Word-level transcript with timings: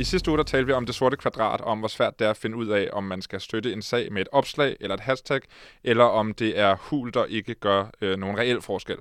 I 0.00 0.04
sidste 0.04 0.30
uge 0.30 0.38
der 0.38 0.44
talte 0.44 0.66
vi 0.66 0.72
om 0.72 0.86
det 0.86 0.94
sorte 0.94 1.16
kvadrat, 1.16 1.60
og 1.60 1.66
om 1.66 1.78
hvor 1.78 1.88
svært 1.88 2.18
det 2.18 2.26
er 2.26 2.30
at 2.30 2.36
finde 2.36 2.56
ud 2.56 2.68
af, 2.68 2.88
om 2.92 3.04
man 3.04 3.22
skal 3.22 3.40
støtte 3.40 3.72
en 3.72 3.82
sag 3.82 4.12
med 4.12 4.22
et 4.22 4.28
opslag 4.32 4.76
eller 4.80 4.94
et 4.94 5.00
hashtag, 5.00 5.40
eller 5.84 6.04
om 6.04 6.34
det 6.34 6.58
er 6.58 6.76
hul, 6.76 7.14
der 7.14 7.24
ikke 7.24 7.54
gør 7.54 7.90
øh, 8.00 8.18
nogen 8.18 8.38
reel 8.38 8.60
forskel. 8.60 8.96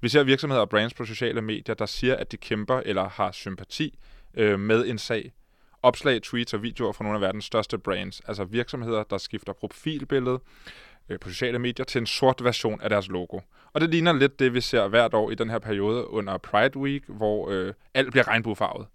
Vi 0.00 0.08
ser 0.08 0.22
virksomheder 0.22 0.60
og 0.60 0.68
brands 0.68 0.94
på 0.94 1.04
sociale 1.04 1.42
medier, 1.42 1.74
der 1.74 1.86
siger, 1.86 2.16
at 2.16 2.32
de 2.32 2.36
kæmper 2.36 2.82
eller 2.84 3.08
har 3.08 3.32
sympati 3.32 3.98
øh, 4.34 4.60
med 4.60 4.86
en 4.86 4.98
sag. 4.98 5.32
Opslag, 5.82 6.22
tweets 6.22 6.54
og 6.54 6.62
videoer 6.62 6.92
fra 6.92 7.04
nogle 7.04 7.16
af 7.16 7.20
verdens 7.20 7.44
største 7.44 7.78
brands, 7.78 8.20
altså 8.20 8.44
virksomheder, 8.44 9.02
der 9.02 9.18
skifter 9.18 9.52
profilbillede 9.52 10.40
øh, 11.08 11.18
på 11.20 11.28
sociale 11.28 11.58
medier 11.58 11.84
til 11.84 11.98
en 11.98 12.06
sort 12.06 12.44
version 12.44 12.80
af 12.80 12.90
deres 12.90 13.08
logo. 13.08 13.40
Og 13.72 13.80
det 13.80 13.90
ligner 13.90 14.12
lidt 14.12 14.38
det, 14.38 14.54
vi 14.54 14.60
ser 14.60 14.88
hvert 14.88 15.14
år 15.14 15.30
i 15.30 15.34
den 15.34 15.50
her 15.50 15.58
periode 15.58 16.10
under 16.10 16.38
Pride 16.38 16.78
Week, 16.78 17.04
hvor 17.08 17.50
øh, 17.50 17.74
alt 17.94 18.10
bliver 18.10 18.28
regnbuefarvet. 18.28 18.86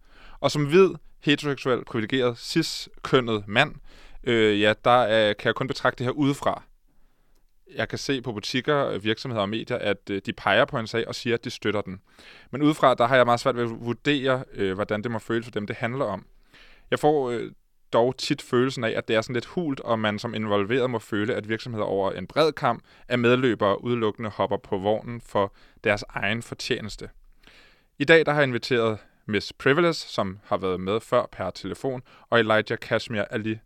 Og 0.42 0.52
som 0.52 0.66
hvid, 0.66 0.90
heteroseksuel, 1.20 1.86
privilegeret, 1.86 2.38
cis-kønnet 2.38 3.44
mand, 3.48 3.76
øh, 4.24 4.62
ja, 4.62 4.74
der 4.86 5.00
øh, 5.00 5.36
kan 5.36 5.46
jeg 5.46 5.56
kun 5.56 5.68
betragte 5.68 5.98
det 5.98 6.06
her 6.06 6.12
udefra. 6.12 6.64
Jeg 7.76 7.90
kan 7.90 7.98
se 7.98 8.22
på 8.22 8.32
butikker, 8.34 8.88
øh, 8.88 9.04
virksomheder 9.04 9.42
og 9.42 9.50
medier, 9.50 9.78
at 9.78 10.10
øh, 10.10 10.22
de 10.26 10.34
peger 10.34 10.66
på 10.66 10.78
en 10.78 10.88
sag 10.88 11.08
og 11.08 11.16
siger, 11.16 11.34
at 11.34 11.46
de 11.46 11.50
støtter 11.50 11.82
den. 11.82 12.02
Men 12.52 12.62
udefra, 12.62 12.94
der 12.94 13.08
har 13.08 13.16
jeg 13.16 13.26
meget 13.26 13.40
svært 13.40 13.56
ved 13.56 13.64
at 13.64 13.70
vurdere, 13.70 14.44
øh, 14.54 14.74
hvordan 14.74 15.04
det 15.04 15.12
må 15.12 15.20
føles 15.20 15.46
for 15.46 15.52
dem, 15.52 15.68
det 15.68 15.76
handler 15.76 16.06
om. 16.06 16.26
Jeg 16.92 17.00
får 17.00 17.30
øh, 17.30 17.52
dog 17.94 18.18
tit 18.18 18.42
følelsen 18.42 18.84
af, 18.84 18.94
at 18.98 19.08
det 19.08 19.16
er 19.16 19.22
sådan 19.22 19.34
lidt 19.34 19.46
hult, 19.46 19.80
og 19.80 20.00
man 20.00 20.20
som 20.20 20.34
involveret 20.34 20.90
må 20.90 21.00
føle, 21.00 21.36
at 21.36 21.50
virksomheder 21.50 21.86
over 21.86 22.12
en 22.12 22.28
bred 22.28 22.52
kamp 22.52 22.84
af 23.08 23.20
medløbere 23.20 23.84
udelukkende 23.84 24.30
hopper 24.30 24.58
på 24.58 24.78
vognen 24.78 25.22
for 25.22 25.54
deres 25.84 26.04
egen 26.10 26.42
fortjeneste. 26.42 27.10
I 28.00 28.04
dag 28.04 28.26
der 28.26 28.32
har 28.32 28.40
jeg 28.40 28.48
inviteret 28.48 28.98
Miss 29.26 29.54
Privilege, 29.54 29.94
som 29.94 30.40
har 30.44 30.58
været 30.58 30.80
med 30.80 31.00
før 31.00 31.26
per 31.32 31.50
telefon, 31.50 32.02
og 32.30 32.40
Elijah 32.40 32.78
Kashmir 32.82 33.22
Ali. 33.22 33.60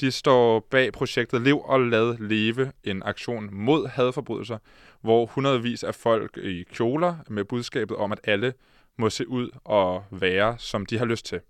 De 0.00 0.10
står 0.10 0.60
bag 0.70 0.92
projektet 0.92 1.42
Lev 1.42 1.60
og 1.64 1.80
Lad 1.80 2.16
Leve, 2.18 2.72
en 2.84 3.02
aktion 3.02 3.48
mod 3.52 3.88
hadforbrydelser, 3.88 4.58
hvor 5.00 5.26
hundredvis 5.26 5.84
af 5.84 5.94
folk 5.94 6.36
i 6.36 6.64
kjoler 6.72 7.16
med 7.28 7.44
budskabet 7.44 7.96
om, 7.96 8.12
at 8.12 8.20
alle 8.24 8.52
må 8.96 9.10
se 9.10 9.28
ud 9.28 9.50
og 9.64 10.04
være, 10.10 10.58
som 10.58 10.86
de 10.86 10.98
har 10.98 11.04
lyst 11.04 11.26
til. 11.26 11.40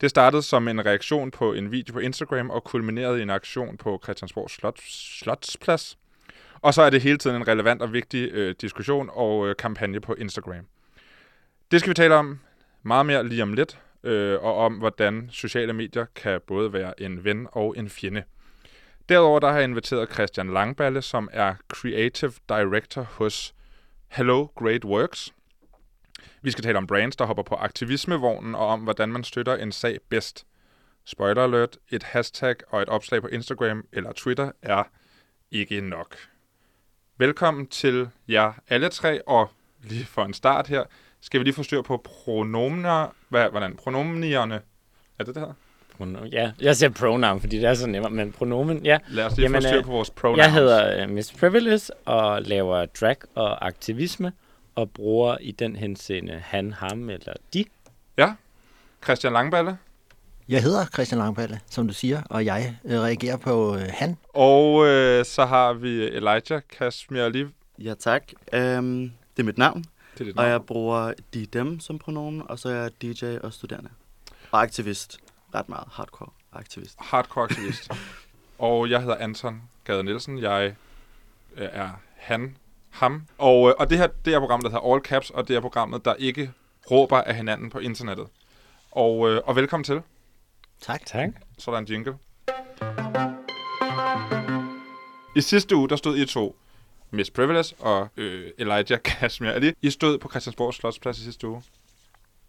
Det 0.00 0.10
startede 0.10 0.42
som 0.42 0.68
en 0.68 0.86
reaktion 0.86 1.30
på 1.30 1.52
en 1.52 1.72
video 1.72 1.92
på 1.92 1.98
Instagram 1.98 2.50
og 2.50 2.64
kulminerede 2.64 3.18
i 3.18 3.22
en 3.22 3.30
aktion 3.30 3.76
på 3.76 4.00
Christiansborg 4.02 4.50
Slot, 4.50 4.80
Slotsplads. 4.88 5.98
Og 6.60 6.74
så 6.74 6.82
er 6.82 6.90
det 6.90 7.02
hele 7.02 7.18
tiden 7.18 7.36
en 7.36 7.48
relevant 7.48 7.82
og 7.82 7.92
vigtig 7.92 8.30
øh, 8.32 8.54
diskussion 8.60 9.10
og 9.12 9.48
øh, 9.48 9.56
kampagne 9.56 10.00
på 10.00 10.14
Instagram. 10.14 10.66
Det 11.70 11.80
skal 11.80 11.90
vi 11.90 11.94
tale 11.94 12.14
om 12.14 12.40
meget 12.82 13.06
mere 13.06 13.28
lige 13.28 13.42
om 13.42 13.52
lidt, 13.52 13.78
øh, 14.02 14.42
og 14.42 14.56
om 14.56 14.74
hvordan 14.74 15.28
sociale 15.32 15.72
medier 15.72 16.06
kan 16.14 16.40
både 16.46 16.72
være 16.72 17.00
en 17.00 17.24
ven 17.24 17.46
og 17.52 17.74
en 17.76 17.90
fjende. 17.90 18.22
Derudover 19.08 19.40
der 19.40 19.48
har 19.48 19.56
jeg 19.56 19.64
inviteret 19.64 20.12
Christian 20.12 20.52
Langballe, 20.52 21.02
som 21.02 21.28
er 21.32 21.54
Creative 21.68 22.32
Director 22.48 23.02
hos 23.02 23.54
Hello 24.08 24.46
Great 24.54 24.84
Works. 24.84 25.34
Vi 26.42 26.50
skal 26.50 26.64
tale 26.64 26.78
om 26.78 26.86
brands, 26.86 27.16
der 27.16 27.24
hopper 27.24 27.42
på 27.42 27.54
aktivismevognen, 27.54 28.54
og 28.54 28.66
om, 28.66 28.80
hvordan 28.80 29.08
man 29.08 29.24
støtter 29.24 29.56
en 29.56 29.72
sag 29.72 29.98
bedst. 30.08 30.46
Spoiler 31.04 31.44
alert, 31.44 31.78
et 31.88 32.02
hashtag 32.02 32.54
og 32.68 32.82
et 32.82 32.88
opslag 32.88 33.22
på 33.22 33.28
Instagram 33.28 33.84
eller 33.92 34.12
Twitter 34.12 34.52
er 34.62 34.82
ikke 35.50 35.80
nok. 35.80 36.16
Velkommen 37.18 37.66
til 37.66 38.10
jer 38.28 38.52
alle 38.68 38.88
tre, 38.88 39.22
og 39.22 39.50
lige 39.82 40.04
for 40.04 40.24
en 40.24 40.34
start 40.34 40.66
her, 40.66 40.84
skal 41.20 41.40
vi 41.40 41.44
lige 41.44 41.54
få 41.54 41.62
styr 41.62 41.82
på 41.82 41.96
pronomener. 42.04 43.14
Hvad, 43.28 43.50
hvordan? 43.50 43.76
Pronomnierne. 43.76 44.60
Er 45.18 45.24
det 45.24 45.34
det 45.34 45.42
her? 45.42 45.52
Pronomen, 45.96 46.32
ja, 46.32 46.52
jeg 46.60 46.76
siger 46.76 46.90
pronoun, 46.90 47.40
fordi 47.40 47.56
det 47.56 47.64
er 47.64 47.74
så 47.74 47.86
nemmere, 47.86 48.12
men 48.12 48.32
pronomen, 48.32 48.84
ja. 48.84 48.98
Lad 49.08 49.24
os 49.24 49.36
lige 49.36 49.42
Jamen, 49.42 49.62
få 49.62 49.68
styr 49.68 49.78
øh, 49.78 49.84
på 49.84 49.90
vores 49.90 50.10
pronouns. 50.10 50.38
Jeg 50.38 50.52
hedder 50.52 51.04
uh, 51.04 51.10
Miss 51.10 51.32
Privilege 51.32 51.80
og 52.04 52.42
laver 52.42 52.86
drag 52.86 53.16
og 53.34 53.66
aktivisme 53.66 54.32
og 54.74 54.90
bruger 54.90 55.36
i 55.40 55.50
den 55.50 55.76
henseende 55.76 56.42
han, 56.44 56.72
ham 56.72 57.10
eller 57.10 57.32
de. 57.54 57.64
Ja. 58.18 58.32
Christian 59.04 59.32
Langballe. 59.32 59.78
Jeg 60.48 60.62
hedder 60.62 60.86
Christian 60.86 61.18
Langballe, 61.18 61.60
som 61.70 61.86
du 61.86 61.94
siger, 61.94 62.22
og 62.30 62.44
jeg 62.44 62.76
øh, 62.84 63.00
reagerer 63.00 63.36
på 63.36 63.76
øh, 63.76 63.86
han. 63.88 64.16
Og 64.28 64.86
øh, 64.86 65.24
så 65.24 65.44
har 65.44 65.72
vi 65.72 66.02
Elijah 66.02 66.60
Kashmir 66.78 67.28
lige. 67.28 67.48
Ja, 67.78 67.94
tak. 67.94 68.22
Um, 68.52 69.12
det 69.36 69.42
er 69.42 69.44
mit 69.44 69.58
navn. 69.58 69.84
Det 70.14 70.20
er 70.20 70.24
dit 70.24 70.36
navn. 70.36 70.46
Og 70.46 70.52
jeg 70.52 70.62
bruger 70.62 71.14
de 71.34 71.46
dem 71.46 71.80
som 71.80 71.98
pronomen, 71.98 72.42
og 72.48 72.58
så 72.58 72.68
er 72.68 72.74
jeg 72.74 73.02
DJ 73.02 73.36
og 73.42 73.52
studerende. 73.52 73.90
Og 74.50 74.62
aktivist. 74.62 75.18
Ret 75.54 75.68
meget 75.68 75.88
hardcore 75.92 76.30
aktivist. 76.52 76.96
Hardcore 76.98 77.44
aktivist. 77.44 77.90
og 78.58 78.90
jeg 78.90 79.00
hedder 79.00 79.16
Anton 79.16 79.62
Gade 79.84 80.04
Nielsen. 80.04 80.38
Jeg 80.38 80.74
øh, 81.56 81.68
er 81.72 81.90
han, 82.16 82.56
ham. 82.90 83.26
Og, 83.38 83.68
øh, 83.68 83.74
og 83.78 83.90
det 83.90 83.98
her, 83.98 84.06
det 84.24 84.34
er 84.34 84.38
programmet, 84.38 84.64
der 84.64 84.70
hedder 84.70 84.92
All 84.92 85.02
Caps, 85.02 85.30
og 85.30 85.48
det 85.48 85.56
er 85.56 85.60
programmet, 85.60 86.04
der 86.04 86.14
ikke 86.14 86.52
råber 86.90 87.18
af 87.22 87.34
hinanden 87.34 87.70
på 87.70 87.78
internettet. 87.78 88.26
Og, 88.90 89.30
øh, 89.30 89.40
og 89.44 89.56
velkommen 89.56 89.84
til. 89.84 90.02
Tak. 90.80 91.06
Tak. 91.06 91.28
Så 91.58 91.70
er 91.70 91.74
der 91.74 91.78
en 91.80 91.86
jingle. 91.86 92.18
I 95.36 95.40
sidste 95.40 95.76
uge, 95.76 95.88
der 95.88 95.96
stod 95.96 96.16
I 96.16 96.26
to, 96.26 96.56
Miss 97.10 97.30
Privilege 97.30 97.74
og 97.78 98.08
øh, 98.16 98.50
Elijah 98.58 98.98
Kashmir 99.04 99.50
Ali. 99.50 99.72
I 99.82 99.90
stod 99.90 100.18
på 100.18 100.28
Christiansborg 100.28 100.74
Slotsplads 100.74 101.18
i 101.18 101.24
sidste 101.24 101.48
uge. 101.48 101.62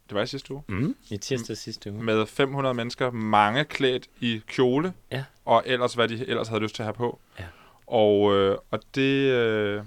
Det 0.09 0.15
var 0.15 0.21
i 0.21 0.27
sidste 0.27 0.53
uge. 0.53 0.63
Mm, 0.67 0.95
I 1.09 1.17
tirsdag 1.17 1.57
sidste 1.57 1.91
uge. 1.91 2.03
Med 2.03 2.25
500 2.25 2.73
mennesker, 2.73 3.11
mange 3.11 3.63
klædt 3.65 4.09
i 4.19 4.41
kjole, 4.47 4.93
ja. 5.11 5.23
og 5.45 5.63
ellers 5.65 5.93
hvad 5.93 6.07
de 6.07 6.27
ellers 6.27 6.47
havde 6.47 6.61
lyst 6.61 6.75
til 6.75 6.83
at 6.83 6.85
have 6.85 6.93
på. 6.93 7.19
Ja. 7.39 7.45
Og, 7.87 8.35
øh, 8.35 8.57
og 8.71 8.79
det, 8.95 9.31
øh, 9.31 9.83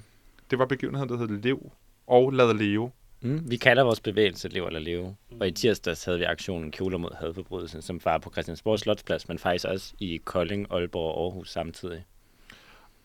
det 0.51 0.59
var 0.59 0.67
begivenheden, 0.67 1.09
der 1.09 1.17
hed 1.17 1.29
Lev 1.29 1.73
og 2.07 2.33
Lad 2.33 2.55
Leve. 2.55 2.91
Mm, 3.21 3.51
vi 3.51 3.57
kalder 3.57 3.83
vores 3.83 4.01
bevægelse 4.01 4.49
Lev 4.49 4.67
eller 4.67 4.81
Leve. 4.81 5.17
Og 5.41 5.49
i 5.49 5.51
tirsdags 5.51 6.05
havde 6.05 6.19
vi 6.19 6.25
aktionen 6.25 6.71
Kjoler 6.71 6.99
mod 6.99 7.11
hadforbrydelsen, 7.21 7.83
som 7.83 8.01
var 8.05 8.19
på 8.19 8.31
Christiansborg 8.31 8.79
Slotsplads, 8.79 9.29
men 9.29 9.39
faktisk 9.39 9.65
også 9.65 9.93
i 9.99 10.21
Kolding, 10.25 10.67
Aalborg 10.71 11.15
og 11.15 11.25
Aarhus 11.25 11.51
samtidig. 11.51 12.05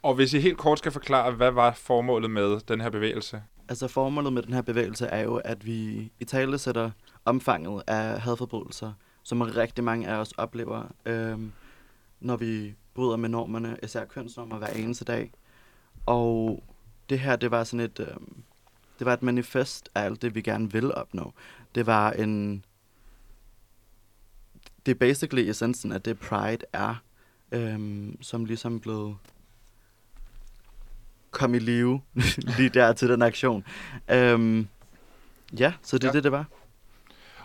Og 0.02 0.16
hvis 0.16 0.34
I 0.34 0.40
helt 0.40 0.58
kort 0.58 0.78
skal 0.78 0.92
forklare, 0.92 1.32
hvad 1.32 1.52
var 1.52 1.72
formålet 1.72 2.32
med 2.32 2.60
den 2.60 2.82
her 2.82 2.90
bevægelse? 2.90 3.44
Altså 3.70 3.88
formålet 3.88 4.34
med 4.34 4.44
den 4.44 4.54
her 4.54 4.62
bevægelse 4.62 5.06
er 5.06 5.24
jo, 5.24 5.36
at 5.36 5.66
vi 5.66 6.12
i 6.20 6.26
tale 6.26 6.58
sætter 6.58 6.92
omfanget 7.26 7.84
af 7.88 8.22
hadforbrydelser, 8.22 8.94
som 9.24 9.42
rigtig 9.42 9.84
mange 9.84 10.08
af 10.08 10.16
os 10.16 10.32
oplever, 10.32 10.84
øhm, 11.06 11.52
når 12.20 12.38
vi 12.38 12.76
bryder 12.94 13.18
med 13.18 13.30
normerne, 13.30 13.78
især 13.84 14.06
kønsnormer, 14.06 14.58
hver 14.58 14.68
eneste 14.68 15.06
dag. 15.06 15.32
Og 16.06 16.64
det 17.10 17.20
her, 17.20 17.36
det 17.36 17.52
var 17.52 17.64
sådan 17.64 17.80
et, 17.80 18.00
øhm, 18.00 18.44
det 19.00 19.06
var 19.06 19.14
et 19.14 19.24
manifest 19.24 19.90
af 19.96 20.04
alt 20.04 20.22
det, 20.22 20.36
vi 20.36 20.42
gerne 20.42 20.72
vil 20.72 20.94
opnå. 20.94 21.34
Det 21.76 21.86
var 21.86 22.12
en, 22.12 22.66
det 24.86 24.92
er 24.92 24.96
basically 24.96 25.50
essensen 25.50 25.92
af 25.92 26.02
det 26.02 26.20
Pride 26.20 26.66
er, 26.74 26.96
øhm, 27.52 28.22
som 28.22 28.46
ligesom 28.46 28.80
blev 28.80 29.16
kom 31.32 31.56
i 31.56 31.60
live 31.60 32.02
lige 32.58 32.70
der 32.70 32.94
til 32.94 33.10
den 33.10 33.22
aktion. 33.22 33.64
Øhm, 34.12 34.68
ja, 35.60 35.74
så 35.84 35.98
det 35.98 36.04
er 36.04 36.08
ja. 36.08 36.14
det, 36.14 36.24
det 36.24 36.32
var. 36.32 36.46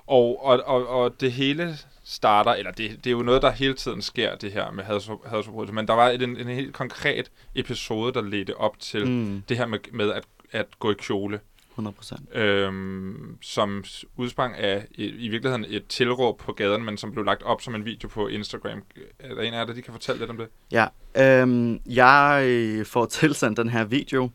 Og, 0.07 0.45
og, 0.45 0.63
og, 0.67 0.89
og 0.89 1.21
det 1.21 1.33
hele 1.33 1.79
starter, 2.05 2.53
eller 2.53 2.71
det, 2.71 2.91
det 3.05 3.07
er 3.07 3.11
jo 3.11 3.23
noget, 3.23 3.43
der 3.43 3.51
hele 3.51 3.75
tiden 3.75 4.03
sker, 4.03 4.37
det 4.37 4.53
her 4.53 4.71
med 4.71 4.85
hadforbrydelser, 4.85 5.75
men 5.75 5.89
der 5.89 5.95
var 5.95 6.11
en, 6.11 6.37
en 6.37 6.49
helt 6.49 6.75
konkret 6.75 7.31
episode, 7.55 8.13
der 8.13 8.23
ledte 8.23 8.57
op 8.57 8.79
til 8.79 9.09
mm. 9.09 9.43
det 9.49 9.57
her 9.57 9.67
med, 9.67 9.79
med 9.93 10.13
at, 10.13 10.25
at 10.51 10.67
gå 10.79 10.91
i 10.91 10.95
kjole. 10.99 11.41
100%. 11.79 12.39
Øhm, 12.39 13.39
som 13.41 13.85
udsprang 14.17 14.57
af 14.57 14.87
i, 14.91 15.05
i 15.05 15.29
virkeligheden 15.29 15.67
et 15.69 15.87
tilråb 15.89 16.39
på 16.39 16.53
gaden, 16.53 16.85
men 16.85 16.97
som 16.97 17.13
blev 17.13 17.25
lagt 17.25 17.43
op 17.43 17.63
som 17.63 17.75
en 17.75 17.85
video 17.85 18.09
på 18.09 18.29
Instagram. 18.29 18.83
Er 19.19 19.35
der 19.35 19.43
en 19.43 19.55
af 19.55 19.59
jer, 19.59 19.65
der 19.65 19.81
kan 19.81 19.93
fortælle 19.93 20.19
lidt 20.19 20.31
om 20.31 20.37
det? 20.37 20.49
Ja, 20.73 20.87
øhm, 21.17 21.81
jeg 21.87 22.87
får 22.87 23.07
tilsendt 23.21 23.57
den 23.57 23.69
her 23.69 23.85
video 23.85 24.31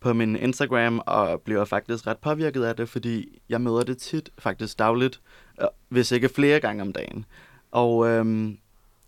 på 0.00 0.12
min 0.12 0.36
Instagram, 0.36 1.02
og 1.06 1.40
bliver 1.40 1.64
faktisk 1.64 2.06
ret 2.06 2.18
påvirket 2.18 2.64
af 2.64 2.76
det, 2.76 2.88
fordi 2.88 3.38
jeg 3.48 3.60
møder 3.60 3.82
det 3.82 3.98
tit, 3.98 4.30
faktisk 4.38 4.78
dagligt, 4.78 5.20
øh, 5.60 5.66
hvis 5.88 6.12
ikke 6.12 6.28
flere 6.28 6.60
gange 6.60 6.82
om 6.82 6.92
dagen. 6.92 7.24
Og 7.70 8.08
øhm, 8.08 8.58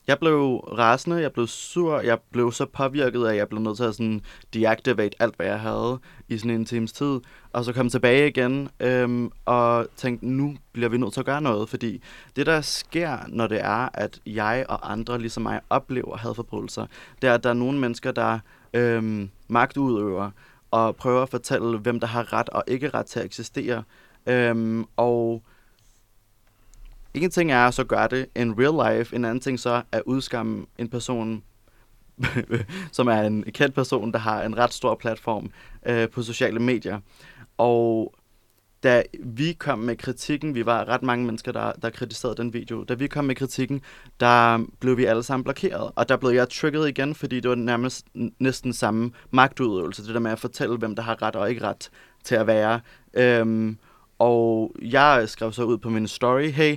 jeg 0.07 0.19
blev 0.19 0.57
rasende, 0.57 1.21
jeg 1.21 1.33
blev 1.33 1.47
sur, 1.47 2.01
jeg 2.01 2.19
blev 2.33 2.53
så 2.53 2.67
påvirket 2.67 3.25
af, 3.25 3.31
at 3.31 3.37
jeg 3.37 3.49
blev 3.49 3.61
nødt 3.61 3.77
til 3.77 3.85
at 3.85 3.95
sådan 3.95 4.21
deactivate 4.55 5.23
alt, 5.23 5.37
hvad 5.37 5.47
jeg 5.47 5.61
havde 5.61 5.99
i 6.29 6.39
sådan 6.39 6.51
en 6.51 6.65
times 6.65 6.93
tid, 6.93 7.21
og 7.53 7.65
så 7.65 7.73
kom 7.73 7.89
tilbage 7.89 8.29
igen 8.29 8.69
øhm, 8.81 9.31
og 9.45 9.87
tænkte, 9.97 10.27
nu 10.27 10.57
bliver 10.73 10.89
vi 10.89 10.99
nødt 10.99 11.13
til 11.13 11.21
at 11.21 11.27
gøre 11.27 11.41
noget, 11.41 11.69
fordi 11.69 12.03
det, 12.37 12.47
der 12.47 12.61
sker, 12.61 13.19
når 13.29 13.47
det 13.47 13.61
er, 13.61 13.89
at 13.95 14.21
jeg 14.27 14.65
og 14.69 14.93
andre, 14.93 15.19
ligesom 15.19 15.43
mig, 15.43 15.61
oplever 15.71 16.17
hadforbrydelser, 16.17 16.87
det 17.23 17.31
er, 17.31 17.35
at 17.35 17.45
der 17.45 17.51
er 17.51 17.55
nogle 17.55 17.79
mennesker, 17.79 18.13
der 18.13 18.39
øhm, 18.75 19.31
magtudøver 19.49 20.31
og 20.71 20.97
prøver 20.97 21.23
at 21.23 21.29
fortælle, 21.29 21.79
hvem 21.79 22.01
der 22.01 22.07
har 22.07 22.33
ret 22.33 22.49
og 22.49 22.65
ikke 22.67 22.89
ret 22.89 23.07
til 23.07 23.19
at 23.19 23.25
eksistere. 23.25 23.83
Øhm, 24.27 24.85
og 24.97 25.43
en 27.15 27.31
ting 27.31 27.53
er 27.53 27.71
så 27.71 27.85
gøre 27.85 28.09
det 28.09 28.27
in 28.37 28.55
real 28.59 28.99
life, 28.99 29.17
en 29.17 29.25
anden 29.25 29.41
ting 29.41 29.61
så 29.61 29.83
er 29.93 30.01
udskamme 30.07 30.67
en 30.79 30.89
person, 30.89 31.43
som 32.93 33.09
er 33.09 33.23
en 33.23 33.43
kendt 33.43 33.75
person, 33.75 34.13
der 34.13 34.19
har 34.19 34.43
en 34.43 34.59
ret 34.59 34.73
stor 34.73 34.95
platform 34.95 35.51
øh, 35.87 36.09
på 36.09 36.23
sociale 36.23 36.61
medier. 36.61 37.01
Og 37.59 38.15
da 38.83 39.03
vi 39.25 39.53
kom 39.53 39.79
med 39.79 39.97
kritikken, 39.97 40.55
vi 40.55 40.67
var 40.67 40.89
ret 40.89 41.03
mange 41.03 41.27
mennesker, 41.27 41.53
der, 41.53 41.73
der 41.73 41.91
kritiserede 41.91 42.37
den 42.37 42.53
video, 42.53 42.85
da 42.85 42.95
vi 42.95 43.07
kom 43.07 43.25
med 43.25 43.35
kritikken, 43.35 43.81
der 44.21 44.65
blev 44.81 44.97
vi 44.97 45.05
alle 45.05 45.23
sammen 45.23 45.45
blokeret. 45.45 45.91
Og 45.97 46.09
der 46.09 46.17
blev 46.17 46.31
jeg 46.31 46.49
trigget 46.49 46.89
igen, 46.89 47.15
fordi 47.15 47.41
det 47.41 47.49
var 47.49 47.55
nærmest 47.55 48.07
næsten 48.39 48.73
samme 48.73 49.11
magtudøvelse, 49.31 50.07
det 50.07 50.15
der 50.15 50.21
med 50.21 50.31
at 50.31 50.39
fortælle, 50.39 50.77
hvem 50.77 50.97
der 50.97 51.03
har 51.03 51.23
ret 51.23 51.37
og 51.37 51.51
ikke 51.51 51.63
ret 51.63 51.91
til 52.25 52.35
at 52.35 52.47
være. 52.47 52.81
Øhm, 53.15 53.79
og 54.19 54.75
jeg 54.83 55.29
skrev 55.29 55.53
så 55.53 55.65
ud 55.65 55.79
på 55.79 55.91
min 55.91 56.09
story, 56.09 56.51
hey, 56.51 56.77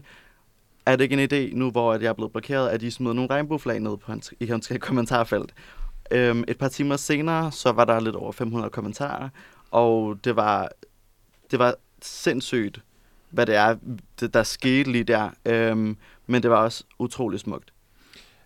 er 0.85 0.95
det 0.95 1.03
ikke 1.03 1.23
en 1.23 1.29
idé, 1.33 1.55
nu 1.55 1.71
hvor 1.71 1.93
jeg 1.93 2.03
er 2.03 2.13
blevet 2.13 2.31
blokeret, 2.31 2.69
at 2.69 2.81
I 2.81 2.91
smider 2.91 3.13
nogle 3.13 3.29
regnbueflag 3.29 3.79
ned 3.79 3.97
på 3.97 4.11
hans, 4.11 4.33
i 4.39 4.45
hans 4.45 4.71
kommentarfelt? 4.81 5.53
Øhm, 6.11 6.43
et 6.47 6.57
par 6.57 6.67
timer 6.67 6.95
senere, 6.95 7.51
så 7.51 7.71
var 7.71 7.85
der 7.85 7.99
lidt 7.99 8.15
over 8.15 8.31
500 8.31 8.69
kommentarer, 8.69 9.29
og 9.71 10.17
det 10.23 10.35
var, 10.35 10.69
det 11.51 11.59
var 11.59 11.75
sindssygt, 12.01 12.81
hvad 13.29 13.45
det 13.45 13.55
er, 13.55 13.75
det, 14.19 14.33
der 14.33 14.43
skete 14.43 14.91
lige 14.91 15.03
der. 15.03 15.29
Øhm, 15.45 15.97
men 16.27 16.43
det 16.43 16.51
var 16.51 16.57
også 16.57 16.83
utrolig 16.99 17.39
smukt. 17.39 17.74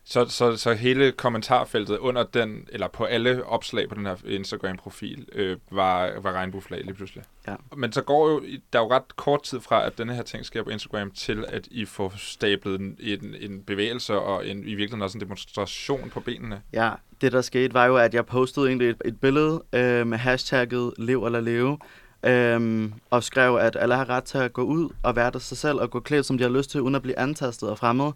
Så, 0.09 0.25
så, 0.25 0.57
så 0.57 0.73
hele 0.73 1.11
kommentarfeltet 1.11 1.97
under 1.97 2.23
den, 2.23 2.67
eller 2.69 2.87
på 2.87 3.03
alle 3.03 3.45
opslag 3.45 3.89
på 3.89 3.95
den 3.95 4.05
her 4.05 4.15
Instagram-profil, 4.25 5.25
øh, 5.31 5.57
var, 5.71 6.19
var 6.21 6.31
regnbueflag 6.31 6.81
lige 6.83 6.93
pludselig. 6.93 7.23
Ja. 7.47 7.55
Men 7.75 7.91
så 7.91 8.01
går 8.01 8.29
jo, 8.29 8.43
der 8.73 8.79
er 8.79 8.83
jo 8.83 8.91
ret 8.91 9.15
kort 9.15 9.43
tid 9.43 9.59
fra, 9.59 9.85
at 9.85 9.97
denne 9.97 10.15
her 10.15 10.23
ting 10.23 10.45
sker 10.45 10.63
på 10.63 10.69
Instagram, 10.69 11.11
til 11.11 11.45
at 11.47 11.67
I 11.71 11.85
får 11.85 12.13
stablet 12.17 12.79
en, 12.79 12.97
en, 12.99 13.35
en 13.39 13.63
bevægelse 13.63 14.19
og 14.19 14.47
en, 14.47 14.57
i 14.57 14.61
virkeligheden 14.63 15.01
også 15.01 15.17
en 15.17 15.21
demonstration 15.21 16.09
på 16.09 16.19
benene. 16.19 16.61
Ja, 16.73 16.91
det 17.21 17.31
der 17.31 17.41
skete 17.41 17.73
var 17.73 17.85
jo, 17.85 17.97
at 17.97 18.13
jeg 18.13 18.25
postede 18.25 18.67
egentlig 18.67 18.89
et, 18.89 19.01
et 19.05 19.19
billede 19.19 19.63
øh, 19.73 20.07
med 20.07 20.17
hashtagget 20.17 20.93
lev 20.97 21.25
eller 21.25 21.41
leve, 21.41 21.77
øhm, 22.23 22.93
og 23.09 23.23
skrev, 23.23 23.55
at 23.55 23.77
alle 23.79 23.95
har 23.95 24.09
ret 24.09 24.23
til 24.23 24.37
at 24.37 24.53
gå 24.53 24.61
ud 24.61 24.89
og 25.03 25.15
være 25.15 25.31
der 25.31 25.39
sig 25.39 25.57
selv 25.57 25.79
og 25.79 25.89
gå 25.89 25.99
klædt, 25.99 26.25
som 26.25 26.37
de 26.37 26.43
har 26.43 26.51
lyst 26.51 26.69
til, 26.69 26.81
uden 26.81 26.95
at 26.95 27.01
blive 27.01 27.19
antastet 27.19 27.69
og 27.69 27.77
fremmed. 27.77 28.11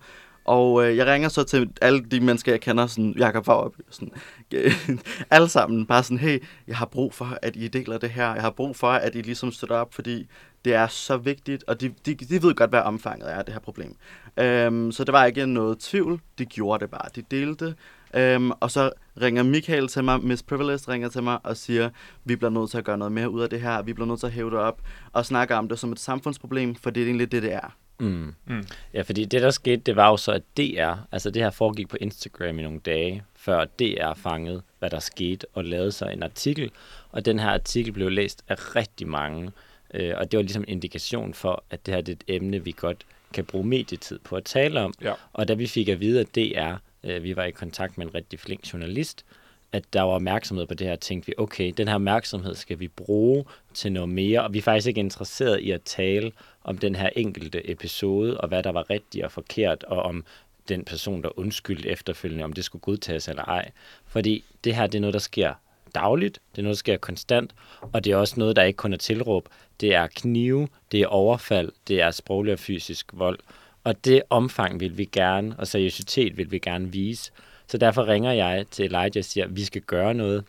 Og 0.45 0.85
øh, 0.85 0.97
jeg 0.97 1.05
ringer 1.05 1.29
så 1.29 1.43
til 1.43 1.69
alle 1.81 1.99
de 1.99 2.19
mennesker, 2.19 2.51
jeg 2.51 2.61
kender, 2.61 2.87
sådan 2.87 3.13
Jakob 3.17 3.45
Fauerby, 3.45 3.79
sådan, 3.89 4.13
alle 5.31 5.49
sammen, 5.49 5.85
bare 5.85 6.03
sådan, 6.03 6.17
hey, 6.17 6.43
jeg 6.67 6.77
har 6.77 6.85
brug 6.85 7.13
for, 7.13 7.37
at 7.41 7.55
I 7.55 7.67
deler 7.67 7.97
det 7.97 8.09
her. 8.09 8.33
Jeg 8.33 8.41
har 8.41 8.49
brug 8.49 8.75
for, 8.75 8.87
at 8.87 9.15
I 9.15 9.21
ligesom 9.21 9.51
støtter 9.51 9.75
op, 9.75 9.93
fordi 9.93 10.27
det 10.65 10.73
er 10.73 10.87
så 10.87 11.17
vigtigt, 11.17 11.63
og 11.67 11.81
de, 11.81 11.93
de, 12.05 12.15
de 12.15 12.43
ved 12.43 12.55
godt, 12.55 12.69
hvad 12.69 12.79
omfanget 12.79 13.31
er 13.31 13.35
af 13.35 13.45
det 13.45 13.53
her 13.53 13.61
problem. 13.61 13.95
Øhm, 14.39 14.91
så 14.91 15.03
det 15.03 15.13
var 15.13 15.25
ikke 15.25 15.45
noget 15.45 15.79
tvivl, 15.79 16.21
de 16.37 16.45
gjorde 16.45 16.81
det 16.81 16.91
bare. 16.91 17.09
De 17.15 17.23
delte, 17.31 17.75
øhm, 18.13 18.51
og 18.51 18.71
så 18.71 18.91
ringer 19.21 19.43
Michael 19.43 19.87
til 19.87 20.03
mig, 20.03 20.23
Miss 20.23 20.43
Privilege 20.43 20.91
ringer 20.91 21.09
til 21.09 21.23
mig 21.23 21.39
og 21.43 21.57
siger, 21.57 21.89
vi 22.25 22.35
bliver 22.35 22.51
nødt 22.51 22.71
til 22.71 22.77
at 22.77 22.83
gøre 22.83 22.97
noget 22.97 23.11
mere 23.11 23.29
ud 23.29 23.41
af 23.41 23.49
det 23.49 23.61
her, 23.61 23.81
vi 23.81 23.93
bliver 23.93 24.07
nødt 24.07 24.19
til 24.19 24.27
at 24.27 24.33
hæve 24.33 24.51
det 24.51 24.59
op, 24.59 24.81
og 25.13 25.25
snakke 25.25 25.55
om 25.55 25.69
det 25.69 25.79
som 25.79 25.91
et 25.91 25.99
samfundsproblem, 25.99 26.75
for 26.75 26.89
det 26.89 27.03
er 27.03 27.07
egentlig 27.07 27.31
det, 27.31 27.43
det 27.43 27.53
er. 27.53 27.75
Mm. 28.03 28.35
Mm. 28.45 28.63
Ja, 28.94 29.01
fordi 29.01 29.25
det, 29.25 29.41
der 29.41 29.51
skete, 29.51 29.77
det 29.77 29.95
var 29.95 30.09
jo 30.09 30.17
så, 30.17 30.31
at 30.31 30.44
DR, 30.57 30.94
altså 31.11 31.29
det 31.31 31.41
her 31.41 31.50
foregik 31.50 31.88
på 31.88 31.97
Instagram 32.01 32.59
i 32.59 32.63
nogle 32.63 32.79
dage, 32.79 33.23
før 33.35 33.65
DR 33.65 34.13
fangede, 34.13 34.61
hvad 34.79 34.89
der 34.89 35.00
skete, 35.00 35.47
og 35.53 35.65
lavede 35.65 35.91
sig 35.91 36.13
en 36.13 36.23
artikel. 36.23 36.71
Og 37.11 37.25
den 37.25 37.39
her 37.39 37.50
artikel 37.50 37.94
blev 37.94 38.09
læst 38.09 38.44
af 38.47 38.75
rigtig 38.75 39.07
mange, 39.07 39.51
øh, 39.94 40.13
og 40.17 40.31
det 40.31 40.38
var 40.38 40.44
ligesom 40.44 40.63
en 40.67 40.69
indikation 40.69 41.33
for, 41.33 41.63
at 41.69 41.85
det 41.85 41.94
her 41.94 42.01
det 42.01 42.11
er 42.11 42.15
et 42.15 42.35
emne, 42.35 42.63
vi 42.63 42.73
godt 42.77 43.05
kan 43.33 43.45
bruge 43.45 43.65
medietid 43.65 44.19
på 44.19 44.35
at 44.35 44.44
tale 44.44 44.81
om. 44.81 44.94
Ja. 45.01 45.13
Og 45.33 45.47
da 45.47 45.53
vi 45.53 45.67
fik 45.67 45.89
at 45.89 46.00
vide, 46.00 46.19
at 46.19 46.35
DR, 46.35 46.73
øh, 47.03 47.23
vi 47.23 47.35
var 47.35 47.44
i 47.44 47.51
kontakt 47.51 47.97
med 47.97 48.05
en 48.05 48.15
rigtig 48.15 48.39
flink 48.39 48.73
journalist, 48.73 49.25
at 49.73 49.83
der 49.94 50.01
var 50.01 50.11
opmærksomhed 50.11 50.65
på 50.65 50.73
det 50.73 50.88
her, 50.88 50.95
tænkte 50.95 51.27
vi, 51.27 51.33
okay, 51.38 51.73
den 51.77 51.88
her 51.88 51.95
opmærksomhed 51.95 52.55
skal 52.55 52.79
vi 52.79 52.88
bruge 52.88 53.45
til 53.73 53.91
noget 53.91 54.09
mere, 54.09 54.44
og 54.44 54.53
vi 54.53 54.57
er 54.57 54.61
faktisk 54.61 54.88
ikke 54.88 55.00
interesseret 55.00 55.59
i 55.59 55.71
at 55.71 55.81
tale 55.81 56.31
om 56.63 56.77
den 56.77 56.95
her 56.95 57.10
enkelte 57.15 57.71
episode, 57.71 58.38
og 58.42 58.48
hvad 58.48 58.63
der 58.63 58.71
var 58.71 58.89
rigtigt 58.89 59.25
og 59.25 59.31
forkert, 59.31 59.83
og 59.83 60.04
om 60.04 60.25
den 60.69 60.86
person, 60.86 61.24
der 61.24 61.39
undskyldte 61.39 61.89
efterfølgende, 61.89 62.44
om 62.44 62.54
det 62.54 62.65
skulle 62.65 62.81
godtages 62.81 63.27
eller 63.27 63.44
ej. 63.44 63.71
Fordi 64.06 64.44
det 64.63 64.75
her, 64.75 64.88
det 64.88 64.95
er 64.95 65.01
noget, 65.01 65.13
der 65.13 65.19
sker 65.19 65.54
dagligt, 65.95 66.39
det 66.51 66.57
er 66.57 66.63
noget, 66.63 66.75
der 66.75 66.80
sker 66.80 66.98
konstant, 66.98 67.56
og 67.81 68.04
det 68.04 68.12
er 68.12 68.15
også 68.15 68.36
noget, 68.38 68.56
der 68.56 68.63
ikke 68.63 68.77
kun 68.77 68.94
er 68.94 68.98
tilråb. 68.98 69.50
Det 69.81 69.95
er 69.95 70.07
knive, 70.07 70.68
det 70.92 71.01
er 71.01 71.07
overfald, 71.07 71.71
det 71.88 72.01
er 72.01 72.12
sproglig 72.12 72.54
og 72.54 72.60
fysisk 72.60 73.10
vold. 73.13 73.39
Og 73.83 74.06
det 74.06 74.21
omfang 74.30 74.80
vil 74.80 74.98
vi 74.98 75.06
gerne, 75.06 75.56
og 75.57 75.68
seriøsitet 75.68 76.38
vil 76.38 76.51
vi 76.51 76.60
gerne 76.60 76.92
vise. 76.92 77.31
Så 77.68 77.77
derfor 77.77 78.07
ringer 78.07 78.31
jeg 78.31 78.65
til 78.71 78.86
Elijah 78.86 79.12
og 79.18 79.25
siger, 79.25 79.45
at 79.45 79.56
vi 79.56 79.63
skal 79.63 79.81
gøre 79.81 80.13
noget. 80.13 80.44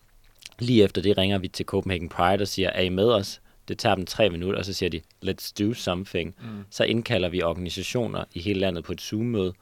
Lige 0.58 0.84
efter 0.84 1.02
det 1.02 1.18
ringer 1.18 1.38
vi 1.38 1.48
til 1.48 1.66
Copenhagen 1.66 2.08
Pride 2.08 2.42
og 2.42 2.48
siger, 2.48 2.70
er 2.70 2.82
I 2.82 2.88
med 2.88 3.08
os? 3.08 3.40
Det 3.68 3.78
tager 3.78 3.94
dem 3.94 4.06
tre 4.06 4.30
minutter, 4.30 4.58
og 4.58 4.64
så 4.64 4.72
siger 4.72 4.90
de, 4.90 5.00
let's 5.24 5.52
do 5.58 5.74
something. 5.74 6.34
Mm. 6.40 6.64
Så 6.70 6.84
indkalder 6.84 7.28
vi 7.28 7.42
organisationer 7.42 8.24
i 8.34 8.40
hele 8.40 8.60
landet 8.60 8.84
på 8.84 8.92
et 8.92 9.00
Zoom-møde, 9.00 9.52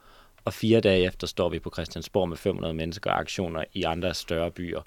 og 0.45 0.53
fire 0.53 0.79
dage 0.79 1.05
efter 1.05 1.27
står 1.27 1.49
vi 1.49 1.59
på 1.59 1.69
Christiansborg 1.73 2.29
med 2.29 2.37
500 2.37 2.73
mennesker 2.73 3.11
og 3.11 3.19
aktioner 3.19 3.63
i 3.73 3.83
andre 3.83 4.13
større 4.13 4.51
byer. 4.51 4.81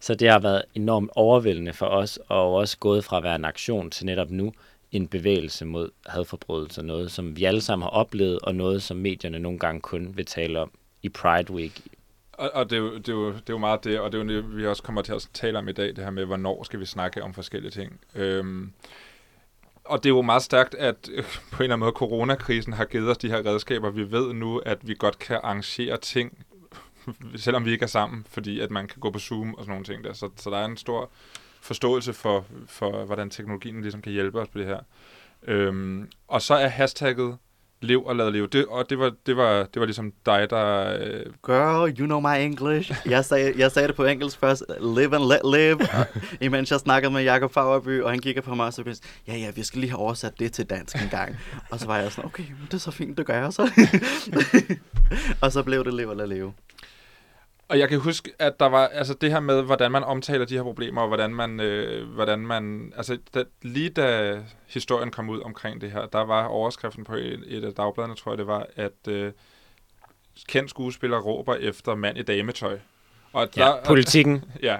Så 0.00 0.14
det 0.14 0.30
har 0.30 0.38
været 0.38 0.62
enormt 0.74 1.10
overvældende 1.14 1.72
for 1.72 1.86
os, 1.86 2.18
og 2.28 2.54
også 2.54 2.78
gået 2.78 3.04
fra 3.04 3.16
at 3.16 3.22
være 3.22 3.36
en 3.36 3.44
aktion 3.44 3.90
til 3.90 4.06
netop 4.06 4.30
nu 4.30 4.52
en 4.92 5.08
bevægelse 5.08 5.64
mod 5.64 5.90
hadforbrydelser. 6.06 6.82
Noget, 6.82 7.12
som 7.12 7.36
vi 7.36 7.44
alle 7.44 7.60
sammen 7.60 7.82
har 7.82 7.90
oplevet, 7.90 8.38
og 8.38 8.54
noget, 8.54 8.82
som 8.82 8.96
medierne 8.96 9.38
nogle 9.38 9.58
gange 9.58 9.80
kun 9.80 10.16
vil 10.16 10.26
tale 10.26 10.60
om 10.60 10.70
i 11.02 11.08
Pride 11.08 11.52
Week 11.52 11.80
og, 12.40 12.50
og 12.54 12.70
det, 12.70 12.76
er 12.76 12.80
jo, 12.80 12.98
det, 12.98 13.08
er 13.08 13.12
jo, 13.12 13.26
det 13.32 13.38
er 13.38 13.42
jo 13.50 13.58
meget 13.58 13.84
det, 13.84 14.00
og 14.00 14.12
det 14.12 14.20
er 14.20 14.24
jo 14.24 14.28
det, 14.28 14.56
vi 14.56 14.66
også 14.66 14.82
kommer 14.82 15.02
til 15.02 15.12
at 15.12 15.28
tale 15.34 15.58
om 15.58 15.68
i 15.68 15.72
dag, 15.72 15.88
det 15.88 16.04
her 16.04 16.10
med, 16.10 16.24
hvornår 16.24 16.62
skal 16.62 16.80
vi 16.80 16.86
snakke 16.86 17.22
om 17.22 17.34
forskellige 17.34 17.70
ting. 17.70 18.00
Øhm, 18.14 18.72
og 19.84 19.98
det 19.98 20.10
er 20.10 20.14
jo 20.14 20.22
meget 20.22 20.42
stærkt, 20.42 20.74
at 20.74 21.10
øh, 21.12 21.24
på 21.24 21.56
en 21.56 21.62
eller 21.62 21.74
anden 21.74 21.80
måde 21.80 21.92
coronakrisen 21.92 22.72
har 22.72 22.84
givet 22.84 23.10
os 23.10 23.18
de 23.18 23.28
her 23.28 23.46
redskaber. 23.46 23.90
Vi 23.90 24.10
ved 24.10 24.32
nu, 24.32 24.58
at 24.58 24.88
vi 24.88 24.94
godt 24.98 25.18
kan 25.18 25.40
arrangere 25.42 25.96
ting, 25.96 26.46
selvom 27.36 27.64
vi 27.64 27.72
ikke 27.72 27.82
er 27.82 27.86
sammen, 27.86 28.26
fordi 28.28 28.60
at 28.60 28.70
man 28.70 28.88
kan 28.88 29.00
gå 29.00 29.10
på 29.10 29.18
Zoom 29.18 29.54
og 29.54 29.64
sådan 29.64 29.70
nogle 29.70 29.84
ting 29.84 30.04
der. 30.04 30.12
Så, 30.12 30.30
så 30.36 30.50
der 30.50 30.56
er 30.56 30.64
en 30.64 30.76
stor 30.76 31.10
forståelse 31.60 32.12
for, 32.12 32.44
for, 32.66 33.04
hvordan 33.04 33.30
teknologien 33.30 33.82
ligesom 33.82 34.02
kan 34.02 34.12
hjælpe 34.12 34.40
os 34.40 34.48
på 34.48 34.58
det 34.58 34.66
her. 34.66 34.80
Øhm, 35.42 36.08
og 36.28 36.42
så 36.42 36.54
er 36.54 36.68
hashtagget 36.68 37.38
lev 37.82 38.04
og 38.04 38.16
lad 38.16 38.30
leve. 38.30 38.46
Det, 38.46 38.66
og 38.66 38.90
det 38.90 38.98
var, 38.98 39.12
det, 39.26 39.36
var, 39.36 39.62
det 39.62 39.80
var 39.80 39.84
ligesom 39.84 40.12
dig, 40.26 40.50
der... 40.50 40.96
Øh... 41.00 41.24
Girl, 41.46 42.00
you 42.00 42.06
know 42.06 42.20
my 42.20 42.36
English. 42.38 42.92
Jeg 43.06 43.24
sagde, 43.24 43.52
jeg 43.56 43.72
sagde 43.72 43.88
det 43.88 43.96
på 43.96 44.04
engelsk 44.04 44.38
først. 44.38 44.62
Live 44.80 45.16
and 45.16 45.24
let 45.24 45.40
live. 45.60 45.78
imens 46.46 46.70
jeg 46.70 46.80
snakkede 46.80 47.12
med 47.12 47.22
Jakob 47.22 47.52
Fagerby, 47.52 48.02
og 48.02 48.10
han 48.10 48.18
kigger 48.18 48.42
på 48.42 48.54
mig 48.54 48.66
og 48.66 48.72
så 48.72 48.82
sagde, 48.82 48.98
ja, 49.28 49.36
ja, 49.36 49.50
vi 49.50 49.62
skal 49.62 49.80
lige 49.80 49.90
have 49.90 50.00
oversat 50.00 50.38
det 50.38 50.52
til 50.52 50.64
dansk 50.64 50.96
en 50.96 51.08
gang. 51.08 51.36
og 51.70 51.80
så 51.80 51.86
var 51.86 51.98
jeg 51.98 52.12
sådan, 52.12 52.24
okay, 52.24 52.44
det 52.64 52.74
er 52.74 52.78
så 52.78 52.90
fint, 52.90 53.18
det 53.18 53.26
gør 53.26 53.42
jeg 53.42 53.52
så. 53.52 53.70
og 55.42 55.52
så 55.52 55.62
blev 55.62 55.84
det 55.84 55.94
live 55.94 56.10
og 56.10 56.16
lad 56.16 56.26
leve. 56.26 56.52
Og 57.70 57.78
jeg 57.78 57.88
kan 57.88 57.98
huske, 57.98 58.32
at 58.38 58.60
der 58.60 58.66
var 58.66 58.86
altså 58.86 59.14
det 59.14 59.30
her 59.30 59.40
med, 59.40 59.62
hvordan 59.62 59.92
man 59.92 60.04
omtaler 60.04 60.44
de 60.44 60.54
her 60.54 60.62
problemer, 60.62 61.00
og 61.00 61.08
hvordan 61.08 61.34
man, 61.34 61.60
øh, 61.60 62.08
hvordan 62.08 62.38
man 62.38 62.92
altså 62.96 63.18
da, 63.34 63.44
lige 63.62 63.90
da 63.90 64.38
historien 64.66 65.10
kom 65.10 65.30
ud 65.30 65.40
omkring 65.40 65.80
det 65.80 65.90
her, 65.90 66.06
der 66.06 66.20
var 66.20 66.46
overskriften 66.46 67.04
på 67.04 67.14
et, 67.14 67.44
et 67.46 67.64
af 67.64 67.74
dagbladene, 67.74 68.14
tror 68.14 68.32
jeg 68.32 68.38
det 68.38 68.46
var, 68.46 68.66
at 68.76 69.08
øh, 69.08 69.32
kendt 70.48 70.70
skuespiller 70.70 71.18
råber 71.18 71.54
efter 71.54 71.94
mand 71.94 72.18
i 72.18 72.22
dametøj. 72.22 72.78
Og 73.32 73.54
der, 73.54 73.66
ja, 73.66 73.84
politikken. 73.84 74.44
Og, 74.54 74.60
ja, 74.70 74.78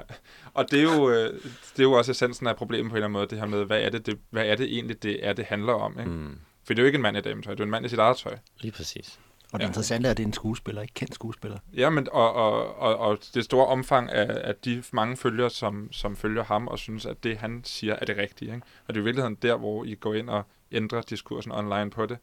og 0.55 0.71
det 0.71 0.79
er, 0.79 0.83
jo, 0.83 1.11
øh, 1.11 1.33
det 1.73 1.79
er 1.79 1.83
jo 1.83 1.93
også 1.93 2.11
essensen 2.11 2.47
af 2.47 2.57
problemet 2.57 2.91
på 2.91 2.95
en 2.95 2.97
eller 2.97 3.07
anden 3.07 3.13
måde, 3.13 3.27
det 3.27 3.39
her 3.39 3.47
med, 3.47 3.65
hvad 3.65 3.81
er 3.81 3.91
det, 3.91 4.07
det, 4.07 4.19
hvad 4.31 4.47
er 4.47 4.57
det 4.57 4.75
egentlig, 4.75 5.03
det 5.03 5.27
er, 5.27 5.33
det 5.33 5.45
handler 5.45 5.73
om, 5.73 5.99
ikke? 5.99 6.11
Mm. 6.11 6.39
For 6.67 6.75
det 6.75 6.79
er 6.79 6.83
jo 6.83 6.87
ikke 6.87 6.97
en 6.97 7.03
mand 7.03 7.17
i 7.17 7.21
dametøj, 7.21 7.55
det 7.55 7.61
er 7.61 7.65
en 7.65 7.71
mand 7.71 7.87
i 7.87 7.89
sit 7.89 7.99
eget 7.99 8.17
tøj. 8.17 8.39
Lige 8.61 8.73
præcis. 8.73 9.19
Og 9.53 9.61
det 9.61 9.65
ja. 9.65 9.69
interessante 9.69 10.07
er, 10.07 10.11
at 10.11 10.17
det 10.17 10.23
er 10.23 10.27
en 10.27 10.33
skuespiller, 10.33 10.83
ikke 10.83 10.95
kendt 10.95 11.15
skuespiller. 11.15 11.59
Ja, 11.77 11.91
men 11.91 12.09
og, 12.13 12.33
og, 12.33 12.77
og, 12.77 12.99
og 12.99 13.19
det 13.35 13.45
store 13.45 13.67
omfang 13.67 14.11
af, 14.11 14.49
af 14.49 14.55
de 14.65 14.83
mange 14.93 15.17
følgere, 15.17 15.51
som, 15.51 15.93
som 15.93 16.17
følger 16.17 16.45
ham 16.45 16.69
og 16.69 16.79
synes, 16.79 17.07
at 17.07 17.25
det, 17.25 17.39
han 17.39 17.61
siger, 17.65 17.95
er 17.95 18.05
det 18.05 18.17
rigtige. 18.17 18.55
Ikke? 18.55 18.67
Og 18.89 18.95
det 18.95 19.01
er 19.01 19.03
i 19.03 19.05
virkeligheden 19.05 19.35
der, 19.35 19.57
hvor 19.57 19.85
I 19.85 19.95
går 19.95 20.15
ind 20.15 20.31
og 20.31 20.43
ændrer 20.73 21.03
diskursen 21.03 21.53
online 21.53 21.91
på 21.91 22.07
det, 22.07 22.19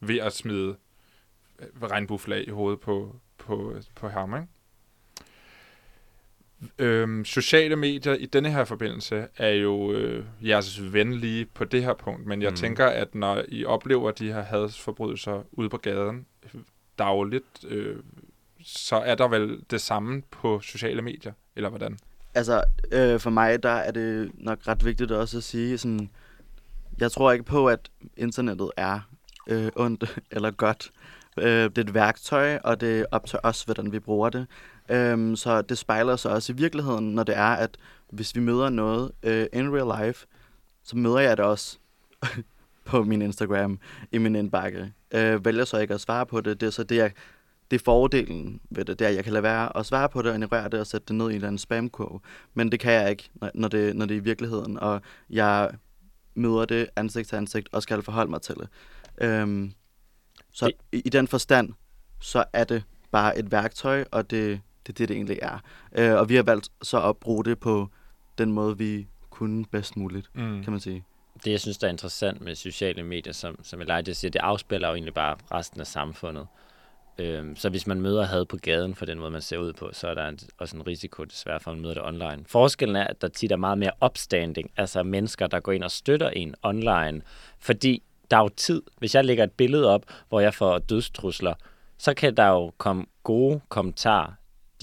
ved 0.00 0.18
at 0.18 0.32
smide 0.32 0.76
øh, 1.58 1.82
regnbueflag 1.82 2.48
i 2.48 2.50
hovedet 2.50 2.80
på, 2.80 3.16
på, 3.38 3.74
på 3.94 4.08
ham. 4.08 4.34
Ikke? 4.34 4.46
Øhm, 6.78 7.24
sociale 7.24 7.76
medier 7.76 8.14
i 8.14 8.26
denne 8.26 8.50
her 8.50 8.64
forbindelse 8.64 9.26
er 9.36 9.50
jo 9.50 9.92
øh, 9.92 10.24
jeres 10.42 10.92
venlige 10.92 11.44
på 11.44 11.64
det 11.64 11.84
her 11.84 11.94
punkt, 11.94 12.26
men 12.26 12.42
jeg 12.42 12.50
mm. 12.50 12.56
tænker, 12.56 12.86
at 12.86 13.14
når 13.14 13.42
I 13.48 13.64
oplever 13.64 14.10
de 14.10 14.32
her 14.32 14.42
hadsforbrydelser 14.42 15.42
ude 15.52 15.68
på 15.68 15.76
gaden, 15.76 16.26
dagligt, 16.98 17.64
øh, 17.68 17.96
så 18.64 18.96
er 18.96 19.14
der 19.14 19.28
vel 19.28 19.60
det 19.70 19.80
samme 19.80 20.22
på 20.30 20.60
sociale 20.60 21.02
medier, 21.02 21.32
eller 21.56 21.68
hvordan? 21.68 21.98
Altså, 22.34 22.64
øh, 22.92 23.20
for 23.20 23.30
mig, 23.30 23.62
der 23.62 23.68
er 23.68 23.90
det 23.90 24.30
nok 24.34 24.58
ret 24.68 24.84
vigtigt 24.84 25.10
også 25.10 25.36
at 25.36 25.44
sige, 25.44 25.78
sådan, 25.78 26.10
jeg 26.98 27.12
tror 27.12 27.32
ikke 27.32 27.44
på, 27.44 27.66
at 27.66 27.90
internettet 28.16 28.70
er 28.76 29.00
øh, 29.46 29.70
ondt 29.76 30.18
eller 30.30 30.50
godt. 30.50 30.90
Øh, 31.38 31.64
det 31.64 31.78
er 31.78 31.82
et 31.82 31.94
værktøj, 31.94 32.58
og 32.64 32.80
det 32.80 33.00
er 33.00 33.04
op 33.10 33.26
til 33.26 33.38
os, 33.42 33.62
hvordan 33.62 33.92
vi 33.92 33.98
bruger 33.98 34.30
det. 34.30 34.46
Øh, 34.88 35.36
så 35.36 35.62
det 35.62 35.78
spejler 35.78 36.16
sig 36.16 36.30
også 36.30 36.52
i 36.52 36.56
virkeligheden, 36.56 37.14
når 37.14 37.22
det 37.22 37.36
er, 37.36 37.50
at 37.50 37.76
hvis 38.10 38.34
vi 38.34 38.40
møder 38.40 38.68
noget 38.68 39.12
øh, 39.22 39.46
in 39.52 39.76
real 39.76 40.06
life, 40.06 40.26
så 40.82 40.96
møder 40.96 41.18
jeg 41.18 41.36
det 41.36 41.44
også 41.44 41.78
på 42.84 43.04
min 43.04 43.22
Instagram, 43.22 43.78
i 44.12 44.18
min 44.18 44.36
indbakke. 44.36 44.92
Øh, 45.14 45.44
vælger 45.44 45.64
så 45.64 45.78
ikke 45.78 45.94
at 45.94 46.00
svare 46.00 46.26
på 46.26 46.40
det. 46.40 46.60
Det 46.60 46.66
er 46.66 46.70
så 46.70 46.84
det, 46.84 46.96
jeg, 46.96 47.12
det 47.70 47.80
er 47.80 47.84
fordelen 47.84 48.60
ved 48.70 48.84
det, 48.84 48.98
det 48.98 49.04
er, 49.04 49.08
at 49.08 49.16
jeg 49.16 49.24
kan 49.24 49.32
lade 49.32 49.42
være 49.42 49.76
at 49.76 49.86
svare 49.86 50.08
på 50.08 50.22
det, 50.22 50.30
og 50.30 50.34
ignorere 50.34 50.68
det 50.68 50.80
og 50.80 50.86
sætte 50.86 51.06
det 51.08 51.16
ned 51.16 51.26
i 51.26 51.30
en 51.30 51.34
eller 51.34 51.48
anden 51.48 51.58
spamkurve. 51.58 52.20
Men 52.54 52.72
det 52.72 52.80
kan 52.80 52.92
jeg 52.92 53.10
ikke, 53.10 53.30
når 53.54 53.68
det, 53.68 53.96
når 53.96 54.06
det 54.06 54.14
er 54.14 54.20
i 54.20 54.24
virkeligheden, 54.24 54.78
og 54.78 55.02
jeg 55.30 55.70
møder 56.34 56.64
det 56.64 56.88
ansigt 56.96 57.28
til 57.28 57.36
ansigt 57.36 57.68
og 57.72 57.82
skal 57.82 58.02
forholde 58.02 58.30
mig 58.30 58.42
til 58.42 58.54
det. 58.54 58.68
Øhm, 59.18 59.72
så 60.52 60.66
det... 60.66 60.74
i, 60.92 61.02
i 61.04 61.08
den 61.08 61.28
forstand, 61.28 61.72
så 62.20 62.44
er 62.52 62.64
det 62.64 62.84
bare 63.10 63.38
et 63.38 63.52
værktøj, 63.52 64.04
og 64.10 64.30
det, 64.30 64.60
det 64.86 64.92
er 64.92 64.96
det, 64.96 65.08
det 65.08 65.14
egentlig 65.14 65.38
er. 65.42 65.58
Øh, 65.98 66.14
og 66.14 66.28
vi 66.28 66.36
har 66.36 66.42
valgt 66.42 66.68
så 66.82 67.08
at 67.08 67.16
bruge 67.16 67.44
det 67.44 67.58
på 67.58 67.88
den 68.38 68.52
måde, 68.52 68.78
vi 68.78 69.06
kunne 69.30 69.64
bedst 69.64 69.96
muligt, 69.96 70.30
mm. 70.34 70.62
kan 70.62 70.72
man 70.72 70.80
sige. 70.80 71.04
Det, 71.44 71.50
jeg 71.50 71.60
synes, 71.60 71.78
der 71.78 71.86
er 71.86 71.90
interessant 71.90 72.40
med 72.40 72.54
sociale 72.54 73.02
medier, 73.02 73.32
som, 73.32 73.64
som 73.64 73.80
Elijah 73.80 74.14
siger, 74.14 74.30
det 74.30 74.38
afspiller 74.38 74.88
jo 74.88 74.94
egentlig 74.94 75.14
bare 75.14 75.36
resten 75.52 75.80
af 75.80 75.86
samfundet. 75.86 76.46
Øhm, 77.18 77.56
så 77.56 77.68
hvis 77.68 77.86
man 77.86 78.00
møder 78.00 78.24
had 78.24 78.44
på 78.44 78.56
gaden 78.56 78.94
for 78.94 79.06
den 79.06 79.18
måde, 79.18 79.30
man 79.30 79.42
ser 79.42 79.58
ud 79.58 79.72
på, 79.72 79.90
så 79.92 80.08
er 80.08 80.14
der 80.14 80.28
en, 80.28 80.38
også 80.58 80.76
en 80.76 80.86
risiko 80.86 81.24
desværre 81.24 81.60
for, 81.60 81.70
at 81.70 81.76
man 81.76 81.82
møder 81.82 81.94
det 81.94 82.04
online. 82.04 82.44
Forskellen 82.46 82.96
er, 82.96 83.04
at 83.04 83.20
der 83.20 83.28
tit 83.28 83.52
er 83.52 83.56
meget 83.56 83.78
mere 83.78 83.90
opstanding, 84.00 84.70
altså 84.76 85.02
mennesker, 85.02 85.46
der 85.46 85.60
går 85.60 85.72
ind 85.72 85.84
og 85.84 85.90
støtter 85.90 86.30
en 86.30 86.54
online, 86.62 87.22
fordi 87.58 88.02
der 88.30 88.36
er 88.36 88.40
jo 88.40 88.48
tid. 88.48 88.82
Hvis 88.98 89.14
jeg 89.14 89.24
lægger 89.24 89.44
et 89.44 89.52
billede 89.52 89.88
op, 89.88 90.02
hvor 90.28 90.40
jeg 90.40 90.54
får 90.54 90.78
dødstrusler, 90.78 91.54
så 91.98 92.14
kan 92.14 92.36
der 92.36 92.48
jo 92.48 92.72
komme 92.78 93.04
gode 93.22 93.60
kommentarer 93.68 94.32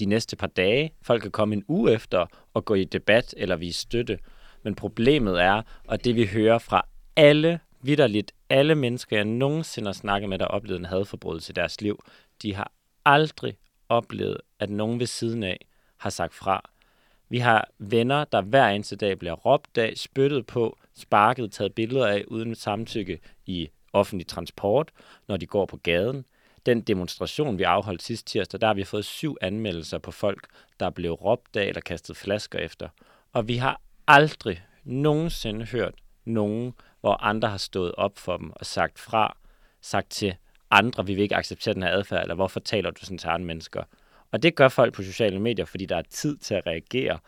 de 0.00 0.06
næste 0.06 0.36
par 0.36 0.46
dage. 0.46 0.92
Folk 1.02 1.22
kan 1.22 1.30
komme 1.30 1.54
en 1.54 1.64
uge 1.68 1.92
efter 1.92 2.26
og 2.54 2.64
gå 2.64 2.74
i 2.74 2.84
debat 2.84 3.34
eller 3.36 3.56
vise 3.56 3.80
støtte. 3.80 4.18
Men 4.62 4.74
problemet 4.74 5.42
er, 5.42 5.62
og 5.88 6.04
det 6.04 6.16
vi 6.16 6.26
hører 6.26 6.58
fra 6.58 6.86
alle, 7.16 7.60
vidderligt 7.82 8.32
alle 8.50 8.74
mennesker, 8.74 9.16
jeg 9.16 9.24
nogensinde 9.24 9.88
har 9.88 9.92
snakket 9.92 10.28
med, 10.28 10.38
der 10.38 10.44
har 10.44 10.50
oplevet 10.50 10.78
en 10.78 10.84
hadforbrydelse 10.84 11.52
i 11.52 11.54
deres 11.54 11.80
liv, 11.80 12.04
de 12.42 12.54
har 12.54 12.72
aldrig 13.04 13.56
oplevet, 13.88 14.36
at 14.58 14.70
nogen 14.70 15.00
ved 15.00 15.06
siden 15.06 15.42
af 15.42 15.66
har 15.96 16.10
sagt 16.10 16.34
fra. 16.34 16.70
Vi 17.28 17.38
har 17.38 17.68
venner, 17.78 18.24
der 18.24 18.42
hver 18.42 18.68
eneste 18.68 18.96
dag 18.96 19.18
bliver 19.18 19.34
råbt 19.34 19.78
af, 19.78 19.92
spyttet 19.96 20.46
på, 20.46 20.78
sparket, 20.94 21.52
taget 21.52 21.74
billeder 21.74 22.06
af 22.06 22.24
uden 22.28 22.54
samtykke 22.54 23.18
i 23.46 23.68
offentlig 23.92 24.26
transport, 24.26 24.90
når 25.28 25.36
de 25.36 25.46
går 25.46 25.66
på 25.66 25.76
gaden. 25.76 26.24
Den 26.66 26.80
demonstration, 26.80 27.58
vi 27.58 27.62
afholdt 27.62 28.02
sidste 28.02 28.30
tirsdag, 28.30 28.60
der 28.60 28.66
har 28.66 28.74
vi 28.74 28.84
fået 28.84 29.04
syv 29.04 29.36
anmeldelser 29.40 29.98
på 29.98 30.10
folk, 30.10 30.46
der 30.80 30.90
blev 30.90 31.12
råbt 31.12 31.56
af 31.56 31.64
eller 31.64 31.80
kastet 31.80 32.16
flasker 32.16 32.58
efter. 32.58 32.88
Og 33.32 33.48
vi 33.48 33.56
har 33.56 33.80
aldrig 34.08 34.62
nogensinde 34.84 35.66
hørt 35.66 35.94
nogen, 36.24 36.74
hvor 37.00 37.22
andre 37.22 37.48
har 37.48 37.56
stået 37.56 37.92
op 37.94 38.18
for 38.18 38.36
dem 38.36 38.50
og 38.50 38.66
sagt 38.66 38.98
fra, 38.98 39.36
sagt 39.80 40.10
til 40.10 40.34
andre, 40.70 41.06
vi 41.06 41.14
vil 41.14 41.22
ikke 41.22 41.36
acceptere 41.36 41.74
den 41.74 41.82
her 41.82 41.90
adfærd, 41.90 42.22
eller 42.22 42.34
hvorfor 42.34 42.60
taler 42.60 42.90
du 42.90 43.00
sådan 43.00 43.18
til 43.18 43.28
andre 43.28 43.46
mennesker? 43.46 43.82
Og 44.32 44.42
det 44.42 44.54
gør 44.54 44.68
folk 44.68 44.94
på 44.94 45.02
sociale 45.02 45.40
medier, 45.40 45.64
fordi 45.64 45.86
der 45.86 45.96
er 45.96 46.02
tid 46.10 46.36
til 46.36 46.54
at 46.54 46.66
reagere, 46.66 47.18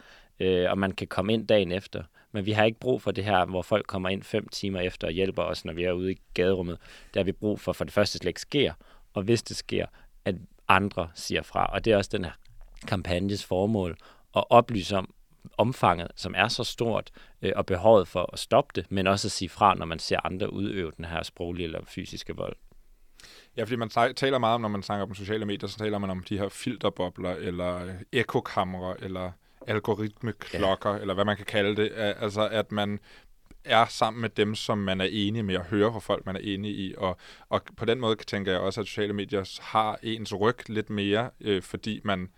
øh, 0.40 0.70
og 0.70 0.78
man 0.78 0.92
kan 0.92 1.06
komme 1.06 1.32
ind 1.32 1.46
dagen 1.46 1.72
efter. 1.72 2.02
Men 2.32 2.46
vi 2.46 2.52
har 2.52 2.64
ikke 2.64 2.80
brug 2.80 3.02
for 3.02 3.10
det 3.10 3.24
her, 3.24 3.44
hvor 3.44 3.62
folk 3.62 3.86
kommer 3.86 4.08
ind 4.08 4.22
fem 4.22 4.48
timer 4.48 4.80
efter 4.80 5.06
og 5.06 5.12
hjælper 5.12 5.42
os, 5.42 5.64
når 5.64 5.72
vi 5.72 5.84
er 5.84 5.92
ude 5.92 6.12
i 6.12 6.20
gaderummet. 6.34 6.78
Der 7.14 7.20
har 7.20 7.24
vi 7.24 7.32
brug 7.32 7.60
for, 7.60 7.72
for 7.72 7.84
det 7.84 7.92
første 7.92 8.18
slet 8.18 8.28
ikke 8.28 8.40
sker, 8.40 8.72
og 9.14 9.22
hvis 9.22 9.42
det 9.42 9.56
sker, 9.56 9.86
at 10.24 10.34
andre 10.68 11.08
siger 11.14 11.42
fra. 11.42 11.66
Og 11.66 11.84
det 11.84 11.92
er 11.92 11.96
også 11.96 12.10
den 12.12 12.24
her 12.24 12.32
kampagnes 12.86 13.44
formål 13.44 13.96
at 14.36 14.44
oplyse 14.50 14.96
om 14.96 15.14
omfanget, 15.58 16.08
som 16.16 16.34
er 16.36 16.48
så 16.48 16.64
stort, 16.64 17.10
øh, 17.42 17.52
og 17.56 17.66
behovet 17.66 18.08
for 18.08 18.30
at 18.32 18.38
stoppe 18.38 18.72
det, 18.74 18.92
men 18.92 19.06
også 19.06 19.28
at 19.28 19.32
sige 19.32 19.48
fra, 19.48 19.74
når 19.74 19.86
man 19.86 19.98
ser 19.98 20.26
andre 20.26 20.52
udøve 20.52 20.92
den 20.96 21.04
her 21.04 21.22
sproglige 21.22 21.64
eller 21.64 21.80
fysiske 21.86 22.36
vold. 22.36 22.56
Ja, 23.56 23.62
fordi 23.62 23.76
man 23.76 23.88
taler 24.16 24.38
meget 24.38 24.54
om, 24.54 24.60
når 24.60 24.68
man 24.68 24.82
snakker 24.82 25.06
om 25.06 25.14
sociale 25.14 25.44
medier, 25.44 25.68
så 25.68 25.78
taler 25.78 25.98
man 25.98 26.10
om 26.10 26.22
de 26.28 26.38
her 26.38 26.48
filterbobler, 26.48 27.30
eller 27.30 27.94
ekokamre, 28.12 28.94
eller 29.00 29.32
algoritmeklokker, 29.66 30.90
ja. 30.90 30.98
eller 30.98 31.14
hvad 31.14 31.24
man 31.24 31.36
kan 31.36 31.46
kalde 31.46 31.82
det. 31.82 31.92
Altså, 31.94 32.48
at 32.48 32.72
man 32.72 32.98
er 33.64 33.86
sammen 33.86 34.20
med 34.20 34.30
dem, 34.30 34.54
som 34.54 34.78
man 34.78 35.00
er 35.00 35.08
enig 35.10 35.44
med, 35.44 35.56
og 35.56 35.64
hører 35.64 35.92
fra 35.92 35.98
folk, 35.98 36.26
man 36.26 36.36
er 36.36 36.40
enig 36.40 36.78
i. 36.78 36.94
Og, 36.98 37.16
og 37.48 37.62
på 37.76 37.84
den 37.84 38.00
måde 38.00 38.16
tænker 38.16 38.52
jeg 38.52 38.60
også, 38.60 38.80
at 38.80 38.86
sociale 38.86 39.12
medier 39.12 39.60
har 39.62 39.98
ens 40.02 40.34
ryg 40.34 40.68
lidt 40.68 40.90
mere, 40.90 41.30
øh, 41.40 41.62
fordi 41.62 42.00
man 42.04 42.28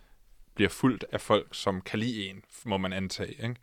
bliver 0.54 0.68
fuldt 0.68 1.04
af 1.12 1.20
folk, 1.20 1.48
som 1.52 1.80
kan 1.80 1.98
lide 1.98 2.28
en, 2.28 2.42
må 2.64 2.76
man 2.76 2.92
antage. 2.92 3.32
Ikke? 3.42 3.56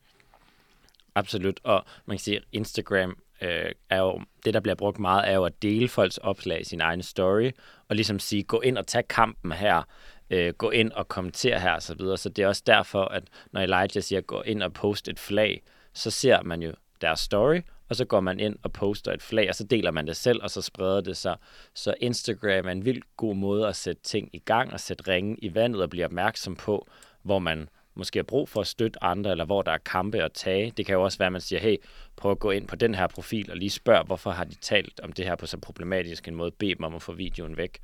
Absolut, 1.16 1.60
og 1.64 1.86
man 2.06 2.18
kan 2.18 2.24
sige, 2.24 2.42
Instagram 2.52 3.18
øh, 3.42 3.72
er 3.90 3.98
jo, 3.98 4.22
det 4.46 4.54
der 4.54 4.60
bliver 4.60 4.76
brugt 4.76 5.00
meget, 5.00 5.30
er 5.30 5.34
jo 5.36 5.46
at 5.46 5.62
dele 5.62 5.88
folks 5.88 6.18
opslag 6.18 6.62
i 6.62 6.64
sin 6.64 6.82
egen 6.82 7.04
story, 7.04 7.52
og 7.90 7.96
ligesom 7.96 8.20
sige, 8.20 8.44
gå 8.44 8.62
ind 8.62 8.78
og 8.78 8.88
tag 8.88 9.08
kampen 9.08 9.52
her, 9.52 9.84
øh, 10.30 10.54
gå 10.54 10.70
ind 10.70 10.92
og 10.92 11.08
kommentere 11.08 11.60
her, 11.60 11.72
og 11.72 11.82
så 11.82 11.96
videre. 11.96 12.18
Så 12.18 12.30
det 12.30 12.44
er 12.44 12.48
også 12.48 12.64
derfor, 12.66 13.04
at 13.04 13.24
når 13.52 13.62
Elijah 13.62 14.04
siger, 14.04 14.22
gå 14.22 14.42
ind 14.42 14.64
og 14.64 14.74
post 14.74 15.08
et 15.08 15.20
flag, 15.20 15.62
så 15.94 16.12
ser 16.12 16.44
man 16.44 16.62
jo 16.62 16.74
deres 17.02 17.20
story, 17.20 17.62
og 17.90 17.96
så 17.96 18.06
går 18.06 18.20
man 18.20 18.40
ind 18.40 18.56
og 18.64 18.74
poster 18.74 19.14
et 19.14 19.22
flag, 19.22 19.50
og 19.50 19.56
så 19.56 19.64
deler 19.64 19.92
man 19.92 20.08
det 20.08 20.16
selv, 20.16 20.44
og 20.44 20.52
så 20.52 20.62
spreder 20.62 21.02
det 21.02 21.18
sig. 21.18 21.36
Så 21.74 21.94
Instagram 22.00 22.68
er 22.68 22.72
en 22.72 22.86
vild 22.86 23.02
god 23.18 23.36
måde 23.36 23.68
at 23.68 23.76
sætte 23.76 24.02
ting 24.04 24.30
i 24.34 24.40
gang, 24.40 24.74
og 24.74 24.80
sætte 24.80 25.08
ringe 25.08 25.38
i 25.42 25.56
vandet 25.56 25.82
og 25.82 25.90
blive 25.90 26.06
opmærksom 26.06 26.56
på, 26.56 26.88
hvor 27.24 27.40
man 27.40 27.70
måske 27.94 28.20
har 28.20 28.24
brug 28.24 28.50
for 28.50 28.62
at 28.62 28.68
støtte 28.68 29.04
andre, 29.04 29.32
eller 29.32 29.46
hvor 29.46 29.62
der 29.62 29.72
er 29.72 29.78
kampe 29.78 30.24
at 30.24 30.34
tage. 30.34 30.72
Det 30.78 30.86
kan 30.86 30.94
jo 30.94 31.04
også 31.04 31.18
være, 31.18 31.26
at 31.26 31.32
man 31.32 31.42
siger, 31.42 31.60
hey, 31.60 31.78
prøv 32.16 32.32
at 32.32 32.40
gå 32.40 32.52
ind 32.52 32.68
på 32.68 32.76
den 32.76 32.96
her 32.96 33.08
profil 33.08 33.52
og 33.52 33.58
lige 33.58 33.70
spørg, 33.70 34.06
hvorfor 34.06 34.32
har 34.32 34.44
de 34.44 34.56
talt 34.56 35.00
om 35.00 35.12
det 35.12 35.26
her 35.26 35.36
på 35.36 35.46
så 35.46 35.58
problematisk 35.58 36.28
en 36.28 36.36
måde, 36.36 36.52
bed 36.52 36.76
dem 36.76 36.84
om 36.84 36.96
at 36.96 37.02
få 37.02 37.14
videoen 37.14 37.58
væk. 37.58 37.80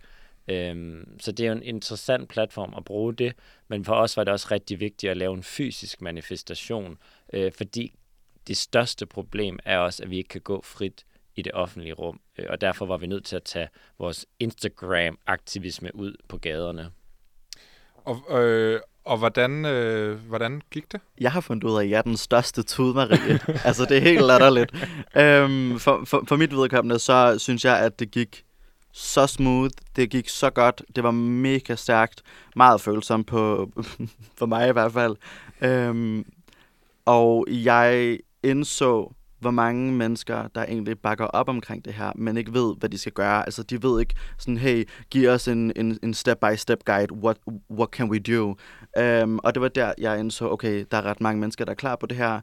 Øhm, 0.47 1.19
så 1.19 1.31
det 1.31 1.43
er 1.43 1.47
jo 1.47 1.55
en 1.55 1.63
interessant 1.63 2.29
platform 2.29 2.73
at 2.77 2.85
bruge 2.85 3.13
det, 3.13 3.33
men 3.67 3.85
for 3.85 3.93
os 3.93 4.17
var 4.17 4.23
det 4.23 4.33
også 4.33 4.47
rigtig 4.51 4.79
vigtigt 4.79 5.09
at 5.11 5.17
lave 5.17 5.33
en 5.33 5.43
fysisk 5.43 6.01
manifestation, 6.01 6.97
øh, 7.33 7.51
fordi 7.57 7.93
det 8.47 8.57
største 8.57 9.05
problem 9.05 9.59
er 9.65 9.77
også, 9.77 10.03
at 10.03 10.09
vi 10.09 10.17
ikke 10.17 10.29
kan 10.29 10.41
gå 10.41 10.61
frit 10.61 11.05
i 11.35 11.41
det 11.41 11.51
offentlige 11.53 11.93
rum, 11.93 12.19
øh, 12.37 12.45
og 12.49 12.61
derfor 12.61 12.85
var 12.85 12.97
vi 12.97 13.07
nødt 13.07 13.25
til 13.25 13.35
at 13.35 13.43
tage 13.43 13.67
vores 13.99 14.25
Instagram-aktivisme 14.39 15.95
ud 15.95 16.15
på 16.27 16.37
gaderne. 16.37 16.91
Og, 17.95 18.43
øh, 18.43 18.79
og 19.05 19.17
hvordan, 19.17 19.65
øh, 19.65 20.19
hvordan 20.19 20.61
gik 20.71 20.91
det? 20.91 21.01
Jeg 21.19 21.31
har 21.31 21.41
fundet 21.41 21.63
ud 21.63 21.77
af, 21.77 21.83
at 21.83 21.89
jeg 21.89 21.97
er 21.97 22.01
den 22.01 22.17
største 22.17 22.63
tudmarie. 22.63 23.39
altså, 23.67 23.85
det 23.85 23.97
er 23.97 24.01
helt 24.01 24.25
latterligt. 24.25 24.71
øhm, 25.15 25.79
for, 25.79 26.01
for, 26.05 26.23
for 26.27 26.35
mit 26.35 26.51
vedkommende, 26.51 26.99
så 26.99 27.35
synes 27.39 27.65
jeg, 27.65 27.79
at 27.79 27.99
det 27.99 28.11
gik 28.11 28.43
så 28.91 29.27
smooth. 29.27 29.73
Det 29.95 30.09
gik 30.09 30.29
så 30.29 30.49
godt. 30.49 30.81
Det 30.95 31.03
var 31.03 31.11
mega 31.11 31.75
stærkt. 31.75 32.21
Meget 32.55 32.81
følsomt 32.81 33.27
på, 33.27 33.71
for 34.37 34.45
mig 34.45 34.69
i 34.69 34.71
hvert 34.71 34.93
fald. 34.93 35.15
Øhm, 35.61 36.25
og 37.05 37.45
jeg 37.49 38.19
indså, 38.43 39.13
hvor 39.39 39.51
mange 39.51 39.91
mennesker, 39.91 40.47
der 40.55 40.63
egentlig 40.63 40.99
bakker 40.99 41.25
op 41.25 41.49
omkring 41.49 41.85
det 41.85 41.93
her, 41.93 42.11
men 42.15 42.37
ikke 42.37 42.53
ved, 42.53 42.75
hvad 42.79 42.89
de 42.89 42.97
skal 42.97 43.11
gøre. 43.11 43.45
Altså, 43.45 43.63
de 43.63 43.83
ved 43.83 43.99
ikke 43.99 44.15
sådan, 44.37 44.57
hey, 44.57 44.87
giv 45.11 45.29
os 45.29 45.47
en, 45.47 45.71
en, 45.75 45.99
en 46.03 46.13
step-by-step 46.13 46.79
guide. 46.85 47.13
What, 47.13 47.37
what 47.71 47.89
can 47.89 48.09
we 48.09 48.19
do? 48.19 48.55
Um, 49.23 49.39
og 49.43 49.53
det 49.53 49.61
var 49.61 49.67
der, 49.67 49.93
jeg 49.97 50.19
indså, 50.19 50.49
okay, 50.49 50.85
der 50.91 50.97
er 50.97 51.01
ret 51.01 51.21
mange 51.21 51.39
mennesker, 51.39 51.65
der 51.65 51.71
er 51.71 51.75
klar 51.75 51.95
på 51.95 52.05
det 52.05 52.17
her. 52.17 52.39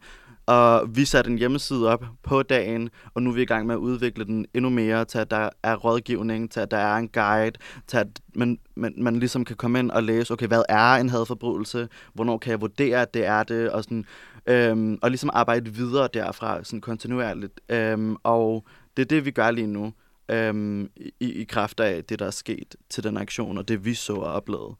Og 0.47 0.97
vi 0.97 1.05
satte 1.05 1.31
en 1.31 1.39
hjemmeside 1.39 1.89
op 1.89 2.05
på 2.23 2.43
dagen, 2.43 2.91
og 3.15 3.23
nu 3.23 3.31
er 3.31 3.35
vi 3.35 3.43
i 3.43 3.47
gang 3.47 3.67
med 3.67 3.75
at 3.75 3.79
udvikle 3.79 4.25
den 4.25 4.47
endnu 4.55 4.71
mere, 4.71 5.05
til 5.05 5.19
at 5.19 5.31
der 5.31 5.51
er 5.63 5.77
rådgivning, 5.77 6.51
til 6.51 6.61
at 6.61 6.71
der 6.71 6.77
er 6.77 6.97
en 6.97 7.09
guide, 7.09 7.59
til 7.87 7.97
at 7.97 8.07
man, 8.35 8.59
man, 8.77 8.95
man 8.97 9.17
ligesom 9.17 9.45
kan 9.45 9.57
komme 9.57 9.79
ind 9.79 9.91
og 9.91 10.03
læse, 10.03 10.33
okay, 10.33 10.47
hvad 10.47 10.63
er 10.69 10.95
en 10.95 11.09
hadforbrydelse? 11.09 11.89
Hvornår 12.15 12.39
kan 12.39 12.51
jeg 12.51 12.61
vurdere, 12.61 13.03
at 13.03 13.15
det 13.15 13.27
er 13.27 13.43
det? 13.43 13.71
Og, 13.71 13.85
sådan, 13.85 14.05
øhm, 14.47 14.99
og 15.03 15.11
ligesom 15.11 15.31
arbejde 15.33 15.75
videre 15.75 16.09
derfra, 16.15 16.65
sådan 16.65 16.81
kontinuerligt. 16.81 17.61
Øhm, 17.69 18.17
og 18.23 18.65
det 18.97 19.03
er 19.03 19.07
det, 19.07 19.25
vi 19.25 19.31
gør 19.31 19.51
lige 19.51 19.67
nu, 19.67 19.93
øhm, 20.29 20.91
i, 20.97 21.13
i 21.21 21.45
kraft 21.45 21.81
af 21.81 22.05
det, 22.05 22.19
der 22.19 22.27
er 22.27 22.31
sket 22.31 22.77
til 22.89 23.05
den 23.05 23.17
aktion, 23.17 23.59
og 23.59 23.69
det 23.69 23.85
vi 23.85 23.95
så 23.95 24.15
og 24.15 24.33
oplevede. 24.33 24.77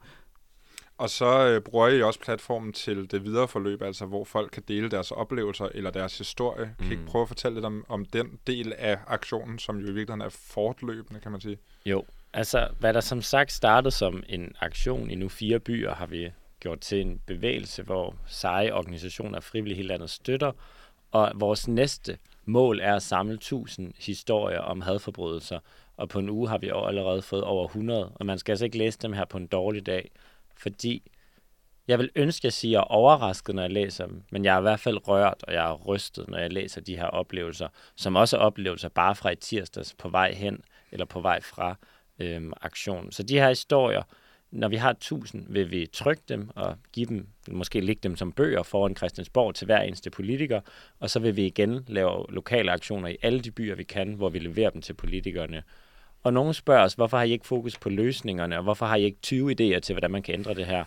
Og 0.97 1.09
så 1.09 1.47
øh, 1.47 1.61
bruger 1.61 1.87
I 1.87 2.01
også 2.01 2.19
platformen 2.19 2.73
til 2.73 3.11
det 3.11 3.23
videre 3.23 3.47
forløb, 3.47 3.81
altså 3.81 4.05
hvor 4.05 4.23
folk 4.23 4.51
kan 4.51 4.63
dele 4.67 4.89
deres 4.89 5.11
oplevelser 5.11 5.67
eller 5.73 5.91
deres 5.91 6.17
historie. 6.17 6.65
Mm. 6.65 6.75
Kan 6.77 6.87
I 6.87 6.91
ikke 6.91 7.01
mm. 7.01 7.07
prøve 7.07 7.21
at 7.21 7.27
fortælle 7.27 7.55
lidt 7.55 7.65
om, 7.65 7.85
om 7.89 8.05
den 8.05 8.39
del 8.47 8.73
af 8.77 8.99
aktionen, 9.07 9.59
som 9.59 9.77
jo 9.77 9.81
i 9.81 9.91
virkeligheden 9.91 10.21
er 10.21 10.29
fortløbende, 10.29 11.19
kan 11.19 11.31
man 11.31 11.41
sige? 11.41 11.57
Jo, 11.85 12.05
altså 12.33 12.67
hvad 12.79 12.93
der 12.93 13.01
som 13.01 13.21
sagt 13.21 13.51
startede 13.51 13.91
som 13.91 14.23
en 14.29 14.55
aktion 14.59 15.11
i 15.11 15.15
nu 15.15 15.29
fire 15.29 15.59
byer, 15.59 15.93
har 15.93 16.05
vi 16.05 16.31
gjort 16.65 16.79
til 16.79 17.01
en 17.01 17.21
bevægelse, 17.25 17.83
hvor 17.83 18.15
seje 18.27 18.71
organisationer 18.71 19.37
og 19.37 19.43
frivillige 19.43 19.75
hele 19.75 19.87
landet 19.87 20.09
støtter, 20.09 20.51
og 21.11 21.31
vores 21.35 21.67
næste 21.67 22.17
mål 22.45 22.79
er 22.79 22.95
at 22.95 23.03
samle 23.03 23.33
1000 23.33 23.93
historier 23.97 24.59
om 24.59 24.81
hadforbrydelser 24.81 25.59
og 25.97 26.09
på 26.09 26.19
en 26.19 26.29
uge 26.29 26.49
har 26.49 26.57
vi 26.57 26.71
allerede 26.73 27.21
fået 27.21 27.43
over 27.43 27.65
100, 27.65 28.11
og 28.15 28.25
man 28.25 28.37
skal 28.37 28.51
altså 28.51 28.65
ikke 28.65 28.77
læse 28.77 28.99
dem 28.99 29.13
her 29.13 29.25
på 29.25 29.37
en 29.37 29.47
dårlig 29.47 29.85
dag, 29.85 30.11
fordi 30.57 31.11
jeg 31.87 31.99
vil 31.99 32.09
ønske, 32.15 32.41
at 32.41 32.43
jeg 32.43 32.53
siger 32.53 32.79
overrasket, 32.79 33.55
når 33.55 33.61
jeg 33.61 33.71
læser 33.71 34.05
dem, 34.05 34.23
men 34.31 34.45
jeg 34.45 34.55
er 34.55 34.59
i 34.59 34.61
hvert 34.61 34.79
fald 34.79 35.07
rørt, 35.07 35.43
og 35.43 35.53
jeg 35.53 35.69
er 35.69 35.73
rystet, 35.73 36.27
når 36.27 36.37
jeg 36.37 36.53
læser 36.53 36.81
de 36.81 36.97
her 36.97 37.05
oplevelser, 37.05 37.67
som 37.95 38.15
også 38.15 38.37
er 38.37 38.41
oplevelser 38.41 38.89
bare 38.89 39.15
fra 39.15 39.29
i 39.29 39.35
tirsdags 39.35 39.93
på 39.93 40.09
vej 40.09 40.33
hen, 40.33 40.63
eller 40.91 41.05
på 41.05 41.19
vej 41.19 41.41
fra 41.41 41.75
øhm, 42.19 42.53
aktionen. 42.61 43.11
Så 43.11 43.23
de 43.23 43.39
her 43.39 43.49
historier, 43.49 44.03
når 44.55 44.67
vi 44.67 44.75
har 44.75 44.89
1000, 44.89 45.45
vil 45.49 45.71
vi 45.71 45.87
trykke 45.93 46.23
dem 46.29 46.49
og 46.55 46.77
give 46.93 47.05
dem, 47.05 47.27
måske 47.47 47.81
lægge 47.81 47.99
dem 48.03 48.15
som 48.15 48.31
bøger 48.31 48.63
foran 48.63 48.95
Christiansborg 48.95 49.55
til 49.55 49.65
hver 49.65 49.81
eneste 49.81 50.09
politiker, 50.09 50.61
og 50.99 51.09
så 51.09 51.19
vil 51.19 51.35
vi 51.35 51.45
igen 51.45 51.83
lave 51.87 52.25
lokale 52.29 52.71
aktioner 52.71 53.07
i 53.07 53.17
alle 53.21 53.39
de 53.39 53.51
byer, 53.51 53.75
vi 53.75 53.83
kan, 53.83 54.13
hvor 54.13 54.29
vi 54.29 54.39
leverer 54.39 54.69
dem 54.69 54.81
til 54.81 54.93
politikerne. 54.93 55.63
Og 56.23 56.33
nogen 56.33 56.53
spørger 56.53 56.83
os, 56.83 56.93
hvorfor 56.93 57.17
har 57.17 57.23
I 57.23 57.31
ikke 57.31 57.47
fokus 57.47 57.77
på 57.77 57.89
løsningerne, 57.89 58.57
og 58.57 58.63
hvorfor 58.63 58.85
har 58.85 58.95
I 58.95 59.03
ikke 59.03 59.21
20 59.21 59.51
idéer 59.51 59.79
til, 59.79 59.93
hvordan 59.93 60.11
man 60.11 60.21
kan 60.21 60.33
ændre 60.33 60.53
det 60.53 60.65
her? 60.65 60.83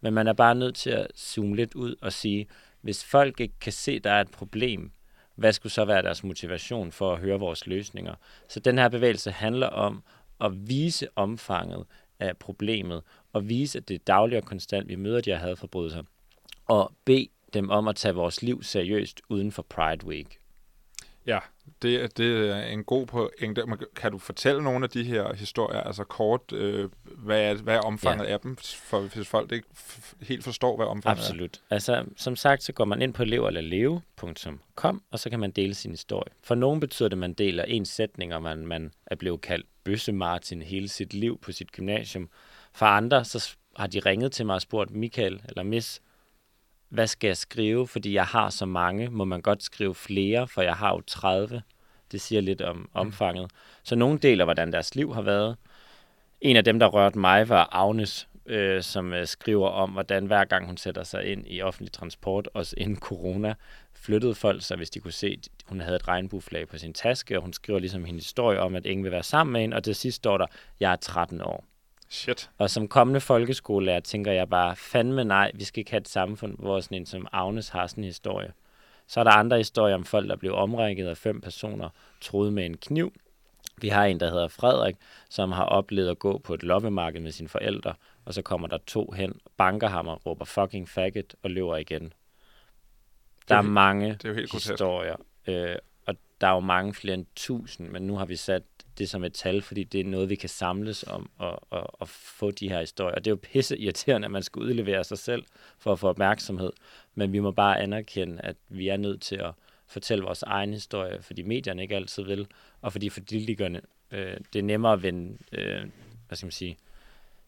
Men 0.00 0.14
man 0.14 0.26
er 0.26 0.32
bare 0.32 0.54
nødt 0.54 0.74
til 0.74 0.90
at 0.90 1.06
zoome 1.16 1.56
lidt 1.56 1.74
ud 1.74 1.94
og 2.00 2.12
sige, 2.12 2.46
hvis 2.80 3.04
folk 3.04 3.40
ikke 3.40 3.58
kan 3.60 3.72
se, 3.72 3.92
at 3.92 4.04
der 4.04 4.10
er 4.10 4.20
et 4.20 4.30
problem, 4.30 4.90
hvad 5.34 5.52
skulle 5.52 5.72
så 5.72 5.84
være 5.84 6.02
deres 6.02 6.24
motivation 6.24 6.92
for 6.92 7.12
at 7.12 7.18
høre 7.18 7.38
vores 7.38 7.66
løsninger? 7.66 8.14
Så 8.48 8.60
den 8.60 8.78
her 8.78 8.88
bevægelse 8.88 9.30
handler 9.30 9.66
om 9.66 10.02
at 10.40 10.68
vise 10.68 11.08
omfanget 11.16 11.86
af 12.22 12.36
problemet, 12.36 13.02
og 13.32 13.48
vise, 13.48 13.78
at 13.78 13.88
det 13.88 13.94
er 13.94 14.04
dagligt 14.06 14.42
og 14.42 14.44
konstant, 14.44 14.88
vi 14.88 14.96
møder 14.96 15.20
de 15.20 15.30
her 15.30 15.38
hadforbrydelser, 15.38 16.02
og 16.66 16.92
bede 17.04 17.28
dem 17.54 17.70
om 17.70 17.88
at 17.88 17.96
tage 17.96 18.14
vores 18.14 18.42
liv 18.42 18.62
seriøst 18.62 19.20
uden 19.28 19.52
for 19.52 19.62
Pride 19.62 20.06
Week. 20.06 20.41
Ja, 21.26 21.38
det, 21.82 22.18
det 22.18 22.50
er 22.50 22.64
en 22.64 22.84
god 22.84 23.06
pointe. 23.06 23.62
Kan 23.96 24.12
du 24.12 24.18
fortælle 24.18 24.62
nogle 24.62 24.84
af 24.84 24.90
de 24.90 25.04
her 25.04 25.34
historier, 25.34 25.80
altså 25.80 26.04
kort, 26.04 26.52
øh, 26.52 26.88
hvad, 27.04 27.40
er, 27.40 27.54
hvad 27.54 27.76
er 27.76 27.80
omfanget 27.80 28.26
ja. 28.26 28.32
af 28.32 28.40
dem, 28.40 28.56
for, 28.56 29.00
hvis 29.00 29.28
folk 29.28 29.52
ikke 29.52 29.68
helt 30.22 30.44
forstår, 30.44 30.76
hvad 30.76 30.86
omfanget 30.86 31.18
Absolut. 31.18 31.40
er? 31.70 31.74
Absolut. 31.74 32.00
Altså, 32.00 32.22
som 32.22 32.36
sagt, 32.36 32.62
så 32.62 32.72
går 32.72 32.84
man 32.84 33.02
ind 33.02 33.14
på 33.14 33.24
levelerleve.com, 33.24 35.02
og 35.10 35.18
så 35.18 35.30
kan 35.30 35.40
man 35.40 35.50
dele 35.50 35.74
sin 35.74 35.90
historie. 35.90 36.32
For 36.42 36.54
nogen 36.54 36.80
betyder 36.80 37.08
det, 37.08 37.16
at 37.16 37.18
man 37.18 37.32
deler 37.32 37.64
en 37.64 37.84
sætning, 37.84 38.34
og 38.34 38.42
man, 38.42 38.66
man 38.66 38.92
er 39.06 39.16
blevet 39.16 39.40
kaldt 39.40 39.66
Bøsse 39.84 40.12
Martin 40.12 40.62
hele 40.62 40.88
sit 40.88 41.14
liv 41.14 41.38
på 41.38 41.52
sit 41.52 41.72
gymnasium. 41.72 42.28
For 42.72 42.86
andre, 42.86 43.24
så 43.24 43.56
har 43.76 43.86
de 43.86 44.00
ringet 44.00 44.32
til 44.32 44.46
mig 44.46 44.54
og 44.54 44.62
spurgt, 44.62 44.90
Michael 44.90 45.42
eller 45.48 45.62
Miss, 45.62 46.02
hvad 46.92 47.06
skal 47.06 47.28
jeg 47.28 47.36
skrive, 47.36 47.86
fordi 47.86 48.14
jeg 48.14 48.24
har 48.24 48.50
så 48.50 48.66
mange? 48.66 49.08
Må 49.08 49.24
man 49.24 49.42
godt 49.42 49.62
skrive 49.62 49.94
flere, 49.94 50.48
for 50.48 50.62
jeg 50.62 50.74
har 50.74 50.90
jo 50.90 51.00
30? 51.06 51.62
Det 52.12 52.20
siger 52.20 52.40
lidt 52.40 52.62
om 52.62 52.76
mm. 52.76 52.88
omfanget. 52.94 53.50
Så 53.82 53.94
nogle 53.94 54.18
deler, 54.18 54.44
hvordan 54.44 54.72
deres 54.72 54.94
liv 54.94 55.14
har 55.14 55.22
været. 55.22 55.56
En 56.40 56.56
af 56.56 56.64
dem, 56.64 56.78
der 56.78 56.86
rørte 56.86 57.18
mig, 57.18 57.48
var 57.48 57.68
Agnes, 57.72 58.28
øh, 58.46 58.82
som 58.82 59.12
øh, 59.12 59.26
skriver 59.26 59.68
om, 59.68 59.90
hvordan 59.90 60.26
hver 60.26 60.44
gang 60.44 60.66
hun 60.66 60.76
sætter 60.76 61.02
sig 61.02 61.24
ind 61.24 61.44
i 61.46 61.62
offentlig 61.62 61.92
transport, 61.92 62.48
også 62.54 62.74
inden 62.78 62.96
corona, 62.96 63.54
flyttede 63.94 64.34
folk 64.34 64.62
sig, 64.62 64.76
hvis 64.76 64.90
de 64.90 65.00
kunne 65.00 65.12
se, 65.12 65.38
at 65.38 65.48
hun 65.66 65.80
havde 65.80 65.96
et 65.96 66.08
regnbueflag 66.08 66.68
på 66.68 66.78
sin 66.78 66.92
taske, 66.92 67.36
og 67.36 67.42
hun 67.42 67.52
skriver 67.52 67.78
ligesom 67.78 68.06
en 68.06 68.14
historie 68.14 68.60
om, 68.60 68.74
at 68.74 68.86
ingen 68.86 69.04
vil 69.04 69.12
være 69.12 69.22
sammen 69.22 69.52
med 69.52 69.60
hende, 69.60 69.76
og 69.76 69.84
til 69.84 69.94
sidst 69.94 70.16
står 70.16 70.38
der, 70.38 70.46
jeg 70.80 70.92
er 70.92 70.96
13 70.96 71.40
år. 71.40 71.64
Shit. 72.12 72.50
Og 72.58 72.70
som 72.70 72.88
kommende 72.88 73.20
folkeskolelærer 73.20 74.00
tænker 74.00 74.32
jeg 74.32 74.48
bare, 74.48 74.76
fandme 74.76 75.24
nej, 75.24 75.50
vi 75.54 75.64
skal 75.64 75.80
ikke 75.80 75.90
have 75.90 76.00
et 76.00 76.08
samfund, 76.08 76.56
hvor 76.58 76.80
sådan 76.80 76.98
en 76.98 77.06
som 77.06 77.26
Agnes 77.32 77.68
har 77.68 77.86
sådan 77.86 78.04
en 78.04 78.08
historie. 78.08 78.52
Så 79.06 79.20
er 79.20 79.24
der 79.24 79.30
andre 79.30 79.56
historier 79.56 79.94
om 79.94 80.04
folk, 80.04 80.28
der 80.28 80.36
blev 80.36 80.54
omringet 80.54 81.08
af 81.08 81.16
fem 81.16 81.40
personer, 81.40 81.88
troet 82.20 82.52
med 82.52 82.66
en 82.66 82.76
kniv. 82.76 83.12
Vi 83.76 83.88
har 83.88 84.04
en, 84.04 84.20
der 84.20 84.30
hedder 84.30 84.48
Frederik, 84.48 84.96
som 85.28 85.52
har 85.52 85.64
oplevet 85.64 86.08
at 86.10 86.18
gå 86.18 86.38
på 86.38 86.54
et 86.54 86.62
loppemarked 86.62 87.20
med 87.20 87.32
sine 87.32 87.48
forældre, 87.48 87.94
og 88.24 88.34
så 88.34 88.42
kommer 88.42 88.68
der 88.68 88.78
to 88.86 89.10
hen, 89.10 89.40
banker 89.56 89.88
ham 89.88 90.08
og 90.08 90.26
råber 90.26 90.44
fucking 90.44 90.88
faggot 90.88 91.34
og 91.42 91.50
løber 91.50 91.76
igen. 91.76 92.12
Der 93.48 93.54
er, 93.54 93.58
er 93.58 93.62
mange 93.62 94.12
det 94.12 94.24
er 94.24 94.28
jo 94.28 94.34
helt 94.34 94.52
historier, 94.52 95.16
øh, 95.46 95.76
og 96.06 96.14
der 96.40 96.46
er 96.46 96.52
jo 96.52 96.60
mange 96.60 96.94
flere 96.94 97.14
end 97.14 97.26
tusind, 97.36 97.88
men 97.88 98.02
nu 98.02 98.16
har 98.16 98.24
vi 98.24 98.36
sat 98.36 98.62
det 98.98 99.08
som 99.08 99.24
et 99.24 99.32
tal, 99.32 99.62
fordi 99.62 99.84
det 99.84 100.00
er 100.00 100.04
noget, 100.04 100.30
vi 100.30 100.34
kan 100.34 100.48
samles 100.48 101.02
om 101.02 101.30
og, 101.38 101.58
og, 101.70 102.00
og 102.00 102.08
få 102.08 102.50
de 102.50 102.68
her 102.68 102.80
historier. 102.80 103.14
Og 103.14 103.24
det 103.24 103.30
er 103.30 103.32
jo 103.32 103.38
pisse 103.42 103.78
irriterende, 103.78 104.24
at 104.24 104.30
man 104.30 104.42
skal 104.42 104.62
udlevere 104.62 105.04
sig 105.04 105.18
selv 105.18 105.44
for 105.78 105.92
at 105.92 105.98
få 105.98 106.08
opmærksomhed. 106.08 106.70
Men 107.14 107.32
vi 107.32 107.38
må 107.38 107.50
bare 107.50 107.80
anerkende, 107.80 108.40
at 108.40 108.56
vi 108.68 108.88
er 108.88 108.96
nødt 108.96 109.22
til 109.22 109.36
at 109.36 109.52
fortælle 109.86 110.24
vores 110.24 110.42
egen 110.42 110.72
historie, 110.72 111.22
fordi 111.22 111.42
medierne 111.42 111.82
ikke 111.82 111.96
altid 111.96 112.22
vil, 112.22 112.46
og 112.80 112.92
fordi 112.92 113.10
politikerne, 113.10 113.80
øh, 114.10 114.36
det 114.52 114.58
er 114.58 114.62
nemmere 114.62 114.92
at 114.92 115.02
vende, 115.02 115.38
øh, 115.52 115.80
hvad 116.28 116.36
skal 116.36 116.46
man 116.46 116.52
sige, 116.52 116.76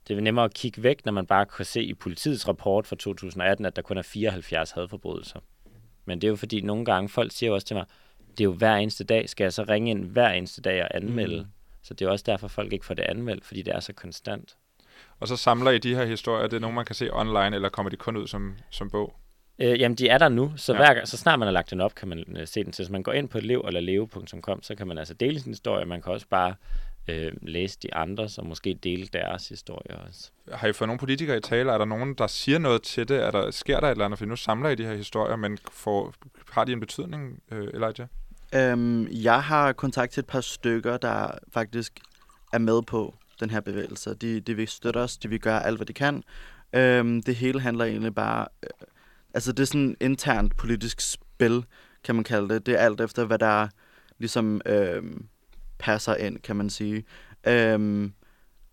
det 0.08 0.16
er 0.16 0.20
nemmere 0.20 0.44
at 0.44 0.54
kigge 0.54 0.82
væk, 0.82 1.04
når 1.04 1.12
man 1.12 1.26
bare 1.26 1.46
kan 1.46 1.64
se 1.64 1.82
i 1.82 1.94
politiets 1.94 2.48
rapport 2.48 2.86
fra 2.86 2.96
2018, 2.96 3.66
at 3.66 3.76
der 3.76 3.82
kun 3.82 3.98
er 3.98 4.02
74 4.02 4.70
hadforbrydelser. 4.70 5.40
Men 6.04 6.20
det 6.20 6.26
er 6.26 6.30
jo 6.30 6.36
fordi, 6.36 6.60
nogle 6.60 6.84
gange 6.84 7.08
folk 7.08 7.32
siger 7.32 7.52
også 7.52 7.66
til 7.66 7.76
mig, 7.76 7.86
det 8.38 8.40
er 8.40 8.44
jo 8.44 8.52
hver 8.52 8.76
eneste 8.76 9.04
dag. 9.04 9.28
Skal 9.28 9.44
jeg 9.44 9.52
så 9.52 9.64
ringe 9.68 9.90
ind 9.90 10.04
hver 10.04 10.28
eneste 10.28 10.62
dag 10.62 10.82
og 10.82 10.88
anmelde? 10.96 11.40
Mm. 11.40 11.48
Så 11.82 11.94
det 11.94 12.06
er 12.06 12.10
også 12.10 12.24
derfor, 12.26 12.48
folk 12.48 12.72
ikke 12.72 12.86
får 12.86 12.94
det 12.94 13.02
anmeldt, 13.02 13.44
fordi 13.44 13.62
det 13.62 13.74
er 13.74 13.80
så 13.80 13.92
konstant. 13.92 14.56
Og 15.20 15.28
så 15.28 15.36
samler 15.36 15.70
I 15.70 15.78
de 15.78 15.94
her 15.94 16.04
historier, 16.04 16.46
det 16.46 16.56
er 16.56 16.60
nogle, 16.60 16.74
man 16.74 16.84
kan 16.84 16.94
se 16.94 17.12
online, 17.12 17.56
eller 17.56 17.68
kommer 17.68 17.90
de 17.90 17.96
kun 17.96 18.16
ud 18.16 18.26
som, 18.26 18.56
som 18.70 18.90
bog? 18.90 19.14
Øh, 19.58 19.80
jamen, 19.80 19.96
de 19.96 20.08
er 20.08 20.18
der 20.18 20.28
nu, 20.28 20.52
så, 20.56 20.72
ja. 20.72 20.78
hver, 20.78 21.04
så 21.04 21.16
snart 21.16 21.38
man 21.38 21.46
har 21.46 21.52
lagt 21.52 21.70
den 21.70 21.80
op, 21.80 21.94
kan 21.94 22.08
man 22.08 22.24
øh, 22.36 22.46
se 22.46 22.64
den. 22.64 22.72
Så 22.72 22.82
hvis 22.82 22.90
man 22.90 23.02
går 23.02 23.12
ind 23.12 23.28
på 23.28 23.38
lev 23.38 23.64
eller 23.66 23.80
leve.com, 23.80 24.62
så 24.62 24.74
kan 24.74 24.86
man 24.86 24.98
altså 24.98 25.14
dele 25.14 25.40
sin 25.40 25.52
historie. 25.52 25.84
Man 25.84 26.02
kan 26.02 26.12
også 26.12 26.26
bare 26.30 26.54
øh, 27.08 27.32
læse 27.42 27.78
de 27.82 27.94
andre, 27.94 28.28
og 28.38 28.46
måske 28.46 28.74
dele 28.74 29.06
deres 29.06 29.48
historier 29.48 29.96
også. 29.96 30.30
Har 30.52 30.68
I 30.68 30.72
fået 30.72 30.88
nogle 30.88 30.98
politikere 30.98 31.36
i 31.36 31.40
tale? 31.40 31.72
Er 31.72 31.78
der 31.78 31.84
nogen, 31.84 32.14
der 32.14 32.26
siger 32.26 32.58
noget 32.58 32.82
til 32.82 33.08
det? 33.08 33.22
Er 33.22 33.30
der, 33.30 33.50
sker 33.50 33.80
der 33.80 33.86
et 33.86 33.90
eller 33.90 34.04
andet? 34.04 34.18
For 34.18 34.26
nu 34.26 34.36
samler 34.36 34.68
I 34.68 34.74
de 34.74 34.84
her 34.84 34.94
historier, 34.94 35.36
men 35.36 35.58
får, 35.72 36.14
har 36.50 36.64
de 36.64 36.72
en 36.72 36.80
betydning, 36.80 37.42
øh, 37.50 37.68
Elijah? 37.74 38.06
Øhm, 38.56 39.06
jeg 39.10 39.42
har 39.42 39.72
kontakt 39.72 40.12
til 40.12 40.20
et 40.20 40.26
par 40.26 40.40
stykker, 40.40 40.96
der 40.96 41.30
faktisk 41.52 42.00
er 42.52 42.58
med 42.58 42.82
på 42.82 43.14
den 43.40 43.50
her 43.50 43.60
bevægelse. 43.60 44.14
De, 44.14 44.40
de 44.40 44.54
vil 44.54 44.68
støtte 44.68 44.98
os, 44.98 45.16
de 45.16 45.28
vil 45.28 45.40
gøre 45.40 45.66
alt, 45.66 45.78
hvad 45.78 45.86
de 45.86 45.92
kan. 45.92 46.22
Øhm, 46.72 47.22
det 47.22 47.34
hele 47.34 47.60
handler 47.60 47.84
egentlig 47.84 48.14
bare... 48.14 48.46
Øh, 48.62 48.86
altså, 49.34 49.52
det 49.52 49.62
er 49.62 49.66
sådan 49.66 49.90
et 49.90 49.96
internt 50.00 50.56
politisk 50.56 51.00
spil, 51.00 51.64
kan 52.04 52.14
man 52.14 52.24
kalde 52.24 52.54
det. 52.54 52.66
Det 52.66 52.74
er 52.74 52.78
alt 52.78 53.00
efter, 53.00 53.24
hvad 53.24 53.38
der 53.38 53.68
ligesom 54.18 54.60
øh, 54.66 55.02
passer 55.78 56.14
ind, 56.14 56.38
kan 56.38 56.56
man 56.56 56.70
sige. 56.70 57.04
Øhm, 57.46 58.12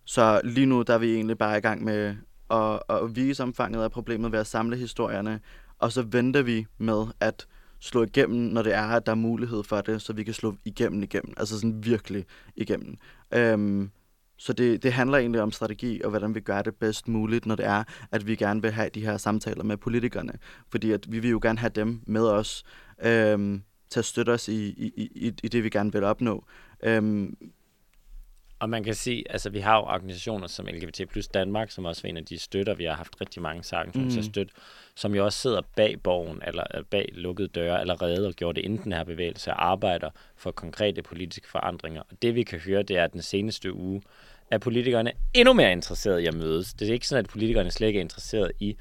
så 0.06 0.42
lige 0.44 0.66
nu 0.66 0.82
der 0.82 0.94
er 0.94 0.98
vi 0.98 1.16
egentlig 1.16 1.38
bare 1.38 1.58
i 1.58 1.62
gang 1.62 1.84
med 1.84 2.16
at, 2.50 2.80
at 2.90 3.16
vise 3.16 3.44
omfanget 3.44 3.84
af 3.84 3.92
problemet 3.92 4.32
ved 4.32 4.40
at 4.40 4.48
samle 4.48 4.78
historierne, 4.78 5.40
og 5.80 5.92
så 5.92 6.02
venter 6.02 6.42
vi 6.42 6.66
med 6.78 7.06
at 7.20 7.48
slå 7.82 8.04
igennem, 8.04 8.40
når 8.40 8.62
det 8.62 8.74
er, 8.74 8.88
at 8.88 9.06
der 9.06 9.12
er 9.12 9.16
mulighed 9.16 9.64
for 9.64 9.82
det, 9.82 10.02
så 10.02 10.14
vi 10.14 10.24
kan 10.24 10.34
slå 10.34 10.56
igennem 10.66 11.04
igennem. 11.04 11.34
Altså 11.38 11.56
sådan 11.56 11.86
virkelig 11.86 12.26
igennem. 12.56 12.98
Øhm, 13.32 13.92
så 14.38 14.54
det, 14.54 14.84
det 14.84 14.94
handler 14.94 15.18
egentlig 15.18 15.42
om 15.42 15.52
strategi 15.52 16.02
og 16.04 16.10
hvordan 16.10 16.36
vi 16.36 16.40
gør 16.40 16.62
det 16.62 16.76
bedst 16.76 17.08
muligt, 17.08 17.46
når 17.46 17.56
det 17.56 17.66
er, 17.66 17.84
at 18.12 18.28
vi 18.28 18.36
gerne 18.36 18.62
vil 18.62 18.72
have 18.72 18.90
de 18.90 19.02
her 19.02 19.18
samtaler 19.18 19.64
med 19.64 19.78
politikerne. 19.78 20.34
Fordi 20.72 20.92
at 20.92 21.12
vi 21.12 21.20
vil 21.20 21.30
jo 21.32 21.40
gerne 21.42 21.60
have 21.60 21.72
dem 21.76 22.02
med 22.06 22.22
os 22.22 22.64
øhm, 23.04 23.64
til 23.90 24.00
at 24.00 24.06
støtte 24.06 24.30
os 24.30 24.48
i, 24.48 24.68
i, 24.70 25.10
i, 25.16 25.34
i 25.44 25.48
det, 25.48 25.64
vi 25.64 25.70
gerne 25.70 25.92
vil 25.92 26.04
opnå. 26.04 26.46
Øhm, 26.84 27.38
og 28.62 28.70
man 28.70 28.84
kan 28.84 28.94
sige, 28.94 29.24
altså 29.30 29.50
vi 29.50 29.60
har 29.60 29.76
jo 29.76 29.84
organisationer 29.84 30.48
som 30.48 30.66
LGBT 30.66 31.02
plus 31.10 31.28
Danmark, 31.28 31.72
som 31.72 31.86
også 31.86 32.08
er 32.08 32.10
en 32.10 32.18
af 32.18 32.26
de 32.26 32.40
støtter, 32.40 32.74
vi 32.74 32.84
har 32.84 32.94
haft 32.94 33.22
rigtig 33.22 33.42
mange 33.42 33.64
sager 33.64 33.92
mm. 33.96 34.10
til 34.10 34.20
at 34.20 34.26
støtte, 34.26 34.54
som 34.96 35.16
jo 35.16 35.26
også 35.26 35.40
sidder 35.40 35.62
bag 35.76 36.02
borgen, 36.04 36.42
eller 36.48 36.64
bag 36.90 37.10
lukkede 37.14 37.48
døre 37.48 37.80
allerede, 37.80 38.28
og 38.28 38.34
gjorde 38.34 38.56
det 38.56 38.66
inden 38.66 38.84
den 38.84 38.92
her 38.92 39.04
bevægelse, 39.04 39.52
og 39.52 39.66
arbejder 39.66 40.10
for 40.36 40.52
konkrete 40.52 41.02
politiske 41.02 41.50
forandringer. 41.50 42.02
Og 42.02 42.22
det 42.22 42.36
vi 42.36 42.44
kan 42.44 42.60
høre, 42.60 42.84
det 42.84 42.98
er, 42.98 43.04
at 43.04 43.14
den 43.14 43.22
seneste 43.22 43.74
uge 43.74 44.02
er 44.52 44.58
politikerne 44.58 45.12
endnu 45.34 45.54
mere 45.54 45.72
interesserede 45.72 46.24
i 46.24 46.26
at 46.26 46.34
mødes. 46.34 46.74
Det 46.74 46.90
er 46.90 46.94
ikke 46.94 47.08
sådan, 47.08 47.26
at 47.26 47.30
politikerne 47.30 47.72
slet 47.72 47.88
ikke 47.88 48.00
er 48.00 48.04
interesseret 48.04 48.52
i 48.60 48.78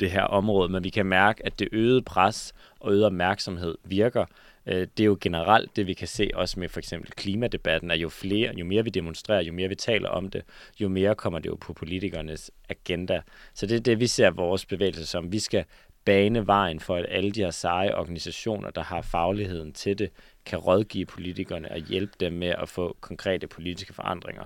det 0.00 0.10
her 0.10 0.22
område, 0.22 0.72
men 0.72 0.84
vi 0.84 0.90
kan 0.90 1.06
mærke, 1.06 1.46
at 1.46 1.58
det 1.58 1.68
øgede 1.72 2.02
pres 2.02 2.52
og 2.80 2.92
øget 2.92 3.06
opmærksomhed 3.06 3.74
virker. 3.84 4.24
Øh, 4.66 4.86
det 4.96 5.00
er 5.00 5.04
jo 5.04 5.18
generelt 5.20 5.76
det, 5.76 5.86
vi 5.86 5.94
kan 5.94 6.08
se 6.08 6.30
også 6.34 6.60
med 6.60 6.68
for 6.68 6.78
eksempel 6.78 7.10
klimadebatten, 7.10 7.90
at 7.90 7.96
jo 7.96 8.08
flere, 8.08 8.54
jo 8.56 8.64
mere 8.64 8.84
vi 8.84 8.90
demonstrerer, 8.90 9.42
jo 9.42 9.52
mere 9.52 9.68
vi 9.68 9.74
taler 9.74 10.08
om 10.08 10.30
det, 10.30 10.42
jo 10.80 10.88
mere 10.88 11.14
kommer 11.14 11.38
det 11.38 11.48
jo 11.48 11.54
på 11.60 11.72
politikernes 11.72 12.50
agenda. 12.68 13.20
Så 13.54 13.66
det 13.66 13.76
er 13.76 13.80
det, 13.80 14.00
vi 14.00 14.06
ser 14.06 14.30
vores 14.30 14.66
bevægelse 14.66 15.06
som. 15.06 15.32
Vi 15.32 15.38
skal 15.38 15.64
bane 16.04 16.46
vejen 16.46 16.80
for, 16.80 16.96
at 16.96 17.06
alle 17.08 17.30
de 17.30 17.40
her 17.40 17.50
seje 17.50 17.94
organisationer, 17.94 18.70
der 18.70 18.82
har 18.82 19.02
fagligheden 19.02 19.72
til 19.72 19.98
det, 19.98 20.10
kan 20.44 20.58
rådgive 20.58 21.06
politikerne 21.06 21.70
og 21.70 21.78
hjælpe 21.78 22.12
dem 22.20 22.32
med 22.32 22.48
at 22.48 22.68
få 22.68 22.96
konkrete 23.00 23.46
politiske 23.46 23.92
forandringer. 23.94 24.44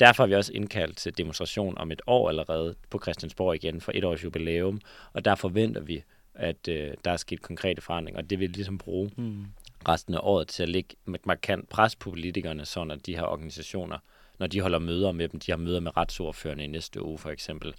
Derfor 0.00 0.22
har 0.22 0.28
vi 0.28 0.34
også 0.34 0.52
indkaldt 0.52 0.96
til 0.96 1.18
demonstration 1.18 1.78
om 1.78 1.92
et 1.92 2.02
år 2.06 2.28
allerede 2.28 2.74
på 2.90 2.98
Christiansborg 3.02 3.54
igen 3.54 3.80
for 3.80 3.92
et 3.94 4.04
års 4.04 4.24
jubilæum, 4.24 4.80
og 5.12 5.24
der 5.24 5.34
forventer 5.34 5.80
vi 5.80 6.02
at 6.40 6.68
øh, 6.68 6.94
der 7.04 7.10
er 7.10 7.16
sket 7.16 7.42
konkrete 7.42 7.82
forandringer, 7.82 8.22
og 8.22 8.30
det 8.30 8.38
vil 8.38 8.48
vi 8.48 8.52
ligesom 8.52 8.78
bruge. 8.78 9.10
Mm. 9.16 9.44
resten 9.88 10.14
af 10.14 10.20
året 10.22 10.48
til 10.48 10.62
at 10.62 10.68
lægge 10.68 10.96
et 11.14 11.26
markant 11.26 11.68
pres 11.68 11.96
på 11.96 12.10
politikerne, 12.10 12.64
så 12.64 12.84
når 12.84 12.94
de 12.94 13.16
her 13.16 13.22
organisationer, 13.22 13.98
når 14.38 14.46
de 14.46 14.60
holder 14.60 14.78
møder 14.78 15.12
med 15.12 15.28
dem, 15.28 15.40
de 15.40 15.52
har 15.52 15.56
møder 15.56 15.80
med 15.80 15.96
retsordførende 15.96 16.64
i 16.64 16.66
næste 16.66 17.02
uge 17.02 17.18
for 17.18 17.30
eksempel, 17.30 17.74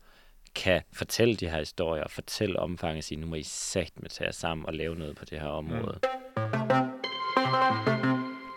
kan 0.55 0.81
fortælle 0.93 1.35
de 1.35 1.49
her 1.49 1.59
historier, 1.59 2.03
og 2.03 2.11
fortælle 2.11 2.59
omfanget 2.59 2.97
og 2.97 3.03
sige, 3.03 3.19
nu 3.19 3.27
må 3.27 3.35
I 3.35 3.43
sagt 3.43 4.01
med 4.01 4.09
tage 4.09 4.25
jer 4.25 4.31
sammen 4.31 4.65
og 4.65 4.73
lave 4.73 4.95
noget 4.95 5.15
på 5.15 5.25
det 5.25 5.39
her 5.39 5.47
område. 5.47 5.99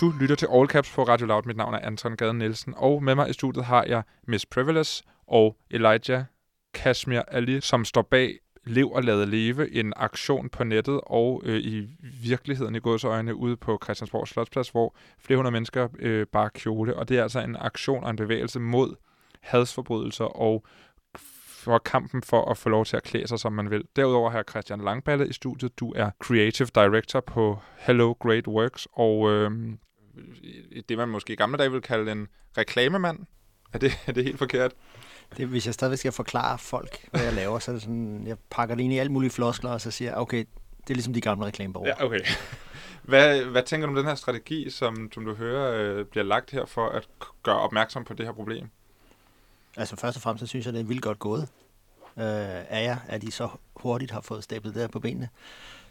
Du 0.01 0.13
lytter 0.21 0.37
til 0.37 0.49
All 0.53 0.69
Caps 0.69 0.93
på 0.95 1.03
Radio 1.03 1.27
Loud. 1.27 1.43
Mit 1.47 1.57
navn 1.57 1.75
er 1.75 1.79
Anton 1.79 2.17
Gade 2.17 2.35
Nielsen, 2.35 2.75
og 2.77 3.03
med 3.03 3.15
mig 3.15 3.31
i 3.31 3.33
studiet 3.33 3.65
har 3.65 3.85
jeg 3.85 4.03
Miss 4.27 4.47
Privilege 4.47 5.03
og 5.27 5.57
Elijah 5.71 6.25
Kashmir 6.75 7.21
Ali, 7.21 7.61
som 7.61 7.85
står 7.85 8.03
bag 8.03 8.39
Lev 8.67 8.91
og 8.91 9.03
Lade 9.03 9.27
Leve, 9.27 9.73
en 9.73 9.93
aktion 9.97 10.49
på 10.49 10.65
nettet 10.65 11.01
og 11.03 11.43
øh, 11.45 11.57
i 11.57 11.89
virkeligheden 12.23 12.75
i 12.75 12.79
godsøjne 12.79 13.35
ude 13.35 13.57
på 13.57 13.79
Christiansborg 13.85 14.29
Slotsplads, 14.29 14.69
hvor 14.69 14.97
flere 15.19 15.37
hundrede 15.37 15.53
mennesker 15.53 15.89
øh, 15.99 16.27
bare 16.27 16.51
kjole. 16.51 16.97
Og 16.97 17.09
det 17.09 17.19
er 17.19 17.23
altså 17.23 17.41
en 17.41 17.57
aktion 17.57 18.05
og 18.05 18.11
en 18.11 18.17
bevægelse 18.17 18.61
mod 18.61 18.95
hadsforbrydelser 19.41 20.25
og 20.25 20.65
for 21.49 21.79
kampen 21.79 22.23
for 22.23 22.51
at 22.51 22.59
få 22.59 22.69
lov 22.69 22.85
til 22.85 22.97
at 22.97 23.03
klæde 23.03 23.29
sig, 23.29 23.39
som 23.39 23.53
man 23.53 23.71
vil. 23.71 23.85
Derudover 23.97 24.31
har 24.31 24.39
jeg 24.39 24.45
Christian 24.51 24.81
Langballe 24.81 25.29
i 25.29 25.33
studiet. 25.33 25.81
Du 25.81 25.93
er 25.97 26.11
Creative 26.23 26.69
Director 26.75 27.21
på 27.21 27.59
Hello 27.79 28.13
Great 28.13 28.47
Works, 28.47 28.89
og 28.93 29.31
øh, 29.31 29.51
det 30.89 30.99
man 30.99 31.09
måske 31.09 31.33
i 31.33 31.37
gamle 31.37 31.59
dage 31.59 31.71
ville 31.71 31.83
kalde 31.83 32.13
en 32.13 32.29
reklamemand. 32.59 33.19
Er 33.73 33.79
det, 33.79 33.93
er 34.07 34.13
det 34.13 34.25
helt 34.25 34.39
forkert? 34.39 34.73
Det, 35.37 35.47
hvis 35.47 35.67
jeg 35.67 35.75
stadigvæk 35.75 35.99
skal 35.99 36.13
forklare 36.13 36.59
folk, 36.59 37.09
hvad 37.11 37.23
jeg 37.23 37.33
laver, 37.33 37.59
så 37.59 37.71
er 37.71 37.73
det 37.73 37.83
sådan, 37.83 38.25
jeg 38.27 38.37
pakker 38.51 38.75
det 38.75 38.85
ind 38.85 38.93
i 38.93 38.99
alle 38.99 39.13
mulige 39.13 39.31
floskler, 39.31 39.71
og 39.71 39.81
så 39.81 39.91
siger 39.91 40.11
jeg, 40.11 40.19
okay, 40.19 40.45
det 40.81 40.91
er 40.91 40.95
ligesom 40.95 41.15
de 41.15 41.21
gamle 41.21 41.47
reklameborger. 41.47 41.89
Ja, 41.89 42.05
okay. 42.05 42.21
Hvad, 43.03 43.45
hvad 43.45 43.63
tænker 43.63 43.87
du 43.87 43.91
om 43.91 43.97
den 43.97 44.07
her 44.07 44.15
strategi, 44.15 44.71
som, 44.71 45.11
som 45.13 45.25
du 45.25 45.35
hører 45.35 45.75
øh, 45.75 46.05
bliver 46.05 46.25
lagt 46.25 46.51
her 46.51 46.67
for 46.67 46.89
at 46.89 47.09
gøre 47.43 47.59
opmærksom 47.59 48.05
på 48.05 48.15
det 48.15 48.27
her 48.27 48.33
problem? 48.33 48.69
Altså 49.77 49.97
først 49.97 50.17
og 50.17 50.23
fremmest, 50.23 50.41
så 50.41 50.47
synes 50.47 50.67
jeg, 50.67 50.75
det 50.75 50.81
er 50.81 50.85
vildt 50.85 51.03
godt 51.03 51.19
gået 51.19 51.49
øh, 52.17 52.25
af 52.69 52.85
jer, 52.85 52.97
at 53.09 53.23
I 53.23 53.31
så 53.31 53.49
hurtigt 53.77 54.11
har 54.11 54.21
fået 54.21 54.45
stablet 54.45 54.75
det 54.75 54.83
her 54.83 54.89
på 54.89 55.01
benene. 55.01 55.29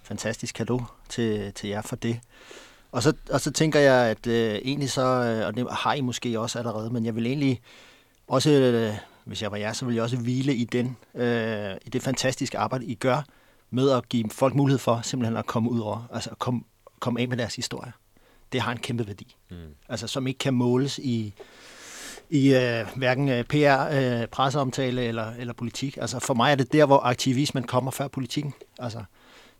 Fantastisk 0.03 0.55
kado 0.55 0.81
til, 1.09 1.53
til 1.53 1.69
jer 1.69 1.81
for 1.81 1.95
det. 1.95 2.19
Og 2.91 3.03
så, 3.03 3.13
og 3.31 3.41
så 3.41 3.51
tænker 3.51 3.79
jeg, 3.79 4.09
at 4.09 4.27
øh, 4.27 4.55
egentlig 4.55 4.91
så, 4.91 5.01
øh, 5.01 5.47
og 5.47 5.55
det 5.55 5.67
har 5.71 5.93
I 5.93 6.01
måske 6.01 6.39
også 6.39 6.59
allerede, 6.59 6.89
men 6.89 7.05
jeg 7.05 7.15
vil 7.15 7.25
egentlig 7.25 7.61
også, 8.27 8.49
øh, 8.49 8.97
hvis 9.25 9.41
jeg 9.41 9.51
var 9.51 9.57
jer, 9.57 9.73
så 9.73 9.85
vil 9.85 9.95
jeg 9.95 10.03
også 10.03 10.17
hvile 10.17 10.55
i, 10.55 10.63
den, 10.63 10.97
øh, 11.15 11.75
i 11.85 11.89
det 11.89 12.01
fantastiske 12.01 12.57
arbejde, 12.57 12.85
I 12.85 12.95
gør 12.95 13.21
med 13.69 13.89
at 13.89 14.09
give 14.09 14.29
folk 14.29 14.55
mulighed 14.55 14.79
for 14.79 14.99
simpelthen 15.03 15.37
at 15.37 15.45
komme 15.45 15.69
ud 15.69 15.79
over, 15.79 16.07
altså 16.13 16.29
at 16.29 16.39
komme, 16.39 16.61
komme 16.99 17.21
af 17.21 17.27
med 17.27 17.37
deres 17.37 17.55
historie. 17.55 17.91
Det 18.51 18.61
har 18.61 18.71
en 18.71 18.77
kæmpe 18.77 19.07
værdi. 19.07 19.35
Mm. 19.51 19.57
Altså 19.89 20.07
som 20.07 20.27
ikke 20.27 20.37
kan 20.37 20.53
måles 20.53 20.99
i, 20.99 21.33
i 22.29 22.55
øh, 22.55 22.87
hverken 22.95 23.29
øh, 23.29 23.43
PR, 23.43 23.87
øh, 23.91 24.27
presseomtale 24.27 25.03
eller, 25.03 25.31
eller 25.39 25.53
politik. 25.53 25.97
Altså 25.97 26.19
for 26.19 26.33
mig 26.33 26.51
er 26.51 26.55
det 26.55 26.73
der, 26.73 26.85
hvor 26.85 26.99
aktivismen 26.99 27.63
kommer 27.63 27.91
før 27.91 28.07
politikken. 28.07 28.53
Altså 28.79 29.03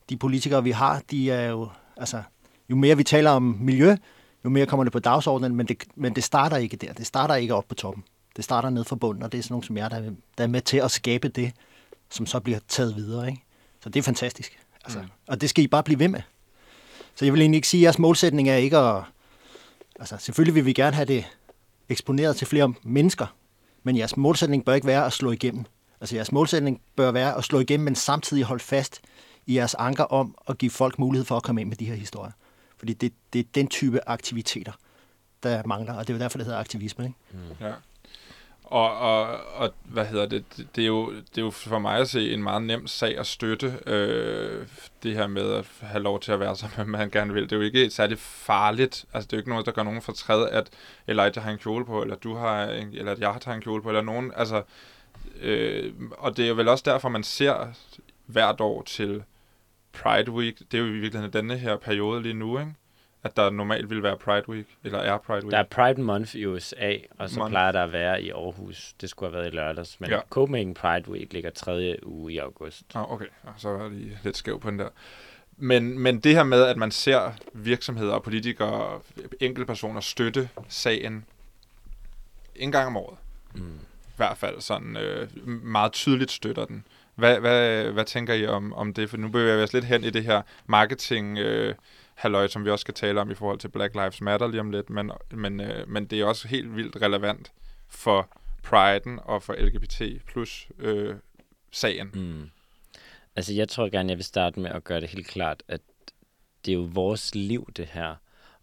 de 0.10 0.18
politikere, 0.18 0.64
vi 0.64 0.72
har, 0.72 1.02
de 1.12 1.32
er 1.32 1.50
jo, 1.50 1.70
altså 1.98 2.24
jo 2.70 2.76
mere 2.76 2.98
vi 2.98 3.04
taler 3.04 3.30
om 3.30 3.58
miljø, 3.60 3.96
jo 4.46 4.50
mere 4.50 4.66
kommer 4.66 4.84
det 4.84 4.94
på 4.94 5.00
dagsordenen, 5.00 5.56
men 5.56 5.68
det, 5.68 5.84
men 5.96 6.16
det 6.16 6.24
starter 6.24 6.58
ikke 6.58 6.78
der. 6.78 6.94
Det 6.94 7.06
starter 7.06 7.36
ikke 7.36 7.56
op 7.56 7.66
på 7.70 7.76
toppen. 7.76 8.04
Det 8.36 8.44
starter 8.44 8.70
ned 8.70 8.84
fra 8.84 8.96
bunden, 8.96 9.24
og 9.24 9.32
det 9.32 9.38
er 9.38 9.42
sådan 9.44 9.54
nogle 9.54 9.66
som 9.66 9.78
jeg, 9.78 9.92
der, 9.92 10.00
der 10.38 10.44
er 10.44 10.48
med 10.48 10.62
til 10.62 10.78
at 10.78 10.92
skabe 10.92 11.28
det, 11.28 11.52
som 12.10 12.26
så 12.26 12.40
bliver 12.40 12.60
taget 12.68 12.96
videre. 12.96 13.28
Ikke? 13.28 13.44
Så 13.80 13.90
det 13.90 14.00
er 14.00 14.04
fantastisk. 14.04 14.60
Altså, 14.84 15.00
mm. 15.00 15.08
Og 15.28 15.42
det 15.42 15.50
skal 15.50 15.64
I 15.64 15.68
bare 15.68 15.84
blive 15.84 16.00
ved 16.00 16.08
med. 16.08 16.22
Så 17.16 17.26
jeg 17.26 17.34
vil 17.34 17.42
egentlig 17.42 17.58
ikke 17.58 17.68
sige, 17.68 17.82
at 17.82 17.84
jeres 17.84 18.00
målsætning 18.00 18.50
er 18.50 18.56
ikke 18.56 18.78
at... 18.78 19.04
Altså, 20.00 20.18
selvfølgelig 20.18 20.56
vil 20.56 20.66
vi 20.66 20.74
gerne 20.74 20.96
have 20.96 21.06
det 21.06 21.26
eksponeret 21.90 22.36
til 22.36 22.48
flere 22.48 22.74
mennesker, 22.84 23.36
men 23.84 23.98
jeres 23.98 24.18
målsætning 24.18 24.66
bør 24.66 24.74
ikke 24.74 24.88
være 24.88 25.06
at 25.06 25.14
slå 25.14 25.32
igennem. 25.32 25.66
Altså 26.02 26.16
jeres 26.16 26.32
målsætning 26.32 26.82
bør 26.96 27.12
være 27.12 27.38
at 27.38 27.44
slå 27.44 27.60
igennem, 27.60 27.86
men 27.86 27.96
samtidig 27.96 28.44
holde 28.44 28.64
fast 28.64 29.02
i 29.46 29.56
jeres 29.56 29.74
anker 29.74 30.04
om 30.04 30.36
at 30.48 30.58
give 30.58 30.72
folk 30.72 31.00
mulighed 31.00 31.26
for 31.26 31.38
at 31.38 31.44
komme 31.44 31.62
ind 31.62 31.70
med 31.70 31.78
de 31.78 31.86
her 31.86 31.96
historier. 31.96 32.32
Fordi 32.78 32.94
det, 32.94 33.14
det 33.34 33.40
er 33.40 33.44
den 33.56 33.68
type 33.68 34.00
aktiviteter, 34.08 34.72
der 35.44 35.64
mangler, 35.66 35.94
og 35.94 36.08
det 36.08 36.14
er 36.14 36.18
jo 36.18 36.22
derfor, 36.22 36.38
det 36.38 36.46
hedder 36.46 36.60
aktivisme. 36.60 37.06
Ikke? 37.06 37.18
Mm. 37.32 37.66
Ja. 37.66 37.74
Og, 38.74 38.98
og, 38.98 39.40
og 39.56 39.74
hvad 39.84 40.06
hedder 40.06 40.26
det, 40.26 40.46
det 40.76 40.82
er, 40.82 40.88
jo, 40.88 41.12
det 41.12 41.38
er 41.38 41.42
jo 41.42 41.52
for 41.52 41.80
mig 41.80 41.98
at 41.98 42.10
se 42.10 42.34
en 42.34 42.44
meget 42.44 42.64
nem 42.64 42.88
sag 42.88 43.18
at 43.18 43.28
støtte 43.28 43.80
øh, 43.86 44.68
det 45.04 45.14
her 45.14 45.28
med 45.28 45.54
at 45.54 45.66
have 45.82 46.04
lov 46.04 46.20
til 46.20 46.32
at 46.32 46.40
være, 46.40 46.56
som 46.62 46.70
man 46.88 47.10
gerne 47.10 47.34
vil. 47.34 47.44
Det 47.44 47.52
er 47.52 47.56
jo 47.56 47.62
ikke 47.62 47.90
særlig 47.90 48.20
farligt. 48.20 49.06
Altså, 49.14 49.28
det 49.28 49.34
er 49.34 49.38
jo 49.38 49.42
ikke 49.42 49.50
noget, 49.50 49.66
der 49.66 49.72
gør 49.72 49.84
nogen 49.84 50.02
fortræd, 50.02 50.48
at 50.50 50.70
Elijah 51.08 51.44
har 51.44 51.52
en 51.52 51.58
kjole 51.58 51.86
på, 51.86 52.02
eller 52.02 52.16
du 52.16 52.36
har 52.36 52.64
en, 52.64 52.88
eller 52.94 53.12
at 53.12 53.20
jeg 53.20 53.36
har 53.46 53.54
en 53.54 53.62
kjole 53.62 53.84
på, 53.84 53.90
eller 53.90 54.02
nogen. 54.02 54.32
Altså, 54.36 54.64
øh, 55.42 55.94
og 56.12 56.38
det 56.38 56.46
er 56.46 56.50
jo 56.50 56.56
vel 56.56 56.68
også 56.68 56.84
derfor, 56.88 57.10
man 57.10 57.24
ser 57.24 57.68
hvert 58.26 58.62
år 58.62 58.82
til 58.82 59.24
Pride 59.92 60.32
Week. 60.32 60.60
Det 60.60 60.74
er 60.74 60.82
jo 60.82 60.88
i 60.88 61.00
virkeligheden 61.00 61.34
denne 61.34 61.58
her 61.58 61.78
periode 61.78 62.22
lige 62.22 62.34
nu, 62.34 62.60
ikke? 62.60 62.74
At 63.24 63.38
der 63.38 63.50
normalt 63.50 63.90
vil 63.90 64.04
være 64.04 64.18
Pride 64.18 64.50
Week, 64.50 64.66
eller 64.84 65.00
er 65.00 65.18
Pride 65.18 65.46
Week? 65.46 65.52
Der 65.52 65.58
er 65.58 65.64
Pride 65.64 66.02
Month 66.02 66.36
i 66.36 66.46
USA, 66.46 66.96
og 67.18 67.30
så 67.30 67.40
Month. 67.40 67.52
plejer 67.52 67.72
der 67.72 67.84
at 67.84 67.92
være 67.94 68.22
i 68.22 68.30
Aarhus. 68.30 68.94
Det 69.02 69.10
skulle 69.10 69.32
have 69.32 69.40
været 69.40 69.54
i 69.54 69.56
lørdags, 69.56 70.00
men 70.00 70.10
ja. 70.10 70.20
Copenhagen 70.30 70.74
Pride 70.74 71.12
Week 71.12 71.34
ligger 71.34 71.50
tredje 71.50 72.08
uge 72.08 72.34
i 72.34 72.38
august. 72.38 72.84
Ah, 72.94 73.12
okay, 73.12 73.26
så 73.58 73.70
var 73.70 73.90
lige 73.90 74.20
lidt 74.24 74.38
skæv 74.38 74.60
på 74.60 74.70
den 74.70 74.80
der. 74.80 74.90
Men, 75.58 76.00
men 76.00 76.20
det 76.20 76.36
her 76.36 76.44
med, 76.44 76.64
at 76.64 76.78
man 76.78 76.92
ser 76.92 77.32
virksomheder 77.54 78.14
og 78.14 78.24
politikere, 78.24 79.00
enkeltpersoner 79.40 80.02
støtte 80.02 80.50
sagen 80.70 81.26
en 82.56 82.72
gang 82.72 82.88
om 82.88 82.98
året, 82.98 83.18
mm. 83.56 83.76
i 84.06 84.16
hvert 84.18 84.38
fald 84.38 84.62
sådan 84.62 84.98
øh, 84.98 85.28
meget 85.48 85.92
tydeligt 85.92 86.32
støtter 86.32 86.66
den. 86.66 86.86
Hvad, 87.16 87.40
hvad, 87.40 87.84
hvad 87.92 88.06
tænker 88.06 88.34
I 88.34 88.48
om, 88.48 88.74
om 88.74 88.94
det? 88.94 89.10
For 89.10 89.18
nu 89.18 89.28
bevæger 89.28 89.58
vi 89.58 89.64
os 89.64 89.74
lidt 89.74 89.86
hen 89.86 90.04
i 90.04 90.10
det 90.10 90.24
her 90.24 90.42
marketing... 90.66 91.38
Øh, 91.38 91.76
halløj, 92.16 92.48
som 92.48 92.66
vi 92.66 92.70
også 92.70 92.82
skal 92.82 92.94
tale 92.94 93.22
om 93.22 93.32
i 93.32 93.36
forhold 93.36 93.60
til 93.60 93.70
Black 93.70 93.96
Lives 93.96 94.22
Matter 94.22 94.48
lige 94.48 94.62
om 94.62 94.72
lidt, 94.72 94.90
men, 94.90 95.12
men, 95.32 95.60
øh, 95.60 95.90
men 95.90 96.06
det 96.06 96.22
er 96.22 96.26
også 96.26 96.48
helt 96.48 96.76
vildt 96.76 97.02
relevant 97.02 97.52
for 97.90 98.30
priden 98.64 99.20
og 99.24 99.44
for 99.44 99.54
LGBT 99.54 100.26
plus 100.28 100.68
øh, 100.80 101.16
sagen. 101.72 102.10
Mm. 102.14 102.50
Altså, 103.36 103.54
jeg 103.54 103.70
tror 103.70 103.90
gerne, 103.90 104.10
jeg 104.10 104.18
vil 104.18 104.26
starte 104.26 104.60
med 104.60 104.72
at 104.72 104.84
gøre 104.84 105.02
det 105.02 105.10
helt 105.10 105.28
klart, 105.28 105.64
at 105.68 105.82
det 106.66 106.72
er 106.72 106.76
jo 106.76 106.90
vores 106.92 107.36
liv, 107.36 107.70
det 107.78 107.86
her. 107.86 108.16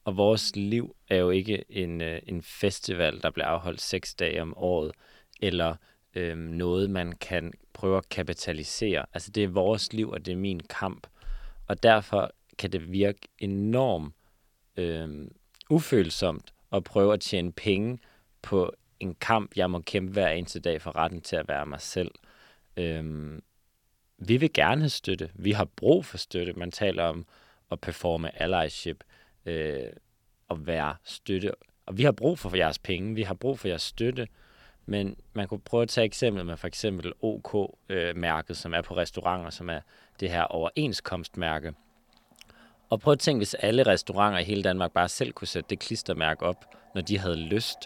Og 0.04 0.16
vores 0.16 0.56
liv 0.56 0.96
er 1.08 1.16
jo 1.16 1.30
ikke 1.30 1.64
en, 1.68 2.00
øh, 2.00 2.20
en 2.26 2.42
festival, 2.42 3.22
der 3.22 3.30
bliver 3.30 3.46
afholdt 3.46 3.80
seks 3.80 4.14
dage 4.14 4.42
om 4.42 4.54
året, 4.56 4.92
eller 5.40 5.76
øh, 6.14 6.36
noget, 6.36 6.90
man 6.90 7.12
kan 7.12 7.52
prøve 7.72 7.96
at 7.96 8.08
kapitalisere. 8.08 9.06
Altså, 9.14 9.30
det 9.30 9.44
er 9.44 9.48
vores 9.48 9.92
liv, 9.92 10.10
og 10.10 10.26
det 10.26 10.32
er 10.32 10.36
min 10.36 10.60
kamp. 10.60 11.06
Og 11.66 11.82
derfor 11.82 12.30
kan 12.60 12.72
det 12.72 12.92
virke 12.92 13.20
enormt 13.38 14.14
øh, 14.76 15.28
ufølsomt 15.70 16.54
at 16.72 16.84
prøve 16.84 17.12
at 17.12 17.20
tjene 17.20 17.52
penge 17.52 17.98
på 18.42 18.72
en 19.00 19.14
kamp, 19.14 19.56
jeg 19.56 19.70
må 19.70 19.80
kæmpe 19.80 20.12
hver 20.12 20.28
eneste 20.28 20.60
dag 20.60 20.82
for 20.82 20.96
retten 20.96 21.20
til 21.20 21.36
at 21.36 21.48
være 21.48 21.66
mig 21.66 21.80
selv. 21.80 22.10
Øh, 22.76 23.38
vi 24.18 24.36
vil 24.36 24.52
gerne 24.52 24.80
have 24.80 24.88
støtte. 24.88 25.30
Vi 25.34 25.52
har 25.52 25.64
brug 25.64 26.04
for 26.04 26.18
støtte. 26.18 26.52
Man 26.52 26.70
taler 26.70 27.04
om 27.04 27.26
at 27.70 27.80
performe 27.80 28.42
allyship 28.42 29.04
øh, 29.46 29.86
at 30.50 30.66
være 30.66 30.96
støtte. 31.04 31.52
Og 31.86 31.98
vi 31.98 32.02
har 32.02 32.12
brug 32.12 32.38
for 32.38 32.56
jeres 32.56 32.78
penge. 32.78 33.14
Vi 33.14 33.22
har 33.22 33.34
brug 33.34 33.58
for 33.58 33.68
jeres 33.68 33.82
støtte. 33.82 34.28
Men 34.86 35.16
man 35.32 35.48
kunne 35.48 35.60
prøve 35.60 35.82
at 35.82 35.88
tage 35.88 36.04
eksempel 36.04 36.44
med 36.44 36.56
for 36.56 36.66
eksempel 36.66 37.12
OK-mærket, 37.22 38.50
øh, 38.50 38.56
som 38.56 38.74
er 38.74 38.82
på 38.82 38.96
restauranter, 38.96 39.50
som 39.50 39.70
er 39.70 39.80
det 40.20 40.30
her 40.30 40.42
overenskomstmærke. 40.42 41.74
Og 42.90 43.00
prøv 43.00 43.12
at 43.12 43.18
tænke, 43.18 43.38
hvis 43.38 43.54
alle 43.54 43.82
restauranter 43.82 44.38
i 44.38 44.44
hele 44.44 44.62
Danmark 44.62 44.92
bare 44.92 45.08
selv 45.08 45.32
kunne 45.32 45.48
sætte 45.48 45.70
det 45.70 45.78
klistermærke 45.78 46.42
op, 46.42 46.64
når 46.94 47.02
de 47.02 47.18
havde 47.18 47.36
lyst. 47.36 47.78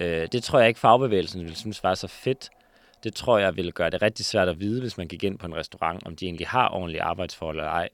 Øh, 0.00 0.28
det 0.32 0.42
tror 0.42 0.58
jeg 0.58 0.68
ikke 0.68 0.80
fagbevægelsen 0.80 1.40
ville 1.40 1.56
synes 1.56 1.82
var 1.82 1.94
så 1.94 2.06
fedt. 2.06 2.50
Det 3.04 3.14
tror 3.14 3.38
jeg 3.38 3.56
ville 3.56 3.72
gøre 3.72 3.90
det 3.90 4.02
rigtig 4.02 4.24
svært 4.24 4.48
at 4.48 4.60
vide, 4.60 4.80
hvis 4.80 4.98
man 4.98 5.08
gik 5.08 5.24
ind 5.24 5.38
på 5.38 5.46
en 5.46 5.54
restaurant, 5.54 6.06
om 6.06 6.16
de 6.16 6.24
egentlig 6.24 6.46
har 6.46 6.68
ordentlige 6.68 7.02
arbejdsforhold 7.02 7.56
eller 7.56 7.70
ej. 7.70 7.88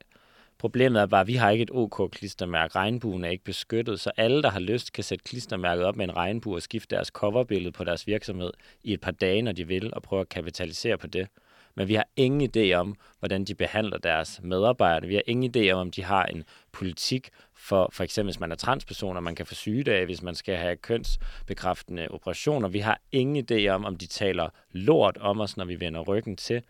Problemet 0.59 1.03
er 1.03 1.07
bare, 1.07 1.21
at 1.21 1.27
vi 1.27 1.35
har 1.35 1.51
ikke 1.51 1.63
et 1.63 1.71
OK-klistermærke. 1.73 2.77
Regnbuen 2.77 3.25
er 3.25 3.29
ikke 3.29 3.45
beskyttet, 3.45 4.01
så 4.01 4.11
alle, 4.17 4.43
der 4.43 4.51
har 4.51 4.61
lyst, 4.61 4.93
kan 4.93 5.05
sætte 5.05 5.25
klistermærket 5.25 5.85
op 5.85 5.97
med 5.97 6.05
en 6.05 6.17
regnbue 6.17 6.57
og 6.57 6.63
skifte 6.63 6.97
deres 6.97 7.09
coverbillede 7.09 7.73
på 7.73 7.85
deres 7.85 8.07
virksomhed 8.07 8.51
i 8.83 8.93
et 8.93 9.01
par 9.01 9.11
dage, 9.11 9.43
når 9.43 9.53
de 9.53 9.67
vil, 9.67 9.95
og 9.95 10.03
prøve 10.03 10.21
at 10.21 10.29
kapitalisere 10.29 10.99
på 10.99 11.07
det 11.07 11.29
men 11.75 11.89
vi 11.89 11.95
har 11.95 12.07
ingen 12.17 12.51
idé 12.57 12.75
om, 12.75 12.97
hvordan 13.19 13.45
de 13.45 13.55
behandler 13.55 13.99
deres 13.99 14.41
medarbejdere. 14.43 15.09
Vi 15.09 15.15
har 15.15 15.23
ingen 15.27 15.57
idé 15.57 15.71
om, 15.71 15.81
om 15.81 15.91
de 15.91 16.05
har 16.05 16.25
en 16.25 16.45
politik 16.73 17.31
for, 17.55 17.91
for 17.93 18.05
eksempel 18.05 18.33
hvis 18.33 18.41
man 18.41 18.53
er 18.53 18.57
transperson, 18.57 19.23
man 19.25 19.35
kan 19.35 19.47
få 19.47 19.55
sygedage, 19.55 20.05
hvis 20.05 20.23
man 20.23 20.35
skal 20.35 20.57
have 20.57 20.77
kønsbekræftende 20.77 22.09
operationer. 22.11 22.69
Vi 22.69 22.79
har 22.79 23.01
ingen 23.13 23.45
idé 23.51 23.69
om, 23.69 23.85
om 23.85 23.97
de 23.97 24.07
taler 24.07 24.49
lort 24.73 25.17
om 25.17 25.41
os, 25.41 25.57
når 25.57 25.65
vi 25.65 25.81
vender 25.81 26.01
ryggen 26.01 26.37
til. 26.37 26.63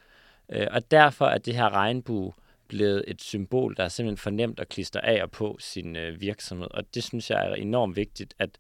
Øh, 0.53 0.67
og 0.71 0.91
derfor 0.91 1.27
er 1.27 1.39
det 1.39 1.55
her 1.55 1.75
regnbue 1.75 2.33
blevet 2.69 3.05
et 3.09 3.23
symbol, 3.23 3.77
der 3.77 3.85
er 3.85 3.89
simpelthen 3.89 4.23
fornemt 4.23 4.61
at 4.61 4.69
klistre 4.69 5.05
af 5.05 5.23
og 5.23 5.31
på 5.31 5.57
sin 5.61 5.97
øh, 5.97 6.21
virksomhed. 6.21 6.69
Og 6.71 6.95
det 6.95 7.05
synes 7.05 7.31
jeg 7.31 7.49
er 7.49 7.55
enormt 7.55 7.97
vigtigt, 7.97 8.35
at 8.39 8.51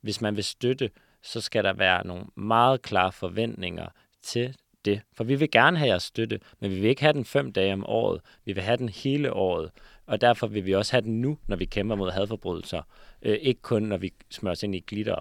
hvis 0.00 0.20
man 0.20 0.36
vil 0.36 0.44
støtte, 0.44 0.90
så 1.22 1.40
skal 1.40 1.64
der 1.64 1.72
være 1.72 2.06
nogle 2.06 2.24
meget 2.34 2.82
klare 2.82 3.12
forventninger 3.12 3.86
til 4.22 4.56
det. 4.84 5.00
For 5.12 5.24
vi 5.24 5.34
vil 5.34 5.50
gerne 5.50 5.78
have 5.78 5.88
jeres 5.88 6.02
støtte, 6.02 6.40
men 6.60 6.70
vi 6.70 6.80
vil 6.80 6.90
ikke 6.90 7.02
have 7.02 7.12
den 7.12 7.24
fem 7.24 7.52
dage 7.52 7.72
om 7.72 7.86
året. 7.86 8.20
Vi 8.44 8.52
vil 8.52 8.62
have 8.62 8.76
den 8.76 8.88
hele 8.88 9.32
året. 9.32 9.70
Og 10.06 10.20
derfor 10.20 10.46
vil 10.46 10.66
vi 10.66 10.74
også 10.74 10.92
have 10.92 11.02
den 11.02 11.20
nu, 11.20 11.38
når 11.46 11.56
vi 11.56 11.64
kæmper 11.64 11.94
mod 11.94 12.10
hadforbrydelser. 12.10 12.82
Øh, 13.22 13.38
ikke 13.40 13.62
kun, 13.62 13.82
når 13.82 13.96
vi 13.96 14.12
smører 14.30 14.52
os 14.52 14.62
ind 14.62 14.74
i 14.74 14.80
glitter 14.80 15.16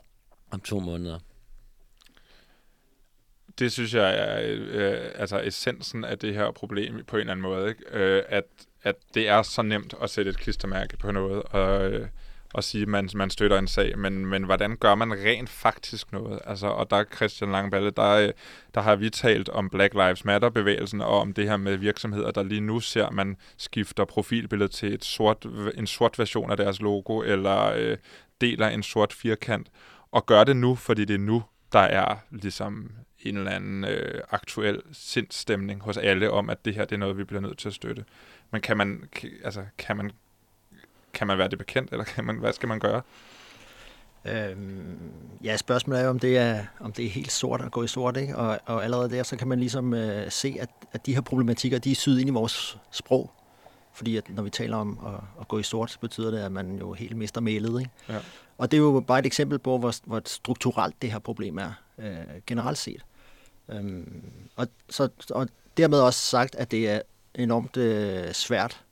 om 0.52 0.60
to 0.60 0.80
måneder. 0.80 1.20
Det 3.60 3.72
synes 3.72 3.94
jeg 3.94 4.16
er 4.18 4.42
øh, 4.58 5.12
altså 5.16 5.42
essensen 5.44 6.04
af 6.04 6.20
det 6.20 6.34
her 6.34 6.52
problem 6.52 7.04
på 7.08 7.16
en 7.16 7.20
eller 7.20 7.32
anden 7.32 7.42
måde. 7.42 7.70
Ikke? 7.70 7.84
Øh, 7.92 8.24
at, 8.28 8.46
at 8.84 8.96
det 9.14 9.28
er 9.28 9.42
så 9.42 9.62
nemt 9.62 9.94
at 10.02 10.10
sætte 10.10 10.30
et 10.30 10.38
klistermærke 10.38 10.98
på 10.98 11.12
noget 11.12 11.44
og, 11.44 11.92
øh, 11.92 12.08
og 12.54 12.64
sige, 12.64 12.82
at 12.82 12.88
man, 12.88 13.10
man 13.16 13.30
støtter 13.30 13.60
en 13.60 13.68
sag, 13.68 13.98
men, 13.98 14.26
men 14.26 14.44
hvordan 14.44 14.76
gør 14.76 14.96
man 14.96 15.14
rent 15.14 15.50
faktisk 15.50 16.12
noget? 16.12 16.40
Altså, 16.46 16.68
og 16.68 16.90
der 16.90 17.04
Christian 17.16 17.52
Langballe, 17.52 17.92
der, 17.92 18.12
øh, 18.12 18.32
der 18.74 18.82
har 18.82 18.96
vi 18.96 19.10
talt 19.10 19.50
om 19.50 19.70
Black 19.70 19.94
Lives 19.94 20.26
Matter-bevægelsen 20.26 21.02
og 21.02 21.20
om 21.20 21.34
det 21.34 21.50
her 21.50 21.58
med 21.58 21.78
virksomheder, 21.78 22.32
der 22.32 22.44
lige 22.44 22.62
nu 22.62 22.80
ser, 22.80 23.06
at 23.06 23.14
man 23.14 23.38
skifter 23.58 24.06
profilbilledet 24.06 24.72
til 24.72 24.94
et 24.94 25.06
sort, 25.06 25.46
en 25.76 25.88
sort 25.88 26.20
version 26.20 26.52
af 26.52 26.58
deres 26.58 26.82
logo, 26.82 27.22
eller 27.22 27.74
øh, 27.76 27.98
deler 28.42 28.68
en 28.68 28.84
sort 28.84 29.14
firkant, 29.14 29.68
og 30.12 30.26
gør 30.26 30.44
det 30.44 30.56
nu, 30.56 30.76
fordi 30.76 31.06
det 31.06 31.14
er 31.14 31.20
nu, 31.20 31.44
der 31.72 31.80
er 31.80 32.16
ligesom 32.32 32.92
en 33.20 33.38
eller 33.38 33.52
anden 33.52 33.84
øh, 33.84 34.22
aktuel 34.30 34.82
sindstemning 34.92 35.82
hos 35.82 35.98
alle 35.98 36.32
om, 36.32 36.50
at 36.50 36.66
det 36.66 36.76
her 36.76 36.86
det 36.86 36.96
er 36.96 37.00
noget, 37.00 37.18
vi 37.18 37.24
bliver 37.24 37.42
nødt 37.42 37.58
til 37.58 37.68
at 37.68 37.74
støtte. 37.74 38.06
Men 38.52 38.62
kan 38.62 38.78
man, 38.78 39.10
altså, 39.44 39.66
kan 39.78 39.98
man, 39.98 40.12
kan 41.14 41.28
man 41.28 41.38
være 41.38 41.48
det 41.48 41.58
bekendt, 41.58 41.92
eller 41.92 42.04
kan 42.04 42.26
man, 42.26 42.38
hvad 42.38 42.54
skal 42.54 42.70
man 42.70 42.80
gøre? 42.80 43.02
Øhm, 44.26 45.12
ja, 45.44 45.58
spørgsmålet 45.58 46.00
er 46.00 46.04
jo, 46.04 46.10
om 46.10 46.20
det 46.20 46.38
er, 46.38 46.66
om 46.80 46.92
det 46.94 47.06
er 47.06 47.10
helt 47.10 47.32
sort 47.32 47.62
at 47.62 47.72
gå 47.72 47.84
i 47.84 47.88
sort, 47.88 48.18
ikke? 48.18 48.38
Og, 48.38 48.60
og 48.66 48.84
allerede 48.84 49.10
der, 49.10 49.24
så 49.24 49.36
kan 49.38 49.48
man 49.48 49.60
ligesom 49.60 49.94
øh, 49.94 50.32
se, 50.32 50.56
at, 50.60 50.70
at 50.92 51.06
de 51.06 51.14
her 51.14 51.22
problematikker, 51.22 51.80
de 51.80 51.92
er 51.92 51.96
syet 51.96 52.20
ind 52.20 52.30
i 52.30 52.34
vores 52.34 52.78
sprog. 52.92 53.32
Fordi 53.94 54.18
at 54.18 54.30
når 54.30 54.44
vi 54.44 54.50
taler 54.50 54.78
om 54.78 55.00
at, 55.06 55.42
at 55.42 55.48
gå 55.48 55.60
i 55.60 55.64
sort, 55.64 55.92
så 55.92 56.00
betyder 56.00 56.32
det, 56.32 56.40
at 56.40 56.52
man 56.52 56.76
jo 56.76 56.94
helt 56.94 57.18
mister 57.18 57.42
mailet, 57.42 57.80
ikke? 57.80 57.92
Ja. 58.10 58.20
Og 58.58 58.72
det 58.72 58.78
er 58.78 58.82
jo 58.82 59.04
bare 59.08 59.20
et 59.20 59.26
eksempel 59.26 59.60
på, 59.60 59.78
hvor, 59.78 59.94
hvor 60.06 60.22
strukturelt 60.26 61.02
det 61.02 61.12
her 61.12 61.20
problem 61.20 61.58
er, 61.58 61.72
øh, 61.98 62.16
generelt 62.48 62.78
set. 62.78 63.06
Øhm, 63.70 64.24
og, 64.56 64.68
så, 64.90 65.10
og 65.30 65.48
dermed 65.78 66.00
også 66.00 66.20
sagt, 66.20 66.56
at 66.56 66.72
det 66.72 66.90
er 66.90 67.02
enormt 67.36 67.78
øh, 67.78 68.34
svært 68.34 68.84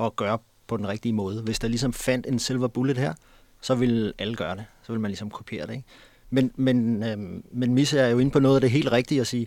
at 0.00 0.16
gøre 0.16 0.38
på 0.66 0.76
den 0.76 0.88
rigtige 0.88 1.12
måde. 1.12 1.42
Hvis 1.42 1.58
der 1.58 1.68
ligesom 1.68 1.92
fandt 1.92 2.26
en 2.26 2.38
silver 2.38 2.68
bullet 2.68 2.98
her, 2.98 3.14
så 3.60 3.74
vil 3.74 4.12
alle 4.18 4.34
gøre 4.34 4.56
det. 4.56 4.64
Så 4.82 4.92
vil 4.92 5.00
man 5.00 5.10
ligesom 5.10 5.30
kopiere 5.30 5.66
det. 5.66 5.72
Ikke? 5.72 5.84
Men, 6.30 6.52
men, 6.56 7.02
øh, 7.02 7.18
men 7.52 7.74
Misse 7.74 7.98
er 7.98 8.08
jo 8.08 8.18
inde 8.18 8.30
på 8.30 8.38
noget 8.38 8.56
af 8.56 8.60
det 8.60 8.70
helt 8.70 8.92
rigtige 8.92 9.20
at 9.20 9.26
sige. 9.26 9.46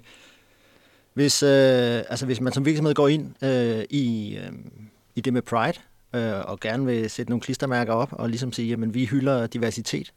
Hvis, 1.13 1.43
øh, 1.43 2.03
altså 2.09 2.25
hvis 2.25 2.41
man 2.41 2.53
som 2.53 2.65
virksomhed 2.65 2.93
går 2.93 3.07
ind 3.07 3.43
øh, 3.43 3.83
i, 3.89 4.37
øh, 4.37 4.51
i 5.15 5.21
det 5.21 5.33
med 5.33 5.41
Pride, 5.41 5.79
øh, 6.13 6.39
og 6.45 6.59
gerne 6.59 6.85
vil 6.85 7.09
sætte 7.09 7.31
nogle 7.31 7.41
klistermærker 7.41 7.93
op, 7.93 8.09
og 8.11 8.29
ligesom 8.29 8.53
sige, 8.53 8.73
at 8.73 8.93
vi 8.93 9.05
hylder 9.05 9.47
diversitet, 9.47 10.13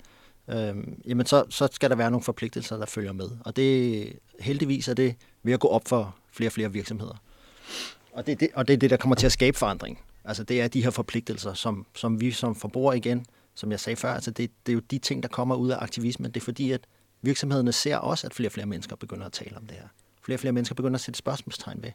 øh, 0.48 0.74
jamen 1.06 1.26
så, 1.26 1.44
så 1.50 1.68
skal 1.72 1.90
der 1.90 1.96
være 1.96 2.10
nogle 2.10 2.24
forpligtelser, 2.24 2.76
der 2.76 2.86
følger 2.86 3.12
med. 3.12 3.28
Og 3.44 3.56
det 3.56 4.12
heldigvis 4.40 4.88
er 4.88 4.94
det 4.94 5.14
ved 5.42 5.52
at 5.52 5.60
gå 5.60 5.68
op 5.68 5.88
for 5.88 6.16
flere 6.32 6.48
og 6.48 6.52
flere 6.52 6.72
virksomheder. 6.72 7.22
Og 8.12 8.26
det, 8.26 8.40
det, 8.40 8.48
og 8.54 8.68
det 8.68 8.74
er 8.74 8.78
det, 8.78 8.90
der 8.90 8.96
kommer 8.96 9.14
til 9.14 9.26
at 9.26 9.32
skabe 9.32 9.58
forandring. 9.58 9.98
Altså 10.24 10.44
det 10.44 10.60
er 10.60 10.68
de 10.68 10.82
her 10.82 10.90
forpligtelser, 10.90 11.54
som, 11.54 11.86
som 11.94 12.20
vi 12.20 12.30
som 12.30 12.54
forbrugere 12.54 12.96
igen, 12.96 13.26
som 13.54 13.70
jeg 13.70 13.80
sagde 13.80 13.96
før, 13.96 14.12
altså 14.12 14.30
det, 14.30 14.50
det 14.66 14.72
er 14.72 14.74
jo 14.74 14.80
de 14.80 14.98
ting, 14.98 15.22
der 15.22 15.28
kommer 15.28 15.54
ud 15.54 15.70
af 15.70 15.76
aktivismen. 15.80 16.30
Det 16.30 16.40
er 16.40 16.44
fordi, 16.44 16.72
at 16.72 16.80
virksomhederne 17.22 17.72
ser 17.72 17.96
også, 17.96 18.26
at 18.26 18.34
flere 18.34 18.48
og 18.48 18.52
flere 18.52 18.66
mennesker 18.66 18.96
begynder 18.96 19.26
at 19.26 19.32
tale 19.32 19.56
om 19.56 19.66
det 19.66 19.76
her. 19.76 19.88
Flere 20.22 20.36
og 20.36 20.40
flere 20.40 20.52
mennesker 20.52 20.74
begynder 20.74 20.94
at 20.94 21.00
sætte 21.00 21.18
spørgsmålstegn 21.18 21.82
ved, 21.82 21.90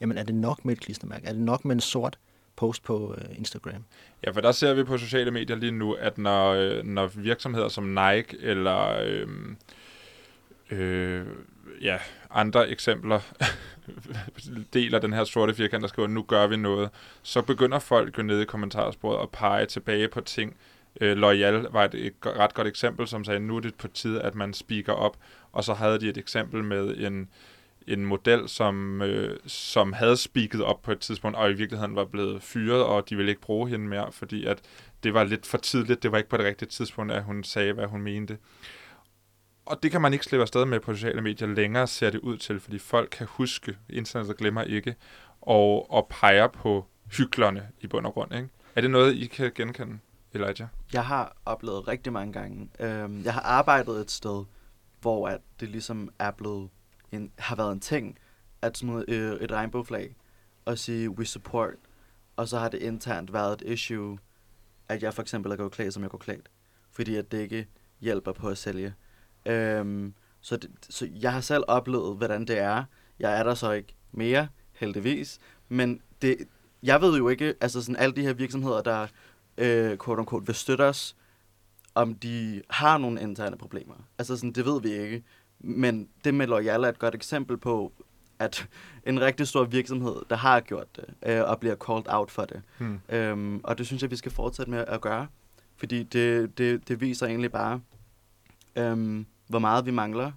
jamen 0.00 0.18
er 0.18 0.22
det 0.22 0.34
nok 0.34 0.64
med 0.64 0.72
et 0.72 0.80
klistermærke? 0.80 1.26
Er 1.26 1.32
det 1.32 1.42
nok 1.42 1.64
med 1.64 1.74
en 1.74 1.80
sort 1.80 2.18
post 2.56 2.82
på 2.82 3.14
øh, 3.18 3.38
Instagram? 3.38 3.84
Ja, 4.26 4.30
for 4.30 4.40
der 4.40 4.52
ser 4.52 4.74
vi 4.74 4.84
på 4.84 4.98
sociale 4.98 5.30
medier 5.30 5.56
lige 5.56 5.72
nu, 5.72 5.92
at 5.92 6.18
når, 6.18 6.50
øh, 6.50 6.84
når 6.84 7.06
virksomheder 7.06 7.68
som 7.68 7.84
Nike 7.84 8.36
eller 8.40 8.98
øh, 9.00 9.28
øh, 10.70 11.26
ja, 11.82 11.98
andre 12.30 12.68
eksempler 12.68 13.20
deler 14.74 14.98
den 14.98 15.12
her 15.12 15.24
sorte 15.24 15.54
firkant, 15.54 15.82
der 15.82 15.88
skriver, 15.88 16.08
nu 16.08 16.22
gør 16.22 16.46
vi 16.46 16.56
noget, 16.56 16.90
så 17.22 17.42
begynder 17.42 17.78
folk 17.78 18.18
jo 18.18 18.22
nede 18.22 18.42
i 18.42 18.44
kommentarsporet 18.44 19.22
at 19.22 19.30
pege 19.30 19.66
tilbage 19.66 20.08
på 20.08 20.20
ting. 20.20 20.56
Øh, 21.00 21.16
Loyal 21.16 21.66
var 21.70 21.84
et, 21.84 21.94
et 21.94 22.14
ret 22.26 22.54
godt 22.54 22.66
eksempel, 22.66 23.08
som 23.08 23.24
sagde, 23.24 23.40
nu 23.40 23.56
er 23.56 23.60
det 23.60 23.74
på 23.74 23.88
tide, 23.88 24.22
at 24.22 24.34
man 24.34 24.54
speaker 24.54 24.92
op. 24.92 25.16
Og 25.52 25.64
så 25.64 25.74
havde 25.74 26.00
de 26.00 26.08
et 26.08 26.18
eksempel 26.18 26.64
med 26.64 26.96
en, 26.96 27.28
en 27.86 28.04
model, 28.04 28.48
som, 28.48 29.02
øh, 29.02 29.38
som 29.46 29.92
havde 29.92 30.16
speaket 30.16 30.62
op 30.62 30.82
på 30.82 30.92
et 30.92 31.00
tidspunkt, 31.00 31.38
og 31.38 31.50
i 31.50 31.54
virkeligheden 31.54 31.96
var 31.96 32.04
blevet 32.04 32.42
fyret, 32.42 32.82
og 32.82 33.10
de 33.10 33.16
ville 33.16 33.30
ikke 33.30 33.40
bruge 33.40 33.68
hende 33.68 33.88
mere, 33.88 34.12
fordi 34.12 34.44
at 34.44 34.58
det 35.02 35.14
var 35.14 35.24
lidt 35.24 35.46
for 35.46 35.58
tidligt. 35.58 36.02
Det 36.02 36.12
var 36.12 36.18
ikke 36.18 36.30
på 36.30 36.36
det 36.36 36.46
rigtige 36.46 36.68
tidspunkt, 36.68 37.12
at 37.12 37.22
hun 37.22 37.44
sagde, 37.44 37.72
hvad 37.72 37.86
hun 37.86 38.02
mente. 38.02 38.38
Og 39.68 39.82
det 39.82 39.90
kan 39.90 40.00
man 40.00 40.12
ikke 40.12 40.24
slippe 40.24 40.42
afsted 40.42 40.64
med 40.64 40.80
på 40.80 40.94
sociale 40.94 41.22
medier 41.22 41.48
længere, 41.48 41.86
ser 41.86 42.10
det 42.10 42.20
ud 42.20 42.36
til, 42.36 42.60
fordi 42.60 42.78
folk 42.78 43.08
kan 43.10 43.26
huske, 43.30 43.78
internettet 43.88 44.36
glemmer 44.36 44.62
ikke, 44.62 44.94
og, 45.40 45.90
og 45.90 46.06
peger 46.10 46.46
på 46.46 46.86
hyklerne 47.12 47.68
i 47.80 47.86
bund 47.86 48.06
og 48.06 48.12
grund. 48.12 48.34
Ikke? 48.34 48.48
Er 48.76 48.80
det 48.80 48.90
noget, 48.90 49.14
I 49.14 49.26
kan 49.26 49.52
genkende, 49.54 49.98
Elijah? 50.34 50.68
Jeg 50.92 51.04
har 51.04 51.36
oplevet 51.44 51.88
rigtig 51.88 52.12
mange 52.12 52.32
gange. 52.32 52.70
Øhm, 52.80 53.24
jeg 53.24 53.34
har 53.34 53.40
arbejdet 53.40 54.00
et 54.00 54.10
sted, 54.10 54.44
hvor 55.00 55.28
at 55.28 55.40
det 55.60 55.68
ligesom 55.68 56.08
er 56.18 56.30
blevet 56.30 56.68
en, 57.12 57.32
har 57.38 57.56
været 57.56 57.72
en 57.72 57.80
ting, 57.80 58.18
at 58.62 58.76
smide 58.76 59.04
øh, 59.08 59.32
et 59.32 59.52
regnbueflag 59.52 60.16
og 60.64 60.78
sige, 60.78 61.10
we 61.10 61.24
support, 61.24 61.74
og 62.36 62.48
så 62.48 62.58
har 62.58 62.68
det 62.68 62.82
internt 62.82 63.32
været 63.32 63.62
et 63.62 63.72
issue, 63.72 64.18
at 64.88 65.02
jeg 65.02 65.14
for 65.14 65.22
eksempel 65.22 65.52
er 65.52 65.56
gået 65.56 65.72
klædt, 65.72 65.94
som 65.94 66.02
jeg 66.02 66.10
går 66.10 66.18
klædt, 66.18 66.50
fordi 66.90 67.16
at 67.16 67.32
det 67.32 67.40
ikke 67.40 67.66
hjælper 68.00 68.32
på 68.32 68.48
at 68.48 68.58
sælge. 68.58 68.94
Øhm, 69.48 70.14
så, 70.40 70.56
det, 70.56 70.70
så 70.90 71.08
jeg 71.20 71.32
har 71.32 71.40
selv 71.40 71.64
oplevet, 71.68 72.16
hvordan 72.16 72.44
det 72.44 72.58
er. 72.58 72.84
Jeg 73.18 73.38
er 73.38 73.42
der 73.42 73.54
så 73.54 73.72
ikke 73.72 73.94
mere, 74.12 74.48
heldigvis. 74.72 75.38
Men 75.68 76.00
det, 76.22 76.36
jeg 76.82 77.00
ved 77.00 77.16
jo 77.16 77.28
ikke, 77.28 77.54
altså 77.60 77.82
sådan 77.82 77.96
alle 77.96 78.14
de 78.14 78.22
her 78.22 78.32
virksomheder, 78.32 78.82
der 78.82 79.06
øh, 79.58 79.98
quote 80.04 80.20
unquote, 80.20 80.46
vil 80.46 80.54
støtte 80.54 80.82
os, 80.82 81.16
om 81.94 82.14
de 82.14 82.62
har 82.70 82.98
nogle 82.98 83.20
interne 83.20 83.56
problemer. 83.56 83.94
Altså 84.18 84.36
sådan, 84.36 84.52
det 84.52 84.64
ved 84.66 84.82
vi 84.82 84.90
ikke. 84.90 85.22
Men 85.58 86.08
det 86.24 86.34
med 86.34 86.46
Loyal 86.46 86.84
er 86.84 86.88
et 86.88 86.98
godt 86.98 87.14
eksempel 87.14 87.56
på, 87.56 87.92
at 88.38 88.68
en 89.06 89.20
rigtig 89.20 89.48
stor 89.48 89.64
virksomhed, 89.64 90.16
der 90.30 90.36
har 90.36 90.60
gjort 90.60 90.96
det, 90.96 91.04
øh, 91.26 91.42
og 91.42 91.60
bliver 91.60 91.76
called 91.76 92.04
out 92.08 92.30
for 92.30 92.44
det. 92.44 92.62
Hmm. 92.78 93.00
Øhm, 93.08 93.60
og 93.64 93.78
det 93.78 93.86
synes 93.86 94.02
jeg, 94.02 94.10
vi 94.10 94.16
skal 94.16 94.32
fortsætte 94.32 94.70
med 94.70 94.84
at 94.88 95.00
gøre. 95.00 95.26
Fordi 95.76 96.02
det, 96.02 96.58
det, 96.58 96.88
det 96.88 97.00
viser 97.00 97.26
egentlig 97.26 97.52
bare, 97.52 97.80
øhm, 98.76 99.26
hvor 99.48 99.58
meget 99.58 99.86
vi 99.86 99.90
mangler 99.90 100.32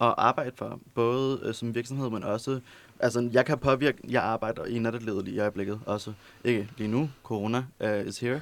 at 0.00 0.14
arbejde 0.16 0.52
for, 0.56 0.80
både 0.94 1.40
øh, 1.42 1.54
som 1.54 1.74
virksomhed, 1.74 2.10
men 2.10 2.24
også, 2.24 2.60
altså 3.00 3.28
jeg 3.32 3.46
kan 3.46 3.58
påvirke, 3.58 3.98
jeg 4.08 4.22
arbejder 4.22 4.64
i 4.64 4.78
nattelivet 4.78 5.24
lige 5.24 5.36
i 5.36 5.40
øjeblikket 5.40 5.80
også, 5.86 6.12
ikke 6.44 6.68
lige 6.76 6.88
nu, 6.90 7.10
corona 7.22 7.64
uh, 7.80 8.06
is 8.06 8.18
here, 8.18 8.40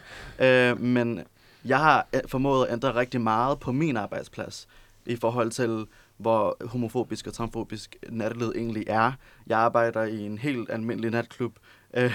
uh, 0.73 0.81
men 0.81 1.21
jeg 1.65 1.79
har 1.79 2.07
øh, 2.15 2.21
formået 2.27 2.67
at 2.67 2.73
ændre 2.73 2.95
rigtig 2.95 3.21
meget 3.21 3.61
på 3.61 3.73
min 3.73 3.97
arbejdsplads, 3.97 4.69
i 5.07 5.17
forhold 5.17 5.51
til, 5.51 5.87
hvor 6.17 6.57
homofobisk 6.67 7.27
og 7.27 7.33
transfobisk 7.33 7.97
nattelivet 8.09 8.57
egentlig 8.57 8.85
er. 8.87 9.13
Jeg 9.47 9.59
arbejder 9.59 10.03
i 10.03 10.21
en 10.21 10.39
helt 10.39 10.71
almindelig 10.71 11.11
natklub, 11.11 11.53
øh, 11.95 12.13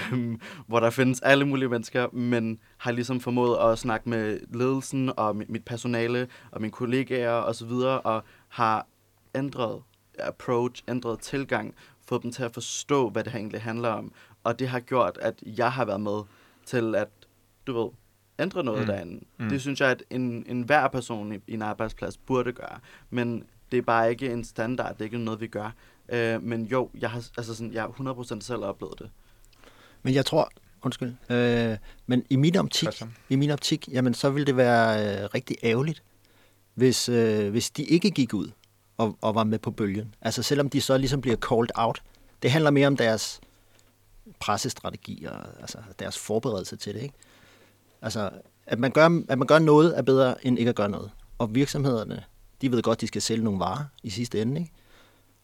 hvor 0.67 0.79
der 0.79 0.89
findes 0.89 1.21
alle 1.21 1.45
mulige 1.45 1.69
mennesker, 1.69 2.07
men 2.13 2.59
har 2.77 2.91
ligesom 2.91 3.19
formået 3.19 3.71
at 3.71 3.79
snakke 3.79 4.09
med 4.09 4.39
ledelsen 4.53 5.11
og 5.17 5.35
mit 5.35 5.65
personale 5.65 6.27
og 6.51 6.61
mine 6.61 6.71
kollegaer 6.71 7.31
osv., 7.31 7.71
og, 7.71 8.05
og 8.05 8.23
har 8.47 8.87
ændret 9.35 9.81
approach, 10.19 10.83
ændret 10.87 11.19
tilgang, 11.19 11.75
fået 12.07 12.23
dem 12.23 12.31
til 12.31 12.43
at 12.43 12.53
forstå, 12.53 13.09
hvad 13.09 13.23
det 13.23 13.31
her 13.31 13.39
egentlig 13.39 13.61
handler 13.61 13.89
om. 13.89 14.11
Og 14.43 14.59
det 14.59 14.67
har 14.67 14.79
gjort, 14.79 15.17
at 15.21 15.43
jeg 15.45 15.71
har 15.71 15.85
været 15.85 16.01
med 16.01 16.21
til 16.65 16.95
at, 16.95 17.07
du 17.67 17.81
ved, 17.81 17.89
ændre 18.39 18.63
noget 18.63 18.79
mm. 18.81 18.87
derinde. 18.87 19.25
Mm. 19.37 19.49
Det 19.49 19.61
synes 19.61 19.81
jeg, 19.81 19.89
at 19.89 20.03
en, 20.09 20.45
en 20.47 20.61
hver 20.61 20.87
person 20.87 21.33
i, 21.33 21.39
i 21.47 21.53
en 21.53 21.61
arbejdsplads 21.61 22.17
burde 22.17 22.51
gøre. 22.53 22.79
Men 23.09 23.43
det 23.71 23.77
er 23.77 23.81
bare 23.81 24.09
ikke 24.09 24.31
en 24.31 24.43
standard, 24.43 24.93
det 24.93 25.01
er 25.01 25.05
ikke 25.05 25.17
noget, 25.17 25.41
vi 25.41 25.47
gør. 25.47 25.73
Øh, 26.09 26.43
men 26.43 26.65
jo, 26.65 26.89
jeg 26.99 27.09
har, 27.09 27.27
altså 27.37 27.55
sådan, 27.55 27.73
jeg 27.73 27.81
har 27.81 27.89
100% 27.89 28.41
selv 28.41 28.63
oplevet 28.63 28.99
det. 28.99 29.09
Men 30.05 30.13
jeg 30.13 30.25
tror, 30.25 30.51
undskyld, 30.81 31.13
øh, 31.29 31.77
men 32.07 32.25
i 32.29 32.35
min 32.35 32.55
optik, 32.55 33.01
i 33.29 33.35
min 33.35 33.51
optik, 33.51 33.89
jamen 33.91 34.13
så 34.13 34.29
ville 34.29 34.45
det 34.45 34.57
være 34.57 35.21
øh, 35.23 35.29
rigtig 35.33 35.57
ærgerligt, 35.63 36.03
hvis, 36.73 37.09
øh, 37.09 37.49
hvis 37.49 37.69
de 37.69 37.83
ikke 37.83 38.09
gik 38.11 38.33
ud 38.33 38.51
og, 38.97 39.17
og 39.21 39.35
var 39.35 39.43
med 39.43 39.59
på 39.59 39.71
bølgen. 39.71 40.15
Altså 40.21 40.43
selvom 40.43 40.69
de 40.69 40.81
så 40.81 40.97
ligesom 40.97 41.21
bliver 41.21 41.37
called 41.37 41.69
out. 41.75 42.01
Det 42.41 42.51
handler 42.51 42.71
mere 42.71 42.87
om 42.87 42.97
deres 42.97 43.39
pressestrategi 44.39 45.25
og 45.25 45.37
altså, 45.59 45.77
deres 45.99 46.17
forberedelse 46.17 46.75
til 46.75 46.93
det. 46.93 47.01
Ikke? 47.01 47.15
Altså, 48.01 48.29
at 48.65 48.79
man, 48.79 48.91
gør, 48.91 49.05
at 49.29 49.37
man 49.37 49.47
gør 49.47 49.59
noget 49.59 49.97
er 49.97 50.01
bedre 50.01 50.45
end 50.45 50.59
ikke 50.59 50.69
at 50.69 50.75
gøre 50.75 50.89
noget. 50.89 51.11
Og 51.37 51.55
virksomhederne, 51.55 52.23
de 52.61 52.71
ved 52.71 52.81
godt, 52.81 53.01
de 53.01 53.07
skal 53.07 53.21
sælge 53.21 53.43
nogle 53.43 53.59
varer 53.59 53.85
i 54.03 54.09
sidste 54.09 54.41
ende. 54.41 54.61
Ikke? 54.61 54.71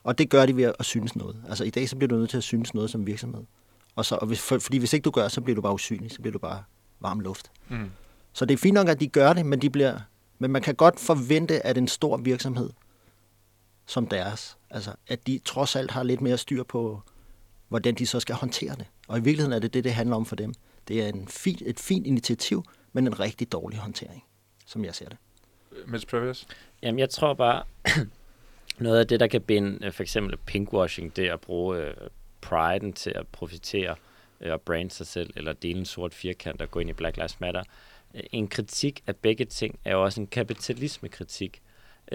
Og 0.04 0.18
det 0.18 0.30
gør 0.30 0.46
de 0.46 0.58
ved 0.58 0.74
at 0.80 0.86
synes 0.86 1.16
noget. 1.16 1.44
Altså 1.50 1.64
i 1.64 1.70
dag, 1.70 1.90
så 1.90 1.96
bliver 1.96 2.10
du 2.10 2.16
nødt 2.16 2.30
til 2.30 2.38
at 2.38 2.44
synes 2.44 2.74
noget 2.74 2.90
som 2.90 3.08
virksomhed. 3.08 3.44
Og 3.96 4.06
så, 4.06 4.16
og 4.16 4.28
hvis, 4.28 4.42
for, 4.42 4.60
fordi 4.60 4.78
hvis 4.78 4.94
ikke 4.94 5.04
du 5.04 5.12
gør, 5.12 5.28
så 5.28 5.42
bliver 5.42 5.56
du 5.56 5.62
bare 5.62 5.74
usynlig, 5.74 6.12
så 6.12 6.22
bliver 6.22 6.32
du 6.32 6.40
bare 6.40 6.64
varm 7.00 7.20
luft. 7.20 7.52
Mm. 7.70 7.92
Så 8.34 8.46
det 8.46 8.54
er 8.54 8.58
fint 8.58 8.74
nok, 8.74 8.90
at 8.90 9.00
de 9.00 9.08
gør 9.08 9.34
det, 9.34 9.46
men, 9.46 9.62
de 9.62 9.70
bliver, 9.70 10.00
men 10.40 10.52
man 10.52 10.62
kan 10.62 10.76
godt 10.76 11.00
forvente, 11.00 11.66
at 11.66 11.78
en 11.78 11.88
stor 11.88 12.18
virksomhed 12.18 12.70
som 13.86 14.08
deres, 14.08 14.58
altså 14.70 14.94
at 15.08 15.28
de 15.28 15.40
trods 15.46 15.76
alt 15.76 15.92
har 15.92 16.04
lidt 16.04 16.22
mere 16.22 16.38
styr 16.38 16.64
på, 16.64 17.02
hvordan 17.68 17.96
de 17.96 18.08
så 18.08 18.20
skal 18.20 18.36
håndtere 18.36 18.76
det. 18.76 18.86
Og 19.08 19.18
i 19.18 19.22
virkeligheden 19.22 19.54
er 19.54 19.60
det 19.60 19.74
det, 19.74 19.84
det 19.84 19.94
handler 19.94 20.16
om 20.16 20.26
for 20.26 20.36
dem. 20.36 20.54
Det 20.88 21.04
er 21.04 21.08
en 21.08 21.28
fin, 21.28 21.58
et 21.66 21.80
fint 21.80 22.08
initiativ, 22.08 22.66
men 22.94 23.08
en 23.08 23.20
rigtig 23.20 23.52
dårlig 23.52 23.80
håndtering, 23.80 24.24
som 24.66 24.86
jeg 24.86 24.96
ser 24.96 25.10
det. 25.10 25.18
Mr. 25.88 26.06
Previous? 26.10 26.48
Jamen, 26.82 27.00
jeg 27.00 27.10
tror 27.10 27.34
bare, 27.34 27.64
noget 28.80 29.00
af 29.00 29.08
det, 29.08 29.20
der 29.20 29.28
kan 29.28 29.42
binde 29.42 29.86
øh, 29.86 29.92
for 29.92 30.04
eksempel 30.04 30.38
pinkwashing, 30.38 31.16
det 31.16 31.30
at 31.30 31.42
bruge 31.42 31.88
uh, 31.88 32.08
priden 32.42 32.94
til 32.94 33.14
at 33.16 33.28
profitere 33.28 33.96
uh, 34.46 34.52
og 34.52 34.62
brande 34.62 34.92
sig 34.92 35.08
selv, 35.08 35.34
eller 35.36 35.54
dele 35.54 35.80
en 35.80 35.86
sort 35.86 36.14
firkant 36.14 36.62
og 36.62 36.72
gå 36.72 36.80
ind 36.80 36.90
i 36.90 36.94
Black 36.94 37.18
Lives 37.18 37.40
Matter. 37.40 37.64
Øh, 38.16 38.22
en 38.32 38.48
kritik 38.48 39.04
af 39.08 39.16
begge 39.16 39.46
ting 39.46 39.80
er 39.86 39.92
jo 39.92 40.04
også 40.04 40.22
en 40.22 40.28
kapitalismekritik, 40.28 41.62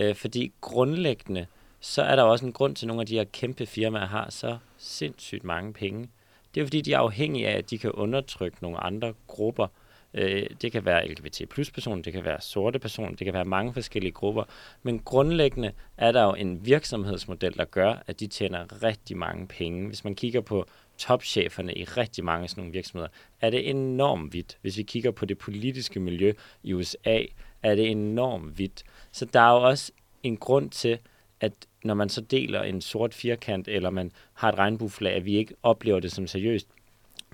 uh, 0.00 0.14
fordi 0.14 0.52
grundlæggende, 0.60 1.46
så 1.80 2.02
er 2.02 2.16
der 2.16 2.22
også 2.22 2.46
en 2.46 2.52
grund 2.52 2.76
til, 2.76 2.86
at 2.86 2.88
nogle 2.88 3.00
af 3.00 3.06
de 3.06 3.14
her 3.14 3.24
kæmpe 3.24 3.66
firmaer 3.66 4.06
har 4.06 4.30
så 4.30 4.58
sindssygt 4.78 5.44
mange 5.44 5.72
penge. 5.72 6.08
Det 6.54 6.60
er 6.60 6.64
fordi, 6.64 6.80
de 6.80 6.92
er 6.92 6.98
afhængige 6.98 7.48
af, 7.48 7.58
at 7.58 7.70
de 7.70 7.78
kan 7.78 7.90
undertrykke 7.90 8.56
nogle 8.60 8.78
andre 8.78 9.14
grupper, 9.26 9.66
Øh, 10.16 10.46
det 10.62 10.72
kan 10.72 10.84
være 10.84 11.08
LGBT 11.08 11.42
plus 11.50 11.70
personer, 11.70 12.02
det 12.02 12.12
kan 12.12 12.24
være 12.24 12.40
sorte 12.40 12.78
personer, 12.78 13.08
det 13.08 13.24
kan 13.24 13.34
være 13.34 13.44
mange 13.44 13.72
forskellige 13.72 14.12
grupper. 14.12 14.44
Men 14.82 14.98
grundlæggende 14.98 15.72
er 15.96 16.12
der 16.12 16.22
jo 16.22 16.34
en 16.34 16.66
virksomhedsmodel, 16.66 17.56
der 17.56 17.64
gør, 17.64 18.02
at 18.06 18.20
de 18.20 18.26
tjener 18.26 18.82
rigtig 18.82 19.16
mange 19.16 19.46
penge. 19.46 19.88
Hvis 19.88 20.04
man 20.04 20.14
kigger 20.14 20.40
på 20.40 20.66
topcheferne 20.98 21.74
i 21.74 21.84
rigtig 21.84 22.24
mange 22.24 22.48
sådan 22.48 22.60
nogle 22.60 22.72
virksomheder, 22.72 23.08
er 23.40 23.50
det 23.50 23.70
enormt 23.70 24.32
vidt. 24.32 24.58
Hvis 24.60 24.76
vi 24.76 24.82
kigger 24.82 25.10
på 25.10 25.24
det 25.24 25.38
politiske 25.38 26.00
miljø 26.00 26.32
i 26.62 26.72
USA, 26.72 27.22
er 27.62 27.74
det 27.74 27.90
enormt 27.90 28.58
vidt. 28.58 28.84
Så 29.12 29.24
der 29.24 29.40
er 29.40 29.50
jo 29.50 29.62
også 29.62 29.92
en 30.22 30.36
grund 30.36 30.70
til, 30.70 30.98
at 31.40 31.52
når 31.84 31.94
man 31.94 32.08
så 32.08 32.20
deler 32.20 32.62
en 32.62 32.80
sort 32.80 33.14
firkant, 33.14 33.68
eller 33.68 33.90
man 33.90 34.12
har 34.34 34.48
et 34.52 34.58
regnbueflag, 34.58 35.14
at 35.14 35.24
vi 35.24 35.36
ikke 35.36 35.54
oplever 35.62 36.00
det 36.00 36.12
som 36.12 36.26
seriøst 36.26 36.68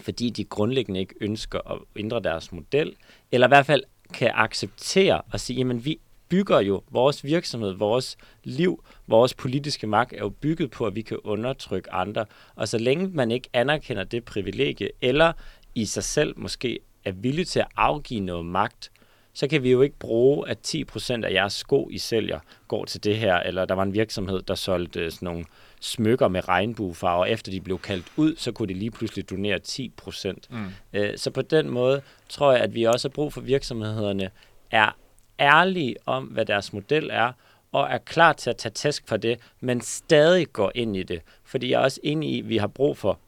fordi 0.03 0.31
de 0.31 0.45
grundlæggende 0.45 1.01
ikke 1.01 1.15
ønsker 1.21 1.73
at 1.73 1.79
ændre 1.97 2.21
deres 2.21 2.53
model, 2.53 2.95
eller 3.33 3.47
i 3.47 3.51
hvert 3.51 3.67
fald 3.67 3.83
kan 4.15 4.31
acceptere 4.35 5.21
og 5.33 5.41
sige, 5.41 5.57
jamen 5.57 5.85
vi 5.85 6.01
bygger 6.29 6.61
jo 6.61 6.83
vores 6.91 7.25
virksomhed, 7.25 7.73
vores 7.73 8.17
liv, 8.45 8.85
vores 9.07 9.35
politiske 9.35 9.87
magt 9.87 10.13
er 10.13 10.19
jo 10.19 10.29
bygget 10.29 10.71
på, 10.71 10.87
at 10.87 10.95
vi 10.95 11.03
kan 11.03 11.19
undertrykke 11.25 11.93
andre. 11.93 12.27
Og 12.55 12.69
så 12.69 12.79
længe 12.79 13.09
man 13.09 13.31
ikke 13.31 13.49
anerkender 13.53 14.05
det 14.05 14.25
privilegie, 14.25 14.91
eller 15.01 15.33
i 15.75 15.85
sig 15.85 16.05
selv 16.05 16.39
måske 16.39 16.79
er 17.05 17.13
villig 17.13 17.47
til 17.47 17.61
at 17.61 17.69
afgive 17.77 18.21
noget 18.21 18.47
magt, 18.47 18.91
så 19.35 19.49
kan 19.49 19.63
vi 19.63 19.71
jo 19.71 19.83
ikke 19.83 19.99
bruge, 19.99 20.49
at 20.49 20.75
10% 20.75 21.25
af 21.25 21.33
jeres 21.33 21.53
sko, 21.53 21.89
I 21.91 21.99
sælger, 21.99 22.41
går 22.69 22.85
til 22.85 23.05
det 23.05 23.17
her, 23.17 23.37
eller 23.37 23.65
der 23.65 23.75
var 23.75 23.83
en 23.83 23.95
virksomhed, 23.95 24.43
der 24.43 24.55
solgte 24.55 25.11
sådan 25.11 25.27
nogle 25.27 25.45
smykker 25.81 26.29
med 26.29 26.49
regnbuefarver. 26.49 27.25
Efter 27.25 27.53
de 27.53 27.61
blev 27.61 27.79
kaldt 27.79 28.07
ud, 28.17 28.37
så 28.37 28.53
kunne 28.53 28.69
de 28.69 28.79
lige 28.79 28.91
pludselig 28.91 29.31
donere 29.31 29.59
10 29.59 29.93
procent. 29.97 30.51
Mm. 30.51 30.67
Øh, 30.93 31.19
så 31.19 31.31
på 31.31 31.43
den 31.43 31.69
måde 31.69 32.03
tror 32.29 32.53
jeg, 32.53 32.61
at 32.61 32.75
vi 32.75 32.85
også 32.85 33.09
har 33.09 33.13
brug 33.13 33.33
for 33.33 33.41
virksomhederne 33.41 34.31
er 34.71 34.97
ærlige 35.41 35.97
om, 36.07 36.25
hvad 36.25 36.47
deres 36.47 36.73
model 36.73 37.11
er, 37.13 37.33
og 37.73 37.89
er 37.91 37.99
klar 37.99 38.33
til 38.33 38.51
at 38.51 38.57
tage 38.57 38.73
tæsk 38.73 39.09
for 39.09 39.17
det, 39.17 39.39
men 39.61 39.81
stadig 39.81 40.53
går 40.53 40.73
ind 40.75 40.97
i 40.97 41.03
det. 41.03 41.21
Fordi 41.45 41.71
jeg 41.71 41.81
er 41.81 41.85
også 41.85 42.01
enig 42.03 42.31
i, 42.31 42.39
at 42.39 42.49
vi 42.49 42.57
har 42.57 42.67
brug 42.67 42.99
for 42.99 43.19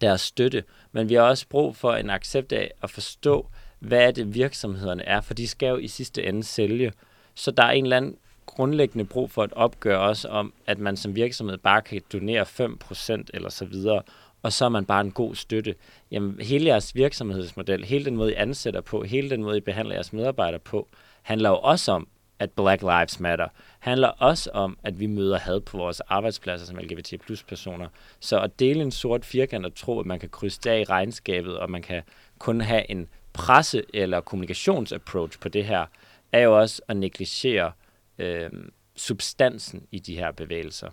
deres 0.00 0.20
støtte, 0.20 0.64
men 0.92 1.08
vi 1.08 1.14
har 1.14 1.22
også 1.22 1.46
brug 1.48 1.76
for 1.76 1.92
en 1.92 2.10
accept 2.10 2.52
af 2.52 2.70
at 2.82 2.90
forstå, 2.90 3.46
hvad 3.84 4.06
er 4.06 4.10
det 4.10 4.34
virksomhederne 4.34 5.02
er, 5.02 5.20
for 5.20 5.34
de 5.34 5.48
skal 5.48 5.68
jo 5.68 5.76
i 5.76 5.88
sidste 5.88 6.24
ende 6.24 6.44
sælge. 6.44 6.92
Så 7.34 7.50
der 7.50 7.62
er 7.62 7.70
en 7.70 7.84
eller 7.84 7.96
anden 7.96 8.16
grundlæggende 8.46 9.04
brug 9.04 9.30
for 9.30 9.44
et 9.44 9.52
opgør 9.52 9.96
også 9.96 10.28
om, 10.28 10.52
at 10.66 10.78
man 10.78 10.96
som 10.96 11.16
virksomhed 11.16 11.58
bare 11.58 11.82
kan 11.82 12.00
donere 12.12 12.42
5% 12.42 13.24
eller 13.34 13.48
så 13.48 13.64
videre, 13.64 14.02
og 14.42 14.52
så 14.52 14.64
er 14.64 14.68
man 14.68 14.84
bare 14.84 15.00
en 15.00 15.10
god 15.10 15.34
støtte. 15.34 15.74
Jamen, 16.10 16.40
hele 16.40 16.66
jeres 16.66 16.94
virksomhedsmodel, 16.94 17.84
hele 17.84 18.04
den 18.04 18.16
måde, 18.16 18.32
I 18.32 18.34
ansætter 18.34 18.80
på, 18.80 19.02
hele 19.02 19.30
den 19.30 19.42
måde, 19.42 19.56
I 19.56 19.60
behandler 19.60 19.94
jeres 19.94 20.12
medarbejdere 20.12 20.60
på, 20.60 20.88
handler 21.22 21.48
jo 21.48 21.56
også 21.56 21.92
om, 21.92 22.08
at 22.38 22.50
Black 22.50 22.82
Lives 22.82 23.20
Matter, 23.20 23.48
handler 23.78 24.08
også 24.08 24.50
om, 24.50 24.78
at 24.82 25.00
vi 25.00 25.06
møder 25.06 25.38
had 25.38 25.60
på 25.60 25.76
vores 25.76 26.00
arbejdspladser 26.00 26.66
som 26.66 26.76
LGBT 26.76 27.14
plus 27.26 27.42
personer. 27.42 27.88
Så 28.20 28.40
at 28.40 28.58
dele 28.58 28.82
en 28.82 28.90
sort 28.90 29.24
firkant 29.24 29.66
og 29.66 29.74
tro, 29.74 30.00
at 30.00 30.06
man 30.06 30.18
kan 30.18 30.28
krydse 30.28 30.60
det 30.64 30.70
af 30.70 30.80
i 30.80 30.84
regnskabet, 30.84 31.58
og 31.58 31.70
man 31.70 31.82
kan 31.82 32.02
kun 32.38 32.60
have 32.60 32.90
en 32.90 33.08
presse- 33.34 33.84
eller 33.94 34.20
kommunikationsapproach 34.20 35.38
på 35.38 35.48
det 35.48 35.64
her, 35.64 35.86
er 36.32 36.40
jo 36.40 36.60
også 36.60 36.82
at 36.88 36.96
negligere 36.96 37.72
øh, 38.18 38.50
substansen 38.96 39.86
i 39.90 39.98
de 39.98 40.14
her 40.14 40.30
bevægelser. 40.30 40.90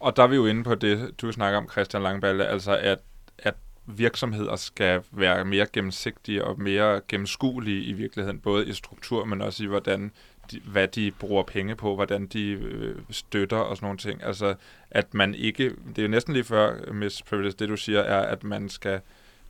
Og 0.00 0.16
der 0.16 0.22
er 0.22 0.26
vi 0.26 0.36
jo 0.36 0.46
inde 0.46 0.64
på 0.64 0.74
det, 0.74 1.20
du 1.20 1.32
snakker 1.32 1.58
om, 1.58 1.68
Christian 1.70 2.02
Langballe, 2.02 2.46
altså 2.46 2.76
at, 2.76 2.98
at 3.38 3.54
virksomheder 3.86 4.56
skal 4.56 5.02
være 5.10 5.44
mere 5.44 5.66
gennemsigtige 5.72 6.44
og 6.44 6.60
mere 6.60 7.00
gennemskuelige 7.08 7.84
i 7.84 7.92
virkeligheden, 7.92 8.40
både 8.40 8.66
i 8.66 8.72
struktur, 8.72 9.24
men 9.24 9.42
også 9.42 9.64
i 9.64 9.66
hvordan 9.66 10.12
de, 10.50 10.60
hvad 10.60 10.88
de 10.88 11.10
bruger 11.10 11.42
penge 11.42 11.76
på, 11.76 11.94
hvordan 11.94 12.26
de 12.26 12.50
øh, 12.50 12.96
støtter 13.10 13.56
og 13.56 13.76
sådan 13.76 13.86
nogle 13.86 13.98
ting. 13.98 14.22
Altså, 14.22 14.54
at 14.90 15.14
man 15.14 15.34
ikke, 15.34 15.64
det 15.88 15.98
er 15.98 16.02
jo 16.02 16.08
næsten 16.08 16.32
lige 16.32 16.44
før, 16.44 16.92
Miss 16.92 17.22
Privilege, 17.22 17.54
det 17.58 17.68
du 17.68 17.76
siger, 17.76 18.00
er, 18.00 18.20
at 18.20 18.44
man 18.44 18.68
skal 18.68 19.00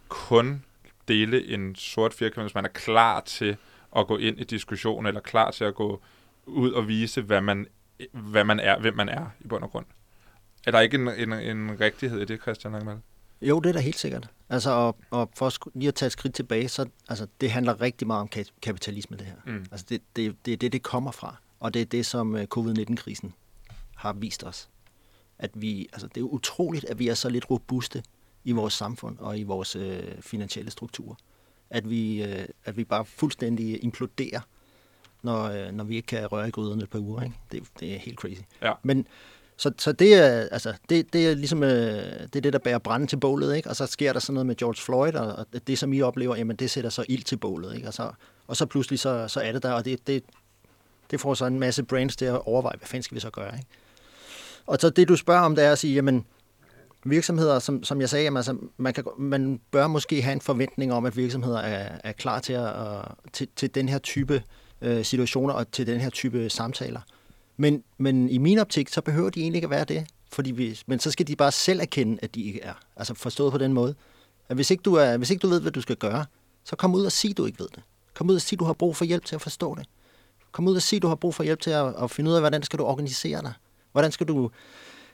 kun 0.08 0.64
dele 1.10 1.46
en 1.46 1.74
sort 1.74 2.14
firkant, 2.14 2.44
hvis 2.44 2.54
man 2.54 2.64
er 2.64 2.68
klar 2.68 3.20
til 3.20 3.56
at 3.96 4.06
gå 4.06 4.16
ind 4.16 4.40
i 4.40 4.44
diskussion, 4.44 5.06
eller 5.06 5.20
klar 5.20 5.50
til 5.50 5.64
at 5.64 5.74
gå 5.74 6.00
ud 6.46 6.72
og 6.72 6.88
vise, 6.88 7.22
hvad 7.22 7.40
man, 7.40 7.66
hvad 8.12 8.44
man 8.44 8.60
er, 8.60 8.78
hvem 8.78 8.96
man 8.96 9.08
er 9.08 9.26
i 9.40 9.46
bund 9.48 9.64
og 9.64 9.70
grund. 9.70 9.86
Er 10.66 10.70
der 10.70 10.80
ikke 10.80 10.94
en, 10.94 11.08
en, 11.08 11.32
en 11.32 11.80
rigtighed 11.80 12.20
i 12.20 12.24
det, 12.24 12.42
Christian 12.42 12.72
Langmal? 12.72 12.98
Jo, 13.42 13.60
det 13.60 13.68
er 13.68 13.72
da 13.72 13.80
helt 13.80 13.98
sikkert. 13.98 14.28
Altså, 14.48 14.70
og, 14.70 14.96
og 15.10 15.30
for 15.36 15.52
lige 15.74 15.88
at 15.88 15.94
tage 15.94 16.06
et 16.06 16.12
skridt 16.12 16.34
tilbage, 16.34 16.68
så 16.68 16.86
altså, 17.08 17.26
det 17.40 17.50
handler 17.50 17.80
rigtig 17.80 18.06
meget 18.06 18.20
om 18.20 18.28
kapitalisme, 18.62 19.16
det 19.16 19.26
her. 19.26 19.34
Mm. 19.46 19.66
Altså, 19.70 19.86
det, 19.88 20.02
det, 20.16 20.36
det 20.46 20.52
er 20.52 20.56
det, 20.56 20.72
det 20.72 20.82
kommer 20.82 21.10
fra. 21.10 21.36
Og 21.60 21.74
det 21.74 21.82
er 21.82 21.86
det, 21.86 22.06
som 22.06 22.36
øh, 22.36 22.46
covid-19-krisen 22.46 23.34
har 23.96 24.12
vist 24.12 24.44
os. 24.44 24.68
At 25.38 25.50
vi, 25.54 25.88
altså, 25.92 26.06
det 26.06 26.20
er 26.20 26.24
utroligt, 26.24 26.84
at 26.84 26.98
vi 26.98 27.08
er 27.08 27.14
så 27.14 27.28
lidt 27.28 27.50
robuste 27.50 28.02
i 28.44 28.52
vores 28.52 28.74
samfund 28.74 29.18
og 29.18 29.38
i 29.38 29.42
vores 29.42 29.76
øh, 29.76 30.02
finansielle 30.20 30.70
strukturer 30.70 31.14
at 31.70 31.90
vi, 31.90 32.22
øh, 32.22 32.46
at 32.64 32.76
vi 32.76 32.84
bare 32.84 33.04
fuldstændig 33.04 33.84
imploderer, 33.84 34.40
når, 35.22 35.44
øh, 35.44 35.72
når 35.72 35.84
vi 35.84 35.96
ikke 35.96 36.06
kan 36.06 36.26
røre 36.26 36.48
i 36.48 36.50
gryderne 36.50 36.86
på 36.86 36.98
uger. 36.98 37.22
Ikke? 37.22 37.36
Det, 37.52 37.62
det 37.80 37.94
er 37.94 37.98
helt 37.98 38.18
crazy. 38.18 38.40
Ja. 38.62 38.72
Men 38.82 39.06
så, 39.56 39.72
så 39.78 39.92
det 39.92 40.14
er, 40.14 40.48
altså, 40.52 40.74
det, 40.88 41.12
det 41.12 41.28
er 41.28 41.34
ligesom 41.34 41.62
øh, 41.62 41.70
det, 41.70 42.36
er 42.36 42.40
det, 42.40 42.52
der 42.52 42.58
bærer 42.58 42.78
branden 42.78 43.06
til 43.06 43.16
bålet, 43.16 43.56
ikke? 43.56 43.68
og 43.68 43.76
så 43.76 43.86
sker 43.86 44.12
der 44.12 44.20
sådan 44.20 44.34
noget 44.34 44.46
med 44.46 44.56
George 44.56 44.82
Floyd, 44.82 45.14
og, 45.14 45.32
og 45.52 45.66
det, 45.66 45.78
som 45.78 45.92
I 45.92 46.00
oplever, 46.02 46.36
jamen 46.36 46.56
det 46.56 46.70
sætter 46.70 46.90
så 46.90 47.04
ild 47.08 47.22
til 47.22 47.36
bålet, 47.36 47.74
ikke? 47.76 47.88
Og, 47.88 47.94
så, 47.94 48.12
og 48.46 48.56
så 48.56 48.66
pludselig 48.66 48.98
så, 48.98 49.28
så 49.28 49.40
er 49.40 49.52
det 49.52 49.62
der, 49.62 49.72
og 49.72 49.84
det, 49.84 50.06
det, 50.06 50.24
det 51.10 51.20
får 51.20 51.34
så 51.34 51.46
en 51.46 51.60
masse 51.60 51.82
brains 51.82 52.16
til 52.16 52.24
at 52.24 52.46
overveje, 52.46 52.76
hvad 52.78 52.86
fanden 52.86 53.02
skal 53.02 53.14
vi 53.14 53.20
så 53.20 53.30
gøre, 53.30 53.54
ikke? 53.54 53.68
Og 54.66 54.78
så 54.80 54.90
det, 54.90 55.08
du 55.08 55.16
spørger 55.16 55.40
om, 55.40 55.54
det 55.54 55.64
er 55.64 55.72
at 55.72 55.78
sige, 55.78 55.94
jamen, 55.94 56.24
virksomheder, 57.04 57.58
som, 57.58 57.84
som 57.84 58.00
jeg 58.00 58.08
sagde, 58.08 58.24
jamen, 58.24 58.36
altså, 58.36 58.56
man, 58.76 58.94
kan, 58.94 59.04
man 59.18 59.60
bør 59.70 59.86
måske 59.86 60.22
have 60.22 60.32
en 60.32 60.40
forventning 60.40 60.92
om, 60.92 61.04
at 61.04 61.16
virksomheder 61.16 61.58
er, 61.58 61.98
er 62.04 62.12
klar 62.12 62.40
til, 62.40 62.52
at, 62.52 62.66
øh, 62.66 63.04
til, 63.32 63.48
til 63.56 63.74
den 63.74 63.88
her 63.88 63.98
type 63.98 64.42
øh, 64.82 65.04
situationer 65.04 65.54
og 65.54 65.72
til 65.72 65.86
den 65.86 66.00
her 66.00 66.10
type 66.10 66.50
samtaler. 66.50 67.00
Men, 67.56 67.84
men 67.98 68.28
i 68.28 68.38
min 68.38 68.58
optik, 68.58 68.88
så 68.88 69.00
behøver 69.00 69.30
de 69.30 69.40
egentlig 69.40 69.58
ikke 69.58 69.66
at 69.66 69.70
være 69.70 69.84
det. 69.84 70.06
Fordi 70.32 70.50
vi, 70.50 70.80
men 70.86 70.98
så 70.98 71.10
skal 71.10 71.26
de 71.26 71.36
bare 71.36 71.52
selv 71.52 71.80
erkende, 71.80 72.18
at 72.22 72.34
de 72.34 72.42
ikke 72.42 72.62
er. 72.62 72.74
Altså 72.96 73.14
forstået 73.14 73.52
på 73.52 73.58
den 73.58 73.72
måde. 73.72 73.94
At 74.48 74.56
hvis 74.56 74.70
ikke, 74.70 74.82
du 74.82 74.94
er, 74.94 75.16
hvis 75.16 75.30
ikke 75.30 75.40
du 75.40 75.48
ved, 75.48 75.60
hvad 75.60 75.72
du 75.72 75.80
skal 75.80 75.96
gøre, 75.96 76.24
så 76.64 76.76
kom 76.76 76.94
ud 76.94 77.04
og 77.04 77.12
sig, 77.12 77.36
du 77.36 77.46
ikke 77.46 77.58
ved 77.58 77.68
det. 77.74 77.82
Kom 78.14 78.30
ud 78.30 78.34
og 78.34 78.40
sig, 78.40 78.58
du 78.58 78.64
har 78.64 78.72
brug 78.72 78.96
for 78.96 79.04
hjælp 79.04 79.24
til 79.24 79.34
at 79.34 79.40
forstå 79.40 79.74
det. 79.74 79.86
Kom 80.52 80.68
ud 80.68 80.76
og 80.76 80.82
sig, 80.82 81.02
du 81.02 81.08
har 81.08 81.14
brug 81.14 81.34
for 81.34 81.42
hjælp 81.42 81.60
til 81.60 81.70
at, 81.70 81.94
at 82.02 82.10
finde 82.10 82.30
ud 82.30 82.34
af, 82.34 82.42
hvordan 82.42 82.62
skal 82.62 82.78
du 82.78 82.84
organisere 82.84 83.42
dig. 83.42 83.52
Hvordan 83.92 84.12
skal 84.12 84.28
du 84.28 84.50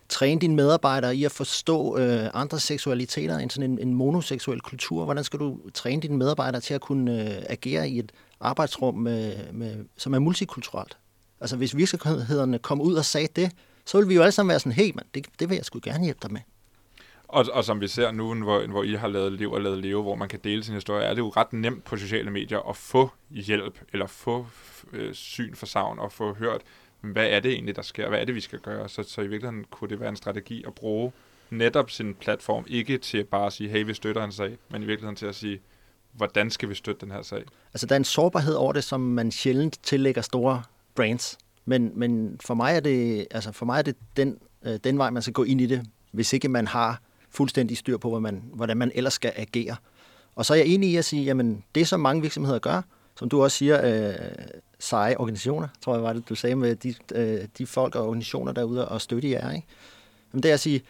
træne 0.08 0.40
dine 0.40 0.54
medarbejdere 0.54 1.16
i 1.16 1.24
at 1.24 1.32
forstå 1.32 1.98
øh, 1.98 2.30
andre 2.34 2.60
seksualiteter 2.60 3.38
end 3.38 3.50
sådan 3.50 3.70
en, 3.70 3.78
en 3.78 3.94
monoseksuel 3.94 4.60
kultur? 4.60 5.04
Hvordan 5.04 5.24
skal 5.24 5.38
du 5.38 5.58
træne 5.74 6.02
dine 6.02 6.16
medarbejdere 6.16 6.60
til 6.60 6.74
at 6.74 6.80
kunne 6.80 7.22
øh, 7.22 7.42
agere 7.48 7.88
i 7.88 7.98
et 7.98 8.12
arbejdsrum, 8.40 8.94
med, 8.94 9.52
med, 9.52 9.84
som 9.96 10.14
er 10.14 10.18
multikulturelt? 10.18 10.96
Altså 11.40 11.56
hvis 11.56 11.76
virksomhederne 11.76 12.58
kom 12.58 12.80
ud 12.80 12.94
og 12.94 13.04
sagde 13.04 13.28
det, 13.36 13.52
så 13.84 13.98
ville 13.98 14.08
vi 14.08 14.14
jo 14.14 14.22
alle 14.22 14.32
sammen 14.32 14.48
være 14.50 14.58
sådan, 14.58 14.72
hey 14.72 14.92
mand, 14.94 15.06
det, 15.14 15.26
det 15.40 15.48
vil 15.48 15.56
jeg 15.56 15.64
sgu 15.64 15.80
gerne 15.82 16.04
hjælpe 16.04 16.20
dig 16.22 16.32
med. 16.32 16.40
Og, 17.28 17.44
og 17.52 17.64
som 17.64 17.80
vi 17.80 17.88
ser 17.88 18.10
nu, 18.10 18.34
hvor, 18.34 18.66
hvor 18.66 18.82
I 18.82 18.94
har 18.94 19.08
lavet 19.08 19.32
Liv 19.32 19.52
og 19.52 19.60
lavet 19.60 19.78
Leve, 19.78 20.02
hvor 20.02 20.14
man 20.14 20.28
kan 20.28 20.40
dele 20.44 20.64
sin 20.64 20.74
historie, 20.74 21.04
er 21.04 21.14
det 21.14 21.18
jo 21.18 21.28
ret 21.28 21.52
nemt 21.52 21.84
på 21.84 21.96
sociale 21.96 22.30
medier 22.30 22.68
at 22.68 22.76
få 22.76 23.10
hjælp, 23.30 23.80
eller 23.92 24.06
få 24.06 24.46
øh, 24.92 25.14
syn 25.14 25.54
for 25.54 25.66
savn, 25.66 25.98
og 25.98 26.12
få 26.12 26.34
hørt, 26.34 26.60
hvad 27.12 27.26
er 27.26 27.40
det 27.40 27.52
egentlig, 27.52 27.76
der 27.76 27.82
sker? 27.82 28.08
Hvad 28.08 28.20
er 28.20 28.24
det, 28.24 28.34
vi 28.34 28.40
skal 28.40 28.58
gøre? 28.58 28.88
Så, 28.88 29.02
så 29.02 29.20
i 29.20 29.26
virkeligheden 29.26 29.64
kunne 29.70 29.90
det 29.90 30.00
være 30.00 30.08
en 30.08 30.16
strategi 30.16 30.64
at 30.66 30.74
bruge 30.74 31.12
netop 31.50 31.90
sin 31.90 32.14
platform, 32.14 32.64
ikke 32.68 32.98
til 32.98 33.24
bare 33.24 33.46
at 33.46 33.52
sige, 33.52 33.70
hey, 33.70 33.84
vi 33.84 33.94
støtter 33.94 34.24
en 34.24 34.32
sag, 34.32 34.56
men 34.70 34.82
i 34.82 34.86
virkeligheden 34.86 35.16
til 35.16 35.26
at 35.26 35.34
sige, 35.34 35.60
hvordan 36.12 36.50
skal 36.50 36.68
vi 36.68 36.74
støtte 36.74 37.00
den 37.00 37.12
her 37.12 37.22
sag? 37.22 37.42
Altså, 37.74 37.86
der 37.86 37.94
er 37.94 37.96
en 37.96 38.04
sårbarhed 38.04 38.54
over 38.54 38.72
det, 38.72 38.84
som 38.84 39.00
man 39.00 39.32
sjældent 39.32 39.78
tillægger 39.82 40.22
store 40.22 40.62
brands. 40.94 41.38
Men, 41.64 41.92
men 41.94 42.40
for 42.40 42.54
mig 42.54 42.76
er 42.76 42.80
det, 42.80 43.26
altså 43.30 43.52
for 43.52 43.66
mig 43.66 43.78
er 43.78 43.82
det 43.82 43.96
den, 44.16 44.38
øh, 44.66 44.78
den 44.84 44.98
vej, 44.98 45.10
man 45.10 45.22
skal 45.22 45.32
gå 45.32 45.44
ind 45.44 45.60
i 45.60 45.66
det, 45.66 45.82
hvis 46.12 46.32
ikke 46.32 46.48
man 46.48 46.66
har 46.66 47.00
fuldstændig 47.30 47.76
styr 47.76 47.96
på, 47.96 48.10
hvad 48.10 48.20
man, 48.20 48.42
hvordan 48.54 48.76
man 48.76 48.92
ellers 48.94 49.12
skal 49.12 49.32
agere. 49.36 49.76
Og 50.34 50.46
så 50.46 50.54
er 50.54 50.58
jeg 50.58 50.66
enig 50.66 50.90
i 50.90 50.96
at 50.96 51.04
sige, 51.04 51.24
jamen 51.24 51.64
det 51.74 51.88
som 51.88 52.00
mange 52.00 52.22
virksomheder 52.22 52.58
gør, 52.58 52.82
som 53.18 53.28
du 53.28 53.42
også 53.42 53.56
siger, 53.56 54.08
øh, 54.08 54.14
seje 54.78 55.16
organisationer, 55.16 55.68
tror 55.84 55.94
jeg 55.94 56.02
var 56.02 56.12
det, 56.12 56.28
du 56.28 56.34
sagde 56.34 56.56
med 56.56 56.76
de, 56.76 56.94
øh, 57.14 57.48
de 57.58 57.66
folk 57.66 57.94
og 57.94 58.06
organisationer 58.06 58.52
derude 58.52 58.88
og 58.88 59.00
støtte 59.00 59.30
jer, 59.30 59.50
ikke? 59.50 59.66
Jamen 60.32 60.42
det 60.42 60.48
er 60.50 60.54
at 60.54 60.60
sige, 60.60 60.82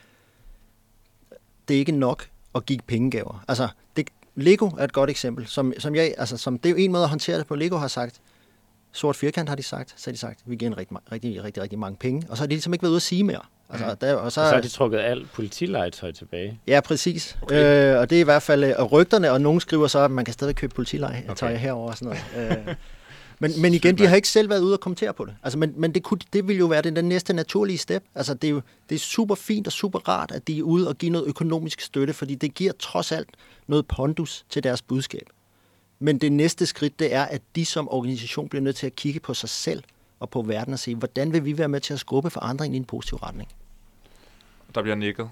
det 1.68 1.74
er 1.74 1.78
ikke 1.78 1.93
nok 1.93 2.28
at 2.55 2.66
give 2.66 2.78
pengegaver. 2.87 3.45
Altså, 3.49 3.68
det, 3.97 4.11
Lego 4.34 4.66
er 4.66 4.84
et 4.84 4.93
godt 4.93 5.11
eksempel, 5.11 5.47
som, 5.47 5.72
som 5.78 5.95
jeg, 5.95 6.14
altså, 6.18 6.37
som, 6.37 6.59
det 6.59 6.68
er 6.68 6.70
jo 6.70 6.76
en 6.76 6.93
måde 6.93 7.03
at 7.03 7.09
håndtere 7.09 7.39
det 7.39 7.47
på. 7.47 7.55
Lego 7.55 7.76
har 7.76 7.89
sagt, 7.89 8.20
sort 8.93 9.16
firkant 9.16 9.49
har 9.49 9.57
de 9.57 9.62
sagt, 9.62 9.95
så 9.97 10.11
har 10.11 10.12
de 10.12 10.18
sagt, 10.18 10.41
vi 10.47 10.57
giver 10.57 10.70
en 10.70 10.78
rigtig, 10.78 10.97
rigtig, 11.12 11.45
rigtig, 11.45 11.62
rigtig 11.62 11.78
mange 11.78 11.97
penge. 11.97 12.26
Og 12.28 12.37
så 12.37 12.43
har 12.43 12.47
de 12.47 12.55
ligesom 12.55 12.72
ikke 12.72 12.82
været 12.82 12.91
ude 12.91 12.97
at 12.97 13.03
sige 13.03 13.24
mere. 13.24 13.41
Altså, 13.70 13.97
der, 14.01 14.14
og, 14.14 14.32
så, 14.32 14.41
og 14.41 14.49
så 14.49 14.55
har 14.55 14.61
de 14.61 14.68
trukket 14.68 14.99
alt 14.99 15.32
politilegetøj 15.32 16.12
tilbage. 16.12 16.61
Ja, 16.66 16.80
præcis. 16.80 17.39
Okay. 17.43 17.95
Øh, 17.95 18.01
og 18.01 18.11
det 18.11 18.16
er 18.16 18.20
i 18.20 18.24
hvert 18.24 18.43
fald 18.43 18.64
og 18.64 18.93
rygterne, 18.93 19.32
og 19.32 19.41
nogen 19.41 19.61
skriver 19.61 19.87
så, 19.87 19.99
at 19.99 20.11
man 20.11 20.24
kan 20.24 20.34
stadig 20.34 20.57
købe 20.57 20.74
politilegetøj 20.74 21.49
okay. 21.49 21.59
herover 21.59 21.91
og 21.91 21.99
sådan 21.99 22.18
noget. 22.34 22.68
øh, 22.68 22.74
men, 23.39 23.61
men 23.61 23.74
igen, 23.74 23.99
de 23.99 24.07
har 24.07 24.16
ikke 24.16 24.28
selv 24.28 24.49
været 24.49 24.61
ude 24.61 24.72
og 24.72 24.80
kommentere 24.80 25.14
på 25.14 25.24
det. 25.24 25.37
Altså, 25.43 25.59
men 25.59 25.74
men 25.76 25.95
det, 25.95 26.03
kunne, 26.03 26.20
det 26.32 26.49
vil 26.49 26.57
jo 26.57 26.66
være 26.66 26.82
den, 26.82 26.97
den 26.97 27.05
næste 27.05 27.32
naturlige 27.32 27.78
step. 27.78 28.05
Altså, 28.14 28.34
det 28.34 28.49
er 28.49 28.53
jo 28.53 28.62
det 28.89 28.95
er 28.95 28.99
super 28.99 29.34
fint 29.34 29.66
og 29.66 29.72
super 29.72 29.99
rart, 30.09 30.32
at 30.32 30.47
de 30.47 30.59
er 30.59 30.62
ude 30.62 30.89
og 30.89 30.99
give 30.99 31.12
noget 31.12 31.26
økonomisk 31.26 31.80
støtte, 31.80 32.12
fordi 32.12 32.34
det 32.34 32.55
giver 32.55 32.72
trods 32.78 33.12
alt 33.12 33.28
noget 33.66 33.87
pondus 33.87 34.45
til 34.51 34.62
deres 34.64 34.82
budskab. 34.82 35.30
Men 35.99 36.18
det 36.18 36.32
næste 36.32 36.66
skridt, 36.66 36.99
det 36.99 37.14
er, 37.14 37.24
at 37.24 37.43
de 37.57 37.64
som 37.64 37.89
organisation 37.89 38.49
bliver 38.49 38.62
nødt 38.62 38.76
til 38.76 38.87
at 38.87 38.97
kigge 38.97 39.20
på 39.20 39.34
sig 39.34 39.49
selv 39.49 39.82
og 40.20 40.30
på 40.30 40.43
verden 40.43 40.72
og 40.72 40.78
se, 40.78 40.95
hvordan 40.95 41.32
vil 41.32 41.45
vi 41.45 41.59
være 41.59 41.68
med 41.68 41.80
til 41.80 41.93
at 41.93 42.01
skubbe 42.01 42.30
forandringen 42.30 42.74
i 42.74 42.78
en 42.78 42.84
positiv 42.84 43.18
retning? 43.18 43.49
Der 44.74 44.82
bliver 44.82 44.97
nikket. 44.97 45.30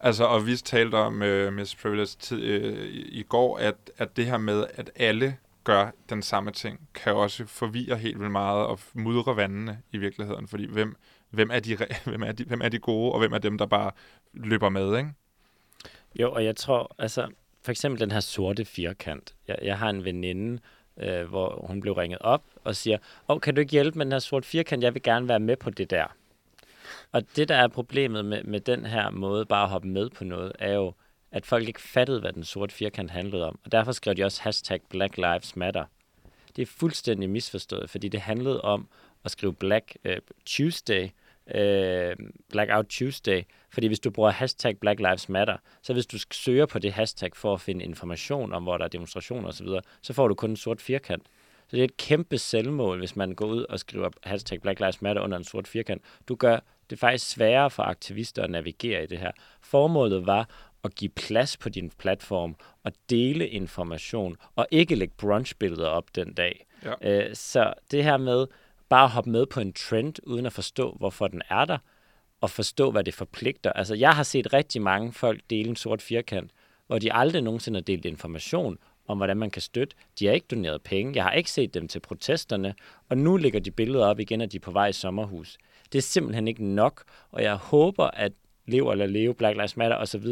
Altså, 0.00 0.24
og 0.24 0.46
vi 0.46 0.56
talte 0.56 0.94
om 0.94 1.22
uh, 1.22 1.52
Miss 1.52 1.74
Privilege 1.74 2.16
tid, 2.20 2.38
i, 2.38 3.18
i 3.20 3.22
går, 3.22 3.58
at, 3.58 3.74
at 3.98 4.16
det 4.16 4.26
her 4.26 4.38
med, 4.38 4.66
at 4.74 4.90
alle 4.96 5.36
gør 5.66 5.90
den 6.08 6.22
samme 6.22 6.50
ting, 6.50 6.88
kan 6.94 7.14
også 7.14 7.46
forvirre 7.46 7.96
helt 7.96 8.18
vildt 8.18 8.32
meget 8.32 8.66
og 8.66 8.80
mudre 8.94 9.36
vandene 9.36 9.82
i 9.92 9.98
virkeligheden, 9.98 10.48
fordi 10.48 10.66
hvem, 10.66 10.96
hvem, 11.30 11.50
er 11.50 11.60
de, 11.60 11.76
hvem, 12.10 12.22
er 12.22 12.32
de, 12.32 12.44
hvem 12.44 12.60
er 12.60 12.68
de 12.68 12.78
gode, 12.78 13.12
og 13.12 13.18
hvem 13.18 13.32
er 13.32 13.38
dem, 13.38 13.58
der 13.58 13.66
bare 13.66 13.90
løber 14.32 14.68
med, 14.68 14.98
ikke? 14.98 15.10
Jo, 16.14 16.32
og 16.32 16.44
jeg 16.44 16.56
tror, 16.56 16.94
altså, 16.98 17.28
for 17.62 17.70
eksempel 17.70 18.00
den 18.00 18.10
her 18.10 18.20
sorte 18.20 18.64
firkant. 18.64 19.34
Jeg, 19.48 19.58
jeg 19.62 19.78
har 19.78 19.90
en 19.90 20.04
veninde, 20.04 20.60
øh, 20.96 21.28
hvor 21.28 21.66
hun 21.66 21.80
blev 21.80 21.92
ringet 21.92 22.18
op 22.20 22.42
og 22.64 22.76
siger, 22.76 22.98
åh, 23.28 23.36
oh, 23.36 23.40
kan 23.40 23.54
du 23.54 23.60
ikke 23.60 23.72
hjælpe 23.72 23.98
med 23.98 24.06
den 24.06 24.12
her 24.12 24.18
sorte 24.18 24.48
firkant? 24.48 24.82
Jeg 24.82 24.94
vil 24.94 25.02
gerne 25.02 25.28
være 25.28 25.40
med 25.40 25.56
på 25.56 25.70
det 25.70 25.90
der. 25.90 26.06
Og 27.12 27.22
det, 27.36 27.48
der 27.48 27.56
er 27.56 27.68
problemet 27.68 28.24
med, 28.24 28.42
med 28.44 28.60
den 28.60 28.86
her 28.86 29.10
måde 29.10 29.46
bare 29.46 29.64
at 29.64 29.70
hoppe 29.70 29.88
med 29.88 30.10
på 30.10 30.24
noget, 30.24 30.52
er 30.58 30.72
jo, 30.72 30.92
at 31.36 31.46
folk 31.46 31.68
ikke 31.68 31.80
fattede, 31.80 32.20
hvad 32.20 32.32
den 32.32 32.44
sorte 32.44 32.74
firkant 32.74 33.10
handlede 33.10 33.44
om. 33.44 33.58
Og 33.64 33.72
derfor 33.72 33.92
skrev 33.92 34.14
de 34.14 34.24
også 34.24 34.42
hashtag 34.42 34.80
Black 34.90 35.16
Lives 35.16 35.56
Matter. 35.56 35.84
Det 36.56 36.62
er 36.62 36.66
fuldstændig 36.66 37.30
misforstået, 37.30 37.90
fordi 37.90 38.08
det 38.08 38.20
handlede 38.20 38.60
om 38.60 38.88
at 39.24 39.30
skrive 39.30 39.54
Black 39.54 39.96
øh, 40.04 40.16
Tuesday, 40.46 41.08
øh, 41.54 42.16
Blackout 42.50 42.86
Tuesday, 42.86 43.42
fordi 43.70 43.86
hvis 43.86 44.00
du 44.00 44.10
bruger 44.10 44.30
hashtag 44.30 44.78
Black 44.78 45.00
Lives 45.00 45.28
Matter, 45.28 45.56
så 45.82 45.92
hvis 45.92 46.06
du 46.06 46.18
søger 46.30 46.66
på 46.66 46.78
det 46.78 46.92
hashtag 46.92 47.36
for 47.36 47.54
at 47.54 47.60
finde 47.60 47.84
information 47.84 48.52
om, 48.52 48.62
hvor 48.62 48.78
der 48.78 48.84
er 48.84 48.88
demonstrationer 48.88 49.48
osv., 49.48 49.68
så 50.02 50.12
får 50.12 50.28
du 50.28 50.34
kun 50.34 50.50
en 50.50 50.56
sort 50.56 50.80
firkant. 50.80 51.22
Så 51.68 51.76
det 51.76 51.80
er 51.80 51.84
et 51.84 51.96
kæmpe 51.96 52.38
selvmål, 52.38 52.98
hvis 52.98 53.16
man 53.16 53.34
går 53.34 53.46
ud 53.46 53.64
og 53.68 53.78
skriver 53.78 54.10
hashtag 54.22 54.60
Black 54.60 54.80
Lives 54.80 55.02
Matter 55.02 55.22
under 55.22 55.36
en 55.36 55.44
sort 55.44 55.68
firkant. 55.68 56.02
Du 56.28 56.34
gør 56.34 56.58
det 56.90 56.98
faktisk 56.98 57.30
sværere 57.30 57.70
for 57.70 57.82
aktivister 57.82 58.42
at 58.42 58.50
navigere 58.50 59.02
i 59.04 59.06
det 59.06 59.18
her. 59.18 59.30
Formålet 59.60 60.26
var 60.26 60.48
at 60.86 60.94
give 60.94 61.08
plads 61.08 61.56
på 61.56 61.68
din 61.68 61.90
platform 61.98 62.56
og 62.84 62.92
dele 63.10 63.48
information, 63.48 64.36
og 64.56 64.66
ikke 64.70 64.94
lægge 64.94 65.14
brunchbilleder 65.18 65.88
op 65.88 66.04
den 66.14 66.34
dag. 66.34 66.66
Ja. 66.84 67.26
Øh, 67.28 67.34
så 67.34 67.74
det 67.90 68.04
her 68.04 68.16
med 68.16 68.46
bare 68.88 69.04
at 69.04 69.10
hoppe 69.10 69.30
med 69.30 69.46
på 69.46 69.60
en 69.60 69.72
trend, 69.72 70.14
uden 70.22 70.46
at 70.46 70.52
forstå, 70.52 70.96
hvorfor 70.98 71.28
den 71.28 71.42
er 71.50 71.64
der, 71.64 71.78
og 72.40 72.50
forstå, 72.50 72.90
hvad 72.90 73.04
det 73.04 73.14
forpligter. 73.14 73.72
Altså, 73.72 73.94
jeg 73.94 74.10
har 74.10 74.22
set 74.22 74.52
rigtig 74.52 74.82
mange 74.82 75.12
folk 75.12 75.40
dele 75.50 75.68
en 75.68 75.76
sort 75.76 76.02
firkant, 76.02 76.50
hvor 76.86 76.98
de 76.98 77.12
aldrig 77.12 77.42
nogensinde 77.42 77.76
har 77.76 77.82
delt 77.82 78.04
information 78.04 78.78
om, 79.08 79.16
hvordan 79.16 79.36
man 79.36 79.50
kan 79.50 79.62
støtte. 79.62 79.96
De 80.18 80.26
har 80.26 80.32
ikke 80.32 80.46
doneret 80.50 80.82
penge. 80.82 81.12
Jeg 81.14 81.24
har 81.24 81.32
ikke 81.32 81.50
set 81.50 81.74
dem 81.74 81.88
til 81.88 82.00
protesterne, 82.00 82.74
og 83.08 83.18
nu 83.18 83.36
ligger 83.36 83.60
de 83.60 83.70
billeder 83.70 84.06
op 84.06 84.20
igen, 84.20 84.40
at 84.40 84.52
de 84.52 84.56
er 84.56 84.60
på 84.60 84.70
vej 84.70 84.86
i 84.86 84.92
sommerhus. 84.92 85.58
Det 85.92 85.98
er 85.98 86.02
simpelthen 86.02 86.48
ikke 86.48 86.64
nok, 86.64 87.04
og 87.30 87.42
jeg 87.42 87.54
håber, 87.54 88.04
at 88.04 88.32
Lev 88.66 88.90
eller 88.90 89.06
Leve, 89.06 89.34
Black 89.34 89.56
Lives 89.56 89.76
Matter 89.76 89.96
osv., 89.96 90.26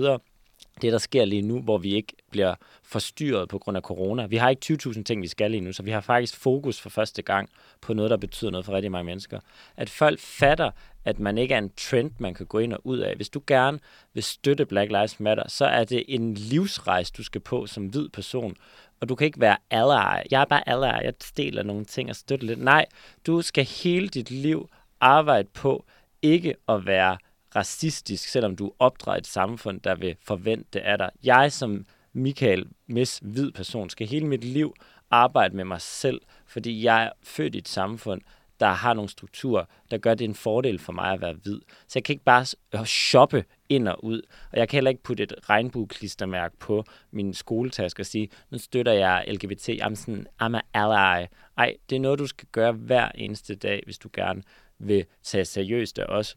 det, 0.82 0.92
der 0.92 0.98
sker 0.98 1.24
lige 1.24 1.42
nu, 1.42 1.60
hvor 1.60 1.78
vi 1.78 1.94
ikke 1.94 2.12
bliver 2.30 2.54
forstyrret 2.82 3.48
på 3.48 3.58
grund 3.58 3.76
af 3.76 3.82
corona. 3.82 4.26
Vi 4.26 4.36
har 4.36 4.50
ikke 4.50 4.78
20.000 4.86 5.02
ting, 5.02 5.22
vi 5.22 5.28
skal 5.28 5.50
lige 5.50 5.60
nu, 5.60 5.72
så 5.72 5.82
vi 5.82 5.90
har 5.90 6.00
faktisk 6.00 6.36
fokus 6.36 6.80
for 6.80 6.90
første 6.90 7.22
gang 7.22 7.48
på 7.80 7.94
noget, 7.94 8.10
der 8.10 8.16
betyder 8.16 8.50
noget 8.50 8.66
for 8.66 8.72
rigtig 8.72 8.90
mange 8.90 9.04
mennesker. 9.04 9.40
At 9.76 9.90
folk 9.90 10.20
fatter, 10.20 10.70
at 11.04 11.18
man 11.18 11.38
ikke 11.38 11.54
er 11.54 11.58
en 11.58 11.70
trend, 11.76 12.10
man 12.18 12.34
kan 12.34 12.46
gå 12.46 12.58
ind 12.58 12.72
og 12.72 12.80
ud 12.86 12.98
af. 12.98 13.16
Hvis 13.16 13.28
du 13.28 13.42
gerne 13.46 13.78
vil 14.14 14.22
støtte 14.22 14.66
Black 14.66 14.90
Lives 14.90 15.20
Matter, 15.20 15.48
så 15.48 15.64
er 15.64 15.84
det 15.84 16.04
en 16.08 16.34
livsrejse, 16.34 17.12
du 17.16 17.22
skal 17.22 17.40
på 17.40 17.66
som 17.66 17.86
hvid 17.86 18.08
person. 18.08 18.56
Og 19.00 19.08
du 19.08 19.14
kan 19.14 19.24
ikke 19.24 19.40
være 19.40 19.56
ally. 19.70 20.26
Jeg 20.30 20.40
er 20.40 20.44
bare 20.44 20.68
ally. 20.68 21.04
Jeg 21.04 21.14
deler 21.36 21.62
nogle 21.62 21.84
ting 21.84 22.10
og 22.10 22.16
støtter 22.16 22.46
lidt. 22.46 22.60
Nej, 22.60 22.86
du 23.26 23.42
skal 23.42 23.64
hele 23.64 24.08
dit 24.08 24.30
liv 24.30 24.68
arbejde 25.00 25.48
på 25.54 25.84
ikke 26.22 26.54
at 26.68 26.86
være 26.86 27.16
racistisk, 27.56 28.28
selvom 28.28 28.56
du 28.56 28.72
opdrager 28.78 29.18
et 29.18 29.26
samfund, 29.26 29.80
der 29.80 29.94
vil 29.94 30.16
forvente 30.22 30.68
det 30.72 30.80
af 30.80 30.98
dig. 30.98 31.10
Jeg 31.24 31.52
som 31.52 31.86
Michael 32.12 32.66
Miss, 32.86 33.20
hvid 33.22 33.52
person, 33.52 33.90
skal 33.90 34.06
hele 34.06 34.26
mit 34.26 34.44
liv 34.44 34.74
arbejde 35.10 35.56
med 35.56 35.64
mig 35.64 35.80
selv, 35.80 36.20
fordi 36.46 36.84
jeg 36.84 37.04
er 37.04 37.10
født 37.22 37.54
i 37.54 37.58
et 37.58 37.68
samfund, 37.68 38.20
der 38.60 38.66
har 38.66 38.94
nogle 38.94 39.10
strukturer, 39.10 39.64
der 39.90 39.98
gør 39.98 40.14
det 40.14 40.24
en 40.24 40.34
fordel 40.34 40.78
for 40.78 40.92
mig 40.92 41.12
at 41.12 41.20
være 41.20 41.32
hvid. 41.32 41.60
Så 41.88 41.92
jeg 41.94 42.04
kan 42.04 42.12
ikke 42.12 42.24
bare 42.24 42.46
øh, 42.74 42.84
shoppe 42.84 43.44
ind 43.68 43.88
og 43.88 44.04
ud, 44.04 44.22
og 44.52 44.58
jeg 44.58 44.68
kan 44.68 44.76
heller 44.76 44.90
ikke 44.90 45.02
putte 45.02 45.22
et 45.22 45.34
regnbueklistermærke 45.50 46.56
på 46.56 46.84
min 47.10 47.34
skoletaske 47.34 48.02
og 48.02 48.06
sige, 48.06 48.28
nu 48.50 48.58
støtter 48.58 48.92
jeg 48.92 49.24
LGBT, 49.28 49.68
I'm, 49.68 49.94
sådan, 49.94 50.26
I'm 50.42 50.56
an 50.56 50.60
ally. 50.74 51.26
Ej, 51.58 51.76
det 51.90 51.96
er 51.96 52.00
noget, 52.00 52.18
du 52.18 52.26
skal 52.26 52.48
gøre 52.52 52.72
hver 52.72 53.08
eneste 53.08 53.54
dag, 53.54 53.82
hvis 53.84 53.98
du 53.98 54.08
gerne 54.12 54.42
vil 54.78 55.04
tage 55.22 55.44
seriøst 55.44 55.98
af 55.98 56.04
os. 56.04 56.36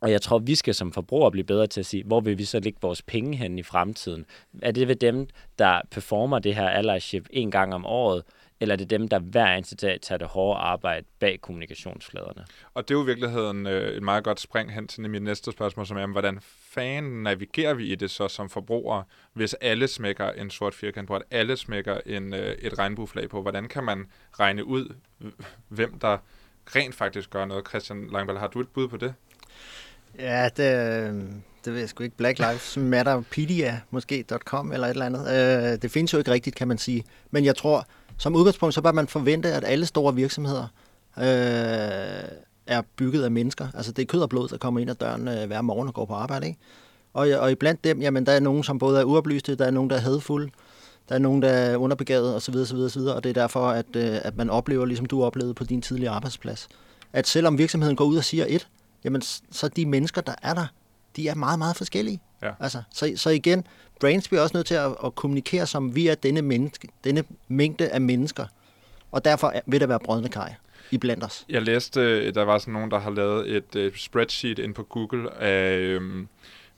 Og 0.00 0.10
jeg 0.10 0.22
tror, 0.22 0.38
vi 0.38 0.54
skal 0.54 0.74
som 0.74 0.92
forbrugere 0.92 1.30
blive 1.30 1.44
bedre 1.44 1.66
til 1.66 1.80
at 1.80 1.86
sige, 1.86 2.04
hvor 2.04 2.20
vil 2.20 2.38
vi 2.38 2.44
så 2.44 2.60
lægge 2.60 2.78
vores 2.82 3.02
penge 3.02 3.36
hen 3.36 3.58
i 3.58 3.62
fremtiden? 3.62 4.26
Er 4.62 4.70
det 4.70 4.88
ved 4.88 4.96
dem, 4.96 5.26
der 5.58 5.80
performer 5.90 6.38
det 6.38 6.54
her 6.54 6.68
allyship 6.68 7.28
en 7.30 7.50
gang 7.50 7.74
om 7.74 7.86
året, 7.86 8.22
eller 8.60 8.74
er 8.74 8.76
det 8.76 8.90
dem, 8.90 9.08
der 9.08 9.18
hver 9.18 9.46
eneste 9.46 9.76
dag 9.76 9.98
tager 10.02 10.18
det 10.18 10.26
hårde 10.26 10.60
arbejde 10.60 11.06
bag 11.18 11.40
kommunikationsfladerne? 11.40 12.44
Og 12.74 12.88
det 12.88 12.94
er 12.94 12.98
jo 12.98 13.02
i 13.02 13.06
virkeligheden 13.06 13.66
øh, 13.66 13.96
et 13.96 14.02
meget 14.02 14.24
godt 14.24 14.40
spring 14.40 14.74
hen 14.74 14.88
til 14.88 15.10
mit 15.10 15.22
næste 15.22 15.52
spørgsmål, 15.52 15.86
som 15.86 15.96
er, 15.96 16.06
hvordan 16.06 16.38
fanden 16.42 17.22
navigerer 17.22 17.74
vi 17.74 17.92
i 17.92 17.94
det 17.94 18.10
så 18.10 18.28
som 18.28 18.48
forbrugere, 18.48 19.04
hvis 19.32 19.54
alle 19.54 19.88
smækker 19.88 20.30
en 20.30 20.50
sort 20.50 20.74
firkant 20.74 21.08
på, 21.08 21.16
at 21.16 21.22
alle 21.30 21.56
smækker 21.56 22.00
en, 22.06 22.34
øh, 22.34 22.54
et 22.58 22.78
regnbueflag 22.78 23.28
på? 23.28 23.42
Hvordan 23.42 23.68
kan 23.68 23.84
man 23.84 24.06
regne 24.40 24.64
ud, 24.64 24.94
hvem 25.68 25.98
der 25.98 26.18
rent 26.66 26.94
faktisk 26.94 27.30
gør 27.30 27.44
noget? 27.44 27.68
Christian 27.68 28.08
Langballe, 28.12 28.40
har 28.40 28.48
du 28.48 28.60
et 28.60 28.68
bud 28.68 28.88
på 28.88 28.96
det? 28.96 29.14
Ja, 30.18 30.48
det, 30.56 30.76
øh, 30.76 31.22
det 31.64 31.72
ved 31.72 31.80
jeg 31.80 31.88
sgu 31.88 32.02
ikke. 32.04 32.16
Black 32.16 32.38
Lives 32.38 32.76
Matterpedia, 32.76 33.80
måske 33.90 34.24
.com 34.44 34.72
eller 34.72 34.86
et 34.86 34.90
eller 34.90 35.06
andet. 35.06 35.20
Øh, 35.20 35.82
det 35.82 35.90
findes 35.90 36.12
jo 36.12 36.18
ikke 36.18 36.30
rigtigt, 36.30 36.56
kan 36.56 36.68
man 36.68 36.78
sige. 36.78 37.04
Men 37.30 37.44
jeg 37.44 37.56
tror, 37.56 37.86
som 38.18 38.36
udgangspunkt, 38.36 38.74
så 38.74 38.82
bør 38.82 38.92
man 38.92 39.08
forvente, 39.08 39.52
at 39.52 39.64
alle 39.66 39.86
store 39.86 40.14
virksomheder 40.14 40.66
øh, 41.18 41.24
er 42.66 42.82
bygget 42.96 43.24
af 43.24 43.30
mennesker. 43.30 43.68
Altså 43.74 43.92
det 43.92 44.02
er 44.02 44.06
kød 44.06 44.20
og 44.20 44.28
blod, 44.28 44.48
der 44.48 44.58
kommer 44.58 44.80
ind 44.80 44.90
ad 44.90 44.94
døren 44.94 45.28
øh, 45.28 45.46
hver 45.46 45.60
morgen 45.62 45.88
og 45.88 45.94
går 45.94 46.04
på 46.04 46.14
arbejde. 46.14 46.46
Ikke? 46.46 46.58
Og, 47.14 47.28
og 47.38 47.52
iblandt 47.52 47.84
dem, 47.84 48.00
jamen 48.00 48.26
der 48.26 48.32
er 48.32 48.40
nogen, 48.40 48.64
som 48.64 48.78
både 48.78 49.00
er 49.00 49.04
uoplyste, 49.04 49.54
der 49.54 49.64
er 49.64 49.70
nogen, 49.70 49.90
der 49.90 49.96
er 49.96 50.00
hadfulde, 50.00 50.50
der 51.08 51.14
er 51.14 51.18
nogen, 51.18 51.42
der 51.42 51.48
er 51.48 51.76
underbegavet 51.76 52.34
osv. 52.34 52.56
osv., 52.56 52.76
osv. 52.76 53.00
Og 53.00 53.24
det 53.24 53.30
er 53.30 53.34
derfor, 53.34 53.68
at, 53.68 53.86
øh, 53.96 54.18
at 54.22 54.36
man 54.36 54.50
oplever, 54.50 54.84
ligesom 54.84 55.06
du 55.06 55.24
oplevede 55.24 55.54
på 55.54 55.64
din 55.64 55.82
tidlige 55.82 56.10
arbejdsplads, 56.10 56.68
at 57.12 57.26
selvom 57.26 57.58
virksomheden 57.58 57.96
går 57.96 58.04
ud 58.04 58.16
og 58.16 58.24
siger 58.24 58.44
et, 58.48 58.68
jamen 59.04 59.22
så 59.50 59.68
de 59.76 59.86
mennesker, 59.86 60.20
der 60.20 60.34
er 60.42 60.54
der, 60.54 60.66
de 61.16 61.28
er 61.28 61.34
meget, 61.34 61.58
meget 61.58 61.76
forskellige. 61.76 62.20
Ja. 62.42 62.50
Altså, 62.60 62.82
så, 62.92 63.12
så 63.16 63.30
igen, 63.30 63.64
brains 64.00 64.28
bliver 64.28 64.42
også 64.42 64.56
nødt 64.56 64.66
til 64.66 64.74
at, 64.74 64.94
at 65.04 65.14
kommunikere 65.14 65.66
som 65.66 65.94
vi 65.94 66.06
er 66.08 66.14
denne, 66.14 66.42
menneske, 66.42 66.88
denne 67.04 67.24
mængde 67.48 67.88
af 67.88 68.00
mennesker. 68.00 68.46
Og 69.10 69.24
derfor 69.24 69.48
er- 69.48 69.60
vil 69.66 69.80
der 69.80 69.86
være 69.86 70.00
brødende 70.00 70.28
kaj 70.28 70.54
i 70.90 70.98
blandt 70.98 71.24
os. 71.24 71.44
Jeg 71.48 71.62
læste, 71.62 72.00
øh, 72.00 72.34
der 72.34 72.42
var 72.42 72.58
sådan 72.58 72.74
nogen, 72.74 72.90
der 72.90 72.98
har 72.98 73.10
lavet 73.10 73.56
et 73.56 73.76
øh, 73.76 73.92
spreadsheet 73.96 74.58
ind 74.58 74.74
på 74.74 74.82
Google 74.82 75.34
af 75.34 75.76
øh, 75.76 76.24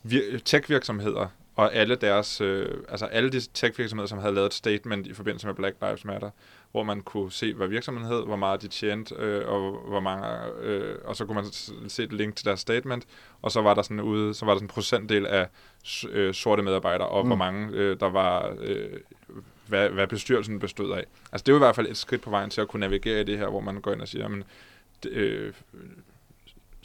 vir- 0.07 0.37
tech-virksomheder, 0.45 1.27
og 1.55 1.75
alle 1.75 1.95
deres, 1.95 2.41
øh, 2.41 2.69
altså 2.89 3.05
alle 3.05 3.29
de 3.31 3.39
tech-virksomheder, 3.53 4.07
som 4.07 4.19
havde 4.19 4.33
lavet 4.33 4.47
et 4.47 4.53
statement 4.53 5.07
i 5.07 5.13
forbindelse 5.13 5.47
med 5.47 5.55
Black 5.55 5.75
Lives 5.81 6.05
Matter, 6.05 6.29
hvor 6.73 6.83
man 6.83 7.01
kunne 7.01 7.31
se, 7.31 7.53
hvad 7.53 7.67
virksomheden 7.67 8.11
hed, 8.11 8.25
hvor 8.25 8.35
meget 8.35 8.61
de 8.61 8.67
tjente, 8.67 9.15
øh, 9.15 9.47
og 9.47 9.71
hvor 9.87 9.99
mange, 9.99 10.27
øh, 10.61 10.95
og 11.05 11.15
så 11.15 11.25
kunne 11.25 11.35
man 11.35 11.45
se 11.89 12.03
et 12.03 12.13
link 12.13 12.35
til 12.35 12.45
deres 12.45 12.59
statement, 12.59 13.05
og 13.41 13.51
så 13.51 13.61
var 13.61 13.73
der 13.73 13.81
sådan 13.81 13.99
ude, 13.99 14.33
så 14.33 14.45
var 14.45 14.53
der 14.53 14.57
sådan 14.57 14.65
en 14.65 14.73
procentdel 14.73 15.25
af 15.25 15.47
øh, 16.09 16.33
sorte 16.33 16.63
medarbejdere, 16.63 17.07
og 17.07 17.23
mm. 17.23 17.29
hvor 17.29 17.35
mange 17.35 17.69
øh, 17.73 17.99
der 17.99 18.09
var, 18.09 18.55
øh, 18.59 18.99
hvad, 19.67 19.89
hvad 19.89 20.07
bestyrelsen 20.07 20.59
bestod 20.59 20.91
af. 20.91 21.05
Altså 21.31 21.43
det 21.43 21.47
er 21.47 21.53
jo 21.53 21.57
i 21.57 21.65
hvert 21.65 21.75
fald 21.75 21.87
et 21.87 21.97
skridt 21.97 22.21
på 22.21 22.29
vejen 22.29 22.49
til 22.49 22.61
at 22.61 22.67
kunne 22.67 22.79
navigere 22.79 23.21
i 23.21 23.23
det 23.23 23.37
her, 23.37 23.47
hvor 23.47 23.61
man 23.61 23.81
går 23.81 23.93
ind 23.93 24.01
og 24.01 24.07
siger, 24.07 24.27
men 24.27 24.43
øh, 25.09 25.53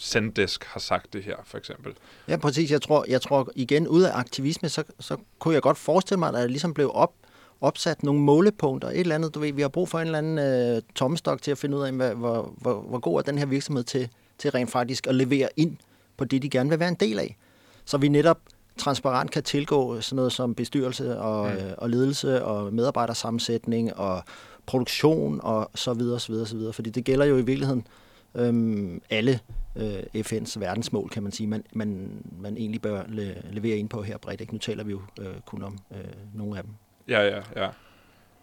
Zendesk 0.00 0.64
har 0.64 0.80
sagt 0.80 1.12
det 1.12 1.22
her, 1.22 1.36
for 1.44 1.58
eksempel. 1.58 1.94
Ja, 2.28 2.36
præcis. 2.36 2.70
Jeg 2.70 2.82
tror, 2.82 3.04
jeg 3.08 3.22
tror 3.22 3.50
igen, 3.54 3.88
ud 3.88 4.02
af 4.02 4.10
aktivisme, 4.14 4.68
så, 4.68 4.84
så 5.00 5.16
kunne 5.38 5.54
jeg 5.54 5.62
godt 5.62 5.78
forestille 5.78 6.18
mig, 6.18 6.28
at 6.28 6.34
der 6.34 6.46
ligesom 6.46 6.74
blev 6.74 6.90
op, 6.94 7.12
opsat 7.60 8.02
nogle 8.02 8.20
målepunkter. 8.20 8.88
Et 8.88 9.00
eller 9.00 9.14
andet, 9.14 9.34
du 9.34 9.40
ved, 9.40 9.52
vi 9.52 9.62
har 9.62 9.68
brug 9.68 9.88
for 9.88 9.98
en 9.98 10.06
eller 10.06 10.18
anden 10.18 10.38
øh, 10.38 10.82
tommestok 10.94 11.42
til 11.42 11.50
at 11.50 11.58
finde 11.58 11.76
ud 11.76 11.82
af, 11.82 11.92
hvad, 11.92 12.14
hvor, 12.14 12.54
hvor, 12.56 12.80
hvor 12.80 12.98
god 12.98 13.18
er 13.18 13.22
den 13.22 13.38
her 13.38 13.46
virksomhed 13.46 13.84
til, 13.84 14.08
til 14.38 14.50
rent 14.50 14.70
faktisk 14.70 15.06
at 15.06 15.14
levere 15.14 15.48
ind 15.56 15.76
på 16.16 16.24
det, 16.24 16.42
de 16.42 16.50
gerne 16.50 16.70
vil 16.70 16.78
være 16.78 16.88
en 16.88 16.94
del 16.94 17.18
af. 17.18 17.36
Så 17.84 17.98
vi 17.98 18.08
netop 18.08 18.38
transparent 18.76 19.30
kan 19.30 19.42
tilgå 19.42 20.00
sådan 20.00 20.16
noget 20.16 20.32
som 20.32 20.54
bestyrelse 20.54 21.18
og, 21.18 21.50
mm. 21.50 21.56
øh, 21.56 21.72
og 21.78 21.90
ledelse 21.90 22.44
og 22.44 22.74
medarbejdersammensætning 22.74 23.96
og 23.96 24.22
produktion 24.66 25.40
og 25.42 25.70
så 25.74 25.92
videre, 25.92 26.20
så 26.20 26.32
videre, 26.32 26.46
så 26.46 26.56
videre. 26.56 26.72
Fordi 26.72 26.90
det 26.90 27.04
gælder 27.04 27.24
jo 27.24 27.36
i 27.36 27.42
virkeligheden 27.42 27.86
øhm, 28.34 29.02
alle 29.10 29.40
øh, 29.76 30.02
FN's 30.16 30.58
verdensmål, 30.58 31.08
kan 31.08 31.22
man 31.22 31.32
sige, 31.32 31.46
man, 31.46 31.64
man, 31.72 32.10
man 32.40 32.56
egentlig 32.56 32.82
bør 32.82 33.02
le, 33.08 33.42
levere 33.50 33.76
ind 33.76 33.88
på 33.88 34.02
her 34.02 34.18
bredt. 34.18 34.40
Ikke? 34.40 34.52
Nu 34.52 34.58
taler 34.58 34.84
vi 34.84 34.90
jo 34.90 35.00
øh, 35.20 35.34
kun 35.46 35.62
om 35.62 35.78
øh, 35.92 36.04
nogle 36.34 36.58
af 36.58 36.64
dem. 36.64 36.72
Ja, 37.08 37.20
ja, 37.22 37.42
ja. 37.56 37.68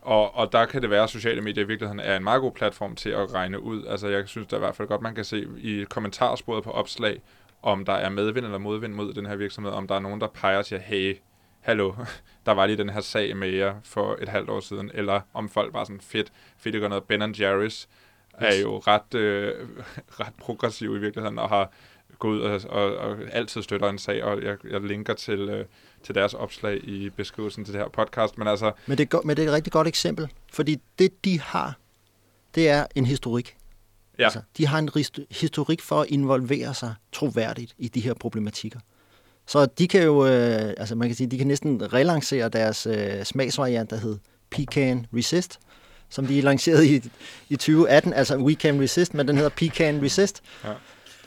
Og, 0.01 0.35
og 0.35 0.51
der 0.51 0.65
kan 0.65 0.81
det 0.81 0.89
være, 0.89 1.03
at 1.03 1.09
sociale 1.09 1.41
medier 1.41 1.63
i 1.63 1.67
virkeligheden 1.67 1.99
er 1.99 2.17
en 2.17 2.23
meget 2.23 2.41
god 2.41 2.51
platform 2.51 2.95
til 2.95 3.09
at 3.09 3.33
regne 3.33 3.59
ud. 3.59 3.85
Altså 3.85 4.07
jeg 4.07 4.27
synes 4.27 4.47
da 4.47 4.55
i 4.55 4.59
hvert 4.59 4.75
fald 4.75 4.87
godt, 4.87 5.01
man 5.01 5.15
kan 5.15 5.25
se 5.25 5.47
i 5.57 5.85
kommentarsporet 5.89 6.63
på 6.63 6.71
opslag, 6.71 7.21
om 7.61 7.85
der 7.85 7.93
er 7.93 8.09
medvind 8.09 8.45
eller 8.45 8.57
modvind 8.57 8.93
mod 8.93 9.13
den 9.13 9.25
her 9.25 9.35
virksomhed, 9.35 9.71
om 9.71 9.87
der 9.87 9.95
er 9.95 9.99
nogen, 9.99 10.21
der 10.21 10.27
peger 10.27 10.57
og 10.57 10.65
siger, 10.65 10.79
hey, 10.79 11.17
hallo, 11.61 11.93
der 12.45 12.51
var 12.51 12.65
lige 12.65 12.77
den 12.77 12.89
her 12.89 13.01
sag 13.01 13.37
med 13.37 13.49
jer 13.49 13.75
for 13.83 14.17
et 14.21 14.29
halvt 14.29 14.49
år 14.49 14.59
siden, 14.59 14.91
eller 14.93 15.21
om 15.33 15.49
folk 15.49 15.73
bare 15.73 15.85
sådan, 15.85 16.01
fedt, 16.01 16.31
fedt, 16.57 16.73
det 16.73 16.81
gør 16.81 16.87
noget. 16.87 17.03
Ben 17.03 17.21
Jerry's 17.21 17.87
er 18.33 18.61
jo 18.61 18.77
ret, 18.77 19.15
øh, 19.15 19.53
ret 20.19 20.33
progressiv 20.37 20.95
i 20.95 20.99
virkeligheden, 20.99 21.39
og 21.39 21.49
har 21.49 21.71
gået 22.19 22.37
ud 22.37 22.41
og, 22.41 22.61
og, 22.69 22.97
og 22.97 23.17
altid 23.31 23.61
støtter 23.61 23.89
en 23.89 23.97
sag, 23.97 24.23
og 24.23 24.43
jeg, 24.43 24.57
jeg 24.69 24.81
linker 24.81 25.13
til, 25.13 25.39
øh, 25.39 25.65
til 26.05 26.15
deres 26.15 26.33
opslag 26.33 26.83
i 26.83 27.09
beskrivelsen 27.09 27.65
til 27.65 27.73
det 27.73 27.81
her 27.81 27.89
podcast, 27.89 28.37
men 28.37 28.47
altså, 28.47 28.71
Men 28.87 28.97
det, 28.97 29.13
er, 29.13 29.19
men 29.25 29.37
det 29.37 29.43
er 29.43 29.47
et 29.47 29.53
rigtig 29.53 29.73
godt 29.73 29.87
eksempel, 29.87 30.27
fordi 30.53 30.81
det, 30.99 31.25
de 31.25 31.39
har, 31.41 31.77
det 32.55 32.69
er 32.69 32.85
en 32.95 33.05
historik. 33.05 33.55
ja, 34.19 34.23
Altså, 34.23 34.39
de 34.57 34.67
har 34.67 34.79
en 34.79 34.89
historik 35.31 35.81
for 35.81 36.01
at 36.01 36.07
involvere 36.09 36.73
sig 36.73 36.93
troværdigt 37.11 37.75
i 37.77 37.87
de 37.87 37.99
her 37.99 38.13
problematikker. 38.13 38.79
Så 39.47 39.65
de 39.65 39.87
kan 39.87 40.03
jo, 40.03 40.25
øh, 40.25 40.73
altså 40.77 40.95
man 40.95 41.09
kan 41.09 41.15
sige, 41.15 41.27
de 41.27 41.37
kan 41.37 41.47
næsten 41.47 41.93
relancere 41.93 42.49
deres 42.49 42.85
øh, 42.87 43.23
smagsvariant, 43.23 43.89
der 43.89 43.97
hed 43.97 44.17
Pecan 44.49 45.05
Resist, 45.13 45.59
som 46.09 46.27
de 46.27 46.41
lancerede 46.41 46.87
i, 46.95 47.01
i 47.49 47.55
2018, 47.55 48.13
altså 48.13 48.37
We 48.37 48.53
Can 48.53 48.81
Resist, 48.81 49.13
men 49.13 49.27
den 49.27 49.35
hedder 49.35 49.49
Pecan 49.49 50.03
Resist, 50.03 50.41
Ja. 50.63 50.73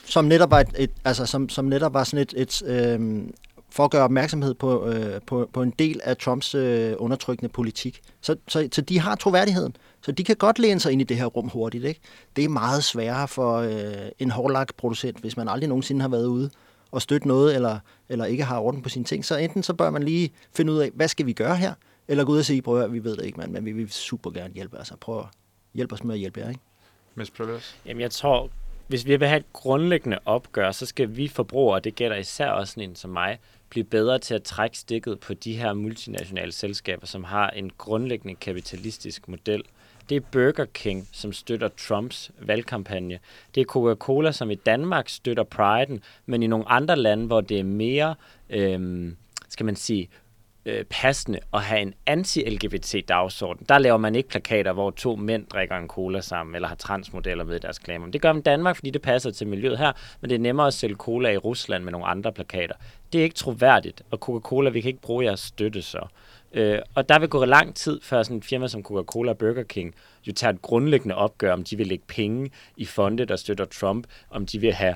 som 0.05 0.24
netop 0.24 0.51
var 0.51 0.61
et, 0.61 0.68
et 0.79 0.91
altså 1.05 1.26
som, 1.26 1.49
som 1.49 1.64
netop 1.64 1.95
var 1.95 2.05
sådan 2.05 2.18
et, 2.22 2.35
et 2.37 2.62
øh, 2.62 3.22
for 3.71 3.85
at 3.85 3.91
gøre 3.91 4.03
opmærksomhed 4.03 4.55
på, 4.55 4.87
øh, 4.87 5.21
på, 5.27 5.51
på 5.53 5.62
en 5.62 5.71
del 5.79 6.01
af 6.05 6.16
Trumps 6.16 6.55
øh, 6.55 6.95
undertrykkende 6.99 7.53
politik. 7.53 8.01
Så, 8.21 8.37
så, 8.49 8.69
så 8.73 8.81
de 8.81 9.01
har 9.01 9.14
troværdigheden. 9.14 9.77
Så 10.03 10.12
de 10.12 10.25
kan 10.25 10.37
godt 10.37 10.59
læne 10.59 10.81
sig 10.81 10.93
ind 10.93 11.01
i 11.01 11.05
det 11.05 11.16
her 11.16 11.27
rum 11.27 11.49
hurtigt. 11.49 11.85
Ikke? 11.85 12.01
Det 12.37 12.45
er 12.45 12.49
meget 12.49 12.85
sværere 12.85 13.29
for 13.29 13.57
øh, 13.57 14.09
en 14.19 14.31
hårdlagt 14.31 14.77
producent, 14.77 15.21
hvis 15.21 15.37
man 15.37 15.49
aldrig 15.49 15.69
nogensinde 15.69 16.01
har 16.01 16.09
været 16.09 16.27
ude 16.27 16.51
og 16.91 17.03
støtte 17.03 17.29
noget, 17.29 17.55
eller, 17.55 17.79
eller 18.09 18.25
ikke 18.25 18.45
har 18.45 18.59
orden 18.59 18.83
på 18.83 18.89
sine 18.89 19.05
ting. 19.05 19.25
Så 19.25 19.37
enten 19.37 19.62
så 19.62 19.75
bør 19.75 19.91
man 19.91 20.03
lige 20.03 20.31
finde 20.53 20.73
ud 20.73 20.79
af, 20.79 20.91
hvad 20.95 21.09
skal 21.09 21.27
vi 21.27 21.33
gøre 21.33 21.57
her? 21.57 21.75
Eller 22.09 22.25
gå 22.25 22.33
ud 22.33 22.39
og 22.39 22.45
sige, 22.45 22.62
prøv 22.62 22.83
at 22.83 22.93
vi 22.93 23.05
ved 23.05 23.16
det 23.16 23.25
ikke, 23.25 23.41
mand, 23.41 23.53
men 23.53 23.64
vi 23.64 23.73
vil 23.73 23.91
super 23.91 24.31
gerne 24.31 24.55
hjælpe. 24.55 24.79
Altså 24.79 24.97
prøv 25.01 25.19
at 25.19 25.25
hjælpe 25.75 25.95
os 25.95 26.05
med 26.05 26.14
at 26.14 26.19
hjælpe 26.19 26.41
jer. 26.41 26.49
Ikke? 26.49 26.61
Miss 27.14 27.31
Privilege. 27.31 27.62
Jamen, 27.87 28.01
jeg 28.01 28.11
tror, 28.11 28.51
hvis 28.87 29.07
vi 29.07 29.16
vil 29.16 29.29
have 29.29 29.39
et 29.39 29.53
grundlæggende 29.53 30.19
opgør, 30.25 30.73
så 30.73 30.87
skal 30.87 31.16
vi 31.16 31.29
forbrugere, 31.29 31.75
og 31.75 31.85
det 31.85 31.95
gælder 31.95 32.16
især 32.16 32.51
også 32.51 32.71
sådan 32.71 32.91
en 32.91 32.97
som 32.97 33.11
mig, 33.11 33.39
blive 33.71 33.85
bedre 33.85 34.19
til 34.19 34.35
at 34.35 34.43
trække 34.43 34.79
stikket 34.79 35.21
på 35.21 35.35
de 35.35 35.57
her 35.57 35.73
multinationale 35.73 36.53
selskaber, 36.53 37.07
som 37.07 37.25
har 37.25 37.51
en 37.51 37.71
grundlæggende 37.79 38.35
kapitalistisk 38.35 39.29
model. 39.29 39.62
Det 40.09 40.16
er 40.16 40.21
Burger 40.21 40.64
King, 40.64 41.09
som 41.12 41.33
støtter 41.33 41.69
Trumps 41.69 42.31
valgkampagne. 42.41 43.19
Det 43.55 43.61
er 43.61 43.64
Coca-Cola, 43.64 44.33
som 44.33 44.51
i 44.51 44.55
Danmark 44.55 45.09
støtter 45.09 45.45
Pride'en, 45.55 45.99
men 46.27 46.43
i 46.43 46.47
nogle 46.47 46.69
andre 46.69 46.97
lande, 46.97 47.27
hvor 47.27 47.41
det 47.41 47.61
er 47.61 47.64
mere, 47.64 48.14
øhm, 48.51 49.16
skal 49.49 49.66
man 49.66 49.77
sige, 49.77 50.09
øh, 50.69 50.85
passende 50.85 51.39
at 51.55 51.62
have 51.62 51.81
en 51.81 51.95
anti-LGBT-dagsorden. 52.07 53.66
Der 53.69 53.79
laver 53.79 53.97
man 53.97 54.14
ikke 54.14 54.29
plakater, 54.29 54.73
hvor 54.73 54.91
to 54.91 55.16
mænd 55.16 55.47
drikker 55.47 55.77
en 55.77 55.89
cola 55.89 56.21
sammen, 56.21 56.55
eller 56.55 56.69
har 56.69 56.75
transmodeller 56.75 57.45
med 57.45 57.57
i 57.57 57.59
deres 57.59 57.81
reklamer. 57.81 58.07
Det 58.07 58.23
gør 58.23 58.33
man 58.33 58.41
i 58.41 58.43
Danmark, 58.43 58.77
fordi 58.77 58.91
det 58.91 59.03
passer 59.03 59.31
til 59.31 59.47
miljøet 59.47 59.79
her, 59.79 59.93
men 60.21 60.31
det 60.31 60.35
er 60.35 60.41
nemmere 60.41 60.66
at 60.66 60.75
sælge 60.75 60.95
cola 60.95 61.31
i 61.31 61.37
Rusland 61.37 61.85
med 61.85 61.93
nogle 61.93 62.07
andre 62.07 62.33
plakater. 62.33 62.75
Det 63.12 63.19
er 63.19 63.23
ikke 63.23 63.37
troværdigt, 63.37 64.03
og 64.11 64.19
Coca-Cola, 64.19 64.71
vi 64.71 64.81
kan 64.81 64.89
ikke 64.89 65.01
bruge 65.01 65.25
jeres 65.25 65.41
støtte 65.41 65.83
så. 65.83 66.07
Øh, 66.53 66.79
og 66.95 67.09
der 67.09 67.19
vil 67.19 67.29
gå 67.29 67.45
lang 67.45 67.75
tid, 67.75 68.01
før 68.03 68.23
sådan 68.23 68.37
et 68.37 68.45
firma 68.45 68.69
som 68.69 68.83
Coca-Cola 68.83 69.31
og 69.31 69.39
Burger 69.39 69.62
King 69.62 69.95
jo 70.27 70.33
tager 70.33 70.53
et 70.53 70.62
grundlæggende 70.62 71.14
opgør, 71.14 71.53
om 71.53 71.64
de 71.64 71.77
vil 71.77 71.87
lægge 71.87 72.05
penge 72.09 72.51
i 72.77 72.85
fonde, 72.85 73.25
der 73.25 73.37
støtter 73.37 73.64
Trump, 73.64 74.07
om 74.31 74.47
de 74.47 74.59
vil 74.59 74.73
have 74.73 74.95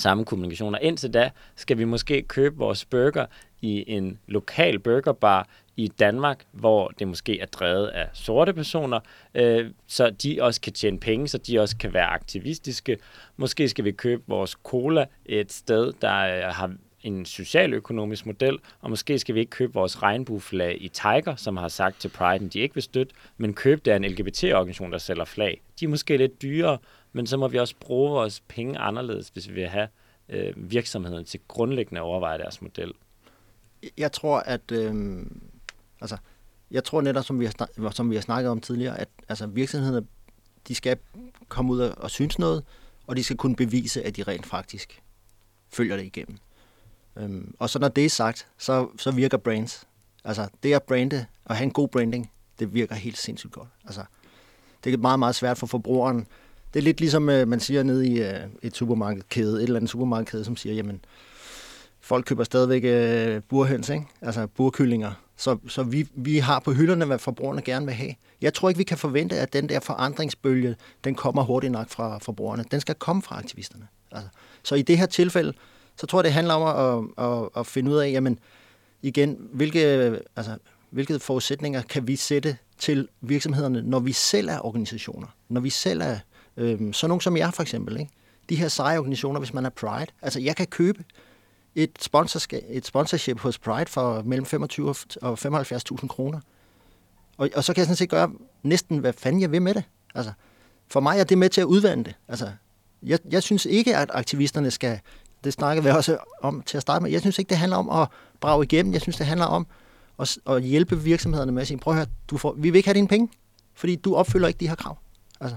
samme 0.00 0.24
kommunikationer. 0.24 0.78
Indtil 0.78 1.14
da 1.14 1.30
skal 1.56 1.78
vi 1.78 1.84
måske 1.84 2.22
købe 2.22 2.56
vores 2.56 2.84
burger 2.84 3.26
i 3.60 3.84
en 3.86 4.18
lokal 4.26 4.78
burgerbar 4.78 5.48
i 5.76 5.88
Danmark, 5.88 6.44
hvor 6.52 6.88
det 6.88 7.08
måske 7.08 7.40
er 7.40 7.46
drevet 7.46 7.86
af 7.86 8.08
sorte 8.12 8.52
personer, 8.52 9.00
øh, 9.34 9.70
så 9.86 10.10
de 10.10 10.38
også 10.40 10.60
kan 10.60 10.72
tjene 10.72 11.00
penge, 11.00 11.28
så 11.28 11.38
de 11.38 11.60
også 11.60 11.76
kan 11.76 11.94
være 11.94 12.06
aktivistiske. 12.06 12.98
Måske 13.36 13.68
skal 13.68 13.84
vi 13.84 13.92
købe 13.92 14.22
vores 14.26 14.50
cola 14.50 15.04
et 15.26 15.52
sted, 15.52 15.92
der 16.00 16.16
øh, 16.16 16.54
har 16.54 16.72
en 17.02 17.24
socialøkonomisk 17.24 18.26
model, 18.26 18.58
og 18.80 18.90
måske 18.90 19.18
skal 19.18 19.34
vi 19.34 19.40
ikke 19.40 19.50
købe 19.50 19.72
vores 19.72 20.02
regnbueflag 20.02 20.76
i 20.80 20.88
Tiger, 20.88 21.34
som 21.36 21.56
har 21.56 21.68
sagt 21.68 22.00
til 22.00 22.08
Pride, 22.08 22.44
at 22.44 22.52
de 22.52 22.60
ikke 22.60 22.74
vil 22.74 22.82
støtte, 22.82 23.14
men 23.36 23.54
købe 23.54 23.80
det 23.84 23.90
af 23.90 23.96
en 23.96 24.04
LGBT-organisation, 24.04 24.92
der 24.92 24.98
sælger 24.98 25.24
flag. 25.24 25.60
De 25.80 25.84
er 25.84 25.88
måske 25.88 26.16
lidt 26.16 26.42
dyrere, 26.42 26.78
men 27.12 27.26
så 27.26 27.36
må 27.36 27.48
vi 27.48 27.58
også 27.58 27.74
bruge 27.80 28.10
vores 28.10 28.42
penge 28.48 28.78
anderledes, 28.78 29.28
hvis 29.28 29.48
vi 29.48 29.54
vil 29.54 29.68
have 29.68 29.88
øh, 30.28 30.52
virksomheden 30.56 31.24
til 31.24 31.40
grundlæggende 31.48 32.00
at 32.00 32.04
overveje 32.04 32.38
deres 32.38 32.62
model. 32.62 32.92
Jeg 33.98 34.12
tror, 34.12 34.38
at 34.38 34.72
øh, 34.72 35.26
altså, 36.00 36.16
jeg 36.70 36.84
tror 36.84 37.00
netop, 37.00 37.24
som 37.24 37.40
vi, 37.40 37.44
har 37.44 37.52
snak, 37.52 37.68
som 37.92 38.10
vi 38.10 38.14
har 38.14 38.22
snakket 38.22 38.50
om 38.50 38.60
tidligere, 38.60 39.00
at 39.00 39.08
altså, 39.28 39.46
virksomhederne 39.46 40.06
de 40.68 40.74
skal 40.74 40.96
komme 41.48 41.72
ud 41.72 41.80
og, 41.80 41.94
og 41.98 42.10
synes 42.10 42.38
noget, 42.38 42.64
og 43.06 43.16
de 43.16 43.24
skal 43.24 43.36
kunne 43.36 43.56
bevise, 43.56 44.02
at 44.02 44.16
de 44.16 44.22
rent 44.22 44.46
faktisk 44.46 45.02
følger 45.68 45.96
det 45.96 46.04
igennem. 46.04 46.38
Øhm, 47.16 47.54
og 47.58 47.70
så 47.70 47.78
når 47.78 47.88
det 47.88 48.04
er 48.04 48.10
sagt, 48.10 48.48
så, 48.58 48.88
så 48.98 49.10
virker 49.10 49.36
brands. 49.36 49.86
Altså 50.24 50.48
det 50.62 50.74
at 50.74 50.82
brande 50.82 51.26
og 51.44 51.56
have 51.56 51.64
en 51.64 51.70
god 51.70 51.88
branding, 51.88 52.32
det 52.58 52.74
virker 52.74 52.94
helt 52.94 53.18
sindssygt 53.18 53.52
godt. 53.52 53.68
Altså, 53.84 54.04
det 54.84 54.94
er 54.94 54.98
meget, 54.98 55.18
meget 55.18 55.34
svært 55.34 55.58
for 55.58 55.66
forbrugeren. 55.66 56.26
Det 56.74 56.80
er 56.80 56.84
lidt 56.84 57.00
ligesom 57.00 57.28
øh, 57.28 57.48
man 57.48 57.60
siger 57.60 57.82
nede 57.82 58.08
i 58.08 58.22
øh, 58.22 58.40
et 58.62 58.76
supermarkedkæde, 58.76 59.56
et 59.56 59.62
eller 59.62 59.76
andet 59.76 59.90
supermarkedkæde, 59.90 60.44
som 60.44 60.56
siger, 60.56 60.74
jamen, 60.74 61.00
folk 62.00 62.24
køber 62.24 62.44
stadigvæk 62.44 62.84
øh, 62.84 63.42
burhøns, 63.48 63.88
ikke? 63.88 64.04
altså 64.22 64.46
burkyllinger. 64.46 65.12
Så, 65.36 65.58
så 65.68 65.82
vi, 65.82 66.08
vi 66.14 66.38
har 66.38 66.60
på 66.60 66.72
hylderne, 66.72 67.04
hvad 67.04 67.18
forbrugerne 67.18 67.62
gerne 67.62 67.86
vil 67.86 67.94
have. 67.94 68.14
Jeg 68.40 68.54
tror 68.54 68.68
ikke, 68.68 68.78
vi 68.78 68.84
kan 68.84 68.98
forvente, 68.98 69.38
at 69.38 69.52
den 69.52 69.68
der 69.68 69.80
forandringsbølge, 69.80 70.76
den 71.04 71.14
kommer 71.14 71.42
hurtigt 71.42 71.72
nok 71.72 71.88
fra 71.88 72.18
forbrugerne. 72.18 72.64
Den 72.70 72.80
skal 72.80 72.94
komme 72.94 73.22
fra 73.22 73.38
aktivisterne. 73.38 73.86
Altså, 74.12 74.28
så 74.62 74.74
i 74.74 74.82
det 74.82 74.98
her 74.98 75.06
tilfælde, 75.06 75.52
så 75.96 76.06
tror 76.06 76.18
jeg, 76.18 76.24
det 76.24 76.32
handler 76.32 76.54
om 76.54 77.12
at, 77.18 77.24
at, 77.26 77.48
at 77.56 77.66
finde 77.66 77.90
ud 77.90 77.96
af, 77.96 78.10
jamen, 78.10 78.38
igen, 79.02 79.36
hvilke, 79.52 79.80
altså, 80.36 80.56
hvilke 80.90 81.18
forudsætninger 81.18 81.82
kan 81.82 82.06
vi 82.06 82.16
sætte 82.16 82.56
til 82.78 83.08
virksomhederne, 83.20 83.82
når 83.82 83.98
vi 83.98 84.12
selv 84.12 84.48
er 84.48 84.66
organisationer, 84.66 85.26
når 85.48 85.60
vi 85.60 85.70
selv 85.70 86.00
er, 86.00 86.18
øhm, 86.56 86.92
sådan 86.92 87.10
nogle 87.10 87.22
som 87.22 87.36
jeg 87.36 87.54
for 87.54 87.62
eksempel, 87.62 88.00
ikke? 88.00 88.10
de 88.50 88.56
her 88.56 88.68
seje 88.68 88.98
organisationer, 88.98 89.40
hvis 89.40 89.54
man 89.54 89.66
er 89.66 89.70
Pride. 89.70 90.06
Altså, 90.22 90.40
jeg 90.40 90.56
kan 90.56 90.66
købe 90.66 91.04
et, 91.74 91.90
sponsorskab, 92.00 92.64
et 92.68 92.86
sponsorship 92.86 93.40
hos 93.40 93.58
Pride 93.58 93.86
for 93.86 94.22
mellem 94.22 94.46
25 94.46 94.94
og 95.22 95.38
75.000 95.38 96.06
kroner. 96.06 96.40
Og, 97.36 97.50
og 97.56 97.64
så 97.64 97.74
kan 97.74 97.80
jeg 97.80 97.86
sådan 97.86 97.96
set 97.96 98.10
gøre 98.10 98.32
næsten, 98.62 98.98
hvad 98.98 99.12
fanden 99.12 99.40
jeg 99.40 99.52
vil 99.52 99.62
med 99.62 99.74
det. 99.74 99.84
Altså, 100.14 100.32
for 100.88 101.00
mig 101.00 101.20
er 101.20 101.24
det 101.24 101.38
med 101.38 101.48
til 101.48 101.60
at 101.60 101.64
udvande 101.64 102.04
det. 102.04 102.14
Altså, 102.28 102.50
jeg, 103.02 103.18
jeg 103.30 103.42
synes 103.42 103.66
ikke, 103.66 103.96
at 103.96 104.10
aktivisterne 104.14 104.70
skal, 104.70 105.00
det 105.44 105.52
snakker 105.52 105.82
vi 105.82 105.88
også 105.88 106.18
om 106.42 106.62
til 106.62 106.76
at 106.76 106.82
starte 106.82 107.02
med, 107.02 107.10
jeg 107.10 107.20
synes 107.20 107.38
ikke, 107.38 107.48
det 107.48 107.58
handler 107.58 107.76
om 107.76 107.90
at 107.90 108.08
brage 108.40 108.64
igennem. 108.64 108.92
Jeg 108.92 109.00
synes, 109.00 109.16
det 109.16 109.26
handler 109.26 109.46
om 109.46 109.66
at, 110.20 110.38
at 110.46 110.62
hjælpe 110.62 110.98
virksomhederne 110.98 111.52
med 111.52 111.62
at 111.62 111.68
sige, 111.68 111.78
prøv 111.78 111.94
at 111.94 111.96
høre, 111.96 112.06
du 112.30 112.38
får, 112.38 112.52
vi 112.52 112.70
vil 112.70 112.76
ikke 112.76 112.88
have 112.88 112.94
dine 112.94 113.08
penge, 113.08 113.28
fordi 113.74 113.96
du 113.96 114.14
opfylder 114.14 114.48
ikke 114.48 114.60
de 114.60 114.68
her 114.68 114.74
krav. 114.74 114.98
Altså. 115.40 115.56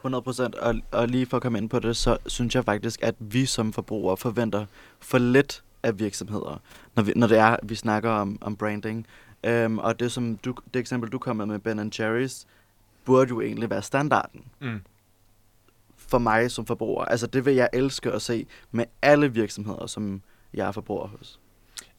100 0.00 0.22
procent, 0.22 0.54
og, 0.54 0.74
og 0.90 1.08
lige 1.08 1.26
for 1.26 1.36
at 1.36 1.42
komme 1.42 1.58
ind 1.58 1.70
på 1.70 1.78
det, 1.78 1.96
så 1.96 2.16
synes 2.26 2.54
jeg 2.54 2.64
faktisk, 2.64 3.02
at 3.02 3.14
vi 3.18 3.46
som 3.46 3.72
forbrugere 3.72 4.16
forventer 4.16 4.66
for 5.00 5.18
lidt 5.18 5.62
af 5.82 5.98
virksomheder, 5.98 6.60
når, 6.94 7.02
vi, 7.02 7.12
når 7.16 7.26
det 7.26 7.38
er, 7.38 7.56
vi 7.62 7.74
snakker 7.74 8.10
om, 8.10 8.38
om 8.40 8.56
branding. 8.56 9.06
Um, 9.48 9.78
og 9.78 10.00
det, 10.00 10.12
som 10.12 10.36
du, 10.36 10.54
det 10.74 10.80
eksempel, 10.80 11.10
du 11.10 11.18
kom 11.18 11.36
med 11.36 11.46
med 11.46 11.58
Ben 11.58 11.92
Jerry's, 11.94 12.46
burde 13.04 13.28
jo 13.28 13.40
egentlig 13.40 13.70
være 13.70 13.82
standarden. 13.82 14.44
Mm. 14.60 14.80
For 15.96 16.18
mig 16.18 16.50
som 16.50 16.66
forbruger. 16.66 17.04
Altså 17.04 17.26
det 17.26 17.44
vil 17.44 17.54
jeg 17.54 17.68
elske 17.72 18.12
at 18.12 18.22
se 18.22 18.46
med 18.70 18.84
alle 19.02 19.32
virksomheder, 19.32 19.86
som 19.86 20.22
jeg 20.54 20.68
er 20.68 20.72
forbruger 20.72 21.06
hos. 21.06 21.40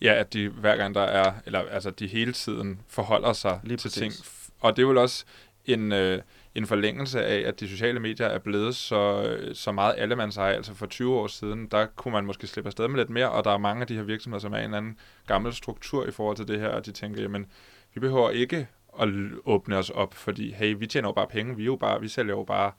Ja, 0.02 0.14
at 0.14 0.34
de 0.34 0.50
hver 0.50 0.78
gang 0.78 0.96
der 0.96 1.02
er, 1.02 1.34
eller 1.46 1.60
altså 1.60 1.90
de 1.90 2.08
hele 2.08 2.34
tiden 2.34 2.82
forholder 2.88 3.34
sig 3.34 3.60
Lige 3.64 3.78
til 3.78 3.88
præcis. 3.88 4.02
ting. 4.02 4.14
Og 4.60 4.76
det 4.76 4.84
er 4.84 4.88
vel 4.88 4.98
også 4.98 5.26
en, 5.66 5.92
øh, 5.92 6.22
en 6.56 6.66
forlængelse 6.66 7.26
af, 7.26 7.48
at 7.48 7.60
de 7.60 7.68
sociale 7.68 8.00
medier 8.00 8.28
er 8.28 8.40
blevet 8.40 8.76
så, 8.76 9.24
øh, 9.24 9.56
så 9.56 9.72
meget 9.72 9.96
allemandseje. 9.98 10.56
Altså 10.56 10.74
for 10.74 10.86
20 10.86 11.16
år 11.16 11.28
siden, 11.28 11.68
der 11.68 11.86
kunne 11.86 12.12
man 12.12 12.26
måske 12.26 12.48
slippe 12.48 12.68
afsted 12.68 12.88
med 12.88 12.98
lidt 12.98 13.10
mere, 13.10 13.32
og 13.32 13.44
der 13.44 13.52
er 13.52 13.58
mange 13.58 13.82
af 13.82 13.88
de 13.88 13.96
her 13.96 14.04
virksomheder, 14.04 14.42
som 14.42 14.54
er 14.54 14.58
en 14.58 14.64
eller 14.64 14.78
anden 14.78 14.98
gammel 15.28 15.54
struktur 15.54 16.08
i 16.08 16.12
forhold 16.12 16.38
til 16.38 16.48
det 16.48 16.60
her, 16.60 16.70
og 16.70 16.86
de 16.86 16.92
tænker, 16.92 17.22
jamen, 17.22 17.46
vi 17.94 18.00
behøver 18.00 18.30
ikke 18.30 18.68
at 19.02 19.10
åbne 19.46 19.78
os 19.78 19.90
op, 19.90 20.14
fordi 20.14 20.52
hey, 20.52 20.76
vi 20.80 20.88
tjener 20.88 21.08
jo 21.08 21.14
bare 21.14 21.28
penge, 21.28 21.56
vi, 21.56 21.62
er 21.62 21.66
jo 21.66 21.76
bare, 21.76 22.02
vi 22.02 22.08
sælger 22.08 22.34
jo 22.34 22.44
bare 22.44 22.72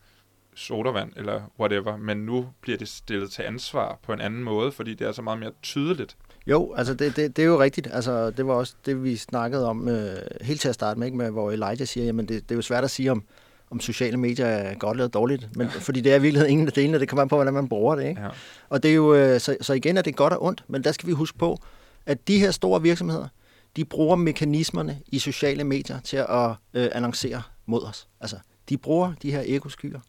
sodavand 0.54 1.12
eller 1.16 1.42
whatever, 1.60 1.96
men 1.96 2.16
nu 2.16 2.48
bliver 2.60 2.78
det 2.78 2.88
stillet 2.88 3.30
til 3.30 3.42
ansvar 3.42 3.98
på 4.02 4.12
en 4.12 4.20
anden 4.20 4.42
måde, 4.42 4.72
fordi 4.72 4.94
det 4.94 5.06
er 5.06 5.12
så 5.12 5.22
meget 5.22 5.38
mere 5.38 5.52
tydeligt. 5.62 6.16
Jo, 6.46 6.74
altså 6.76 6.94
det, 6.94 7.16
det, 7.16 7.36
det 7.36 7.42
er 7.42 7.46
jo 7.46 7.60
rigtigt. 7.60 7.88
Altså, 7.92 8.30
det 8.30 8.46
var 8.46 8.54
også 8.54 8.74
det, 8.86 9.04
vi 9.04 9.16
snakkede 9.16 9.68
om 9.68 9.88
øh, 9.88 10.16
helt 10.40 10.60
til 10.60 10.68
at 10.68 10.74
starte 10.74 10.98
med, 10.98 11.06
ikke? 11.06 11.18
med 11.18 11.30
hvor 11.30 11.50
Elijah 11.50 11.86
siger, 11.86 12.04
jamen 12.04 12.28
det, 12.28 12.42
det 12.42 12.50
er 12.50 12.56
jo 12.56 12.62
svært 12.62 12.84
at 12.84 12.90
sige, 12.90 13.10
om, 13.10 13.24
om 13.72 13.80
sociale 13.80 14.16
medier 14.16 14.46
er 14.46 14.74
godt 14.74 14.96
eller 14.96 15.08
dårligt, 15.08 15.56
men, 15.56 15.66
ja. 15.66 15.78
fordi 15.78 16.00
det 16.00 16.12
er 16.12 16.16
i 16.16 16.20
virkeligheden 16.20 16.52
ingen 16.52 16.66
af 16.66 16.72
delene, 16.72 17.00
det 17.00 17.08
kommer 17.08 17.22
an 17.22 17.28
på, 17.28 17.36
hvordan 17.36 17.54
man 17.54 17.68
bruger 17.68 17.94
det. 17.94 18.08
Ikke? 18.08 18.20
Ja. 18.20 18.28
Og 18.68 18.82
det 18.82 18.90
er 18.90 18.94
jo, 18.94 19.14
øh, 19.14 19.40
så, 19.40 19.56
så 19.60 19.72
igen 19.72 19.96
er 19.96 20.02
det 20.02 20.16
godt 20.16 20.32
og 20.32 20.42
ondt, 20.42 20.64
men 20.68 20.84
der 20.84 20.92
skal 20.92 21.06
vi 21.06 21.12
huske 21.12 21.38
på, 21.38 21.58
at 22.06 22.28
de 22.28 22.38
her 22.38 22.50
store 22.50 22.82
virksomheder, 22.82 23.28
de 23.76 23.84
bruger 23.84 24.16
mekanismerne 24.16 25.00
i 25.06 25.18
sociale 25.18 25.64
medier 25.64 26.00
til 26.00 26.16
at 26.16 26.50
øh, 26.74 26.88
annoncere 26.92 27.42
mod 27.66 27.82
os. 27.82 28.08
Altså, 28.20 28.36
de 28.68 28.78
bruger 28.78 29.12
de 29.22 29.30
her 29.30 29.42
ekoskyer 29.46 30.00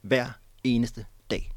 hver 0.00 0.26
eneste 0.64 1.04
dag. 1.30 1.52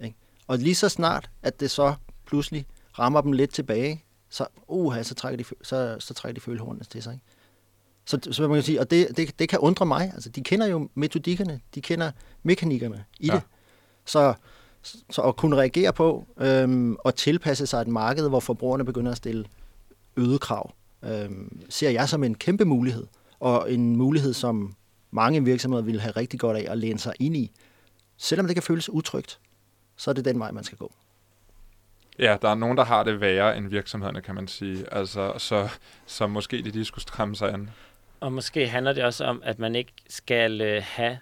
Ikke? 0.00 0.16
Og 0.46 0.58
lige 0.58 0.74
så 0.74 0.88
snart, 0.88 1.30
at 1.42 1.60
det 1.60 1.70
så 1.70 1.94
pludselig 2.26 2.66
rammer 2.98 3.20
dem 3.20 3.32
lidt 3.32 3.54
tilbage, 3.54 4.04
så, 4.30 4.46
uh, 4.68 5.02
så, 5.02 5.14
trækker 5.14 5.44
de, 5.44 5.54
så, 5.62 5.96
så 5.98 6.14
trækker 6.14 6.34
de 6.34 6.40
følehornene 6.40 6.84
til 6.84 7.02
sig. 7.02 7.12
Ikke? 7.12 7.24
Så, 8.04 8.18
så 8.30 8.42
man 8.48 8.56
kan 8.56 8.62
sige, 8.62 8.80
og 8.80 8.90
det, 8.90 9.16
det, 9.16 9.38
det 9.38 9.48
kan 9.48 9.58
undre 9.58 9.86
mig. 9.86 10.10
Altså, 10.14 10.28
de 10.30 10.42
kender 10.42 10.66
jo 10.66 10.88
metodikkerne, 10.94 11.60
de 11.74 11.80
kender 11.80 12.10
mekanikkerne 12.42 13.04
i 13.20 13.26
Ja. 13.26 13.32
det. 13.34 13.42
Så, 14.04 14.34
så 15.10 15.22
at 15.22 15.36
kunne 15.36 15.56
reagere 15.56 15.92
på 15.92 16.26
øhm, 16.40 16.96
og 16.98 17.14
tilpasse 17.14 17.66
sig 17.66 17.80
et 17.80 17.88
marked, 17.88 18.28
hvor 18.28 18.40
forbrugerne 18.40 18.84
begynder 18.84 19.10
at 19.10 19.16
stille 19.16 19.44
øget 20.16 20.40
krav, 20.40 20.74
øhm, 21.04 21.60
ser 21.68 21.90
jeg 21.90 22.08
som 22.08 22.24
en 22.24 22.34
kæmpe 22.34 22.64
mulighed. 22.64 23.06
Og 23.40 23.72
en 23.72 23.96
mulighed, 23.96 24.32
som 24.34 24.74
mange 25.10 25.44
virksomheder 25.44 25.84
vil 25.84 26.00
have 26.00 26.12
rigtig 26.12 26.40
godt 26.40 26.56
af 26.56 26.72
at 26.72 26.78
læne 26.78 26.98
sig 26.98 27.12
ind 27.18 27.36
i. 27.36 27.50
Selvom 28.16 28.46
det 28.46 28.56
kan 28.56 28.62
føles 28.62 28.88
utrygt, 28.88 29.38
så 29.96 30.10
er 30.10 30.14
det 30.14 30.24
den 30.24 30.38
vej, 30.38 30.50
man 30.50 30.64
skal 30.64 30.78
gå. 30.78 30.92
Ja, 32.18 32.36
der 32.42 32.48
er 32.48 32.54
nogen, 32.54 32.76
der 32.76 32.84
har 32.84 33.02
det 33.02 33.20
værre 33.20 33.56
end 33.56 33.68
virksomhederne, 33.68 34.20
kan 34.22 34.34
man 34.34 34.48
sige. 34.48 34.94
Altså, 34.94 35.32
så, 35.38 35.68
så 36.06 36.26
måske 36.26 36.56
de 36.56 36.70
lige 36.70 36.84
skulle 36.84 37.02
stramme 37.02 37.36
sig 37.36 37.52
an. 37.52 37.70
Og 38.22 38.32
måske 38.32 38.68
handler 38.68 38.92
det 38.92 39.04
også 39.04 39.24
om, 39.24 39.42
at 39.44 39.58
man 39.58 39.74
ikke 39.74 39.92
skal 40.08 40.60
øh, 40.60 40.82
have, 40.86 41.18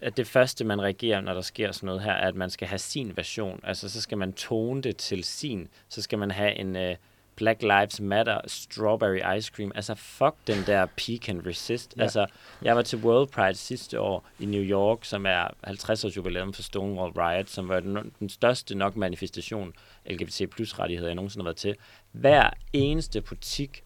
at 0.00 0.16
det 0.16 0.26
første, 0.26 0.64
man 0.64 0.82
reagerer, 0.82 1.20
når 1.20 1.34
der 1.34 1.40
sker 1.40 1.72
sådan 1.72 1.86
noget 1.86 2.02
her, 2.02 2.12
er, 2.12 2.28
at 2.28 2.34
man 2.34 2.50
skal 2.50 2.68
have 2.68 2.78
sin 2.78 3.12
version. 3.16 3.60
Altså, 3.64 3.88
så 3.88 4.00
skal 4.00 4.18
man 4.18 4.32
tone 4.32 4.82
det 4.82 4.96
til 4.96 5.24
sin. 5.24 5.68
Så 5.88 6.02
skal 6.02 6.18
man 6.18 6.30
have 6.30 6.54
en 6.54 6.76
øh, 6.76 6.96
Black 7.36 7.62
Lives 7.62 8.00
Matter 8.00 8.40
strawberry 8.46 9.38
ice 9.38 9.52
cream. 9.54 9.72
Altså, 9.74 9.94
fuck 9.94 10.34
den 10.46 10.58
der 10.66 10.86
peak 10.86 11.28
and 11.28 11.46
resist. 11.46 11.94
Ja. 11.96 12.02
Altså, 12.02 12.26
jeg 12.62 12.76
var 12.76 12.82
til 12.82 12.98
World 12.98 13.28
Pride 13.28 13.54
sidste 13.54 14.00
år 14.00 14.28
i 14.38 14.46
New 14.46 14.62
York, 14.62 14.98
som 15.02 15.26
er 15.26 15.48
50 15.64 16.04
års 16.04 16.16
jubilæum 16.16 16.52
for 16.52 16.62
Stonewall 16.62 17.12
Riot, 17.12 17.48
som 17.48 17.68
var 17.68 17.80
den, 17.80 18.12
den 18.20 18.28
største 18.28 18.74
nok 18.74 18.96
manifestation 18.96 19.72
LGBT 20.10 20.42
plus 20.50 20.78
rettigheder, 20.78 21.08
jeg 21.08 21.14
nogensinde 21.14 21.42
har 21.42 21.48
været 21.48 21.56
til. 21.56 21.76
Hver 22.12 22.50
eneste 22.72 23.20
butik 23.20 23.82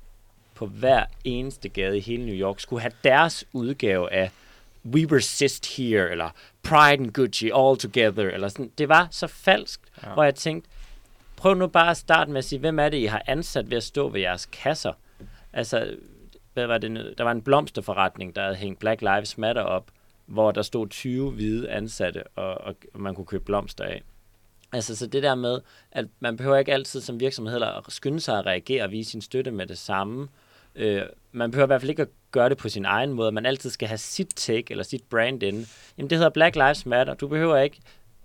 på 0.61 0.66
hver 0.66 1.04
eneste 1.24 1.68
gade 1.68 1.96
i 1.96 2.00
hele 2.00 2.26
New 2.26 2.34
York 2.34 2.61
skulle 2.61 2.82
have 2.82 2.92
deres 3.04 3.44
udgave 3.52 4.12
af 4.12 4.30
We 4.84 5.16
Resist 5.16 5.76
Here, 5.76 6.11
eller 6.11 6.30
Pride 6.62 7.02
and 7.02 7.12
Gucci 7.12 7.50
All 7.54 7.76
Together, 7.78 8.30
eller 8.30 8.48
sådan. 8.48 8.70
Det 8.78 8.88
var 8.88 9.08
så 9.11 9.26
falsk, 9.26 9.80
Ja. 10.02 10.12
hvor 10.14 10.24
jeg 10.24 10.34
tænkte, 10.34 10.70
prøv 11.36 11.54
nu 11.54 11.66
bare 11.66 11.90
at 11.90 11.96
starte 11.96 12.30
med 12.30 12.38
at 12.38 12.44
sige, 12.44 12.58
hvem 12.58 12.78
er 12.78 12.88
det, 12.88 12.96
I 12.98 13.04
har 13.04 13.22
ansat 13.26 13.70
ved 13.70 13.76
at 13.76 13.82
stå 13.82 14.08
ved 14.08 14.20
jeres 14.20 14.46
kasser? 14.46 14.92
Altså, 15.52 15.96
hvad 16.54 16.66
var 16.66 16.78
det? 16.78 16.90
nu? 16.90 17.00
Der 17.18 17.24
var 17.24 17.32
en 17.32 17.42
blomsterforretning, 17.42 18.36
der 18.36 18.42
havde 18.42 18.56
hængt 18.56 18.78
Black 18.80 19.00
Lives 19.00 19.38
Matter 19.38 19.62
op, 19.62 19.90
hvor 20.26 20.50
der 20.52 20.62
stod 20.62 20.88
20 20.88 21.30
hvide 21.30 21.70
ansatte, 21.70 22.22
og, 22.36 22.54
og 22.61 22.74
man 22.94 23.14
kunne 23.14 23.26
købe 23.26 23.44
blomster 23.44 23.84
af. 23.84 24.02
Altså, 24.72 24.96
så 24.96 25.06
det 25.06 25.22
der 25.22 25.34
med, 25.34 25.61
at 25.92 26.06
man 26.20 26.36
behøver 26.36 26.56
ikke 26.56 26.72
altid 26.72 27.00
som 27.00 27.20
virksomhed 27.20 27.62
at 27.62 27.72
skynde 27.88 28.20
sig 28.20 28.38
at 28.38 28.46
reagere 28.46 28.84
og 28.84 28.90
vise 28.90 29.11
sin 29.11 29.20
støtte 29.20 29.50
med 29.50 29.66
det 29.66 29.78
samme. 29.78 30.28
Øh, 30.75 31.03
man 31.33 31.51
behøver 31.51 31.66
i 31.66 31.73
hvert 31.73 31.81
fald 31.81 31.91
ikke 31.91 32.03
at 32.03 32.09
gøre 32.33 32.49
det 32.49 32.59
på 32.59 32.68
sin 32.68 32.85
egen 32.85 33.12
måde. 33.12 33.33
Man 33.33 33.47
altid 33.47 33.71
skal 33.71 33.89
have 33.89 33.99
sit 33.99 34.29
take 34.37 34.64
eller 34.71 34.85
sit 34.85 35.03
brand 35.11 35.43
inde. 35.43 35.66
Jamen, 35.99 36.11
det 36.11 36.18
hedder 36.18 36.31
Black 36.31 36.57
Lives 36.57 36.87
Matter. 36.87 37.14
Du 37.14 37.29
behøver 37.29 37.59
ikke 37.59 37.81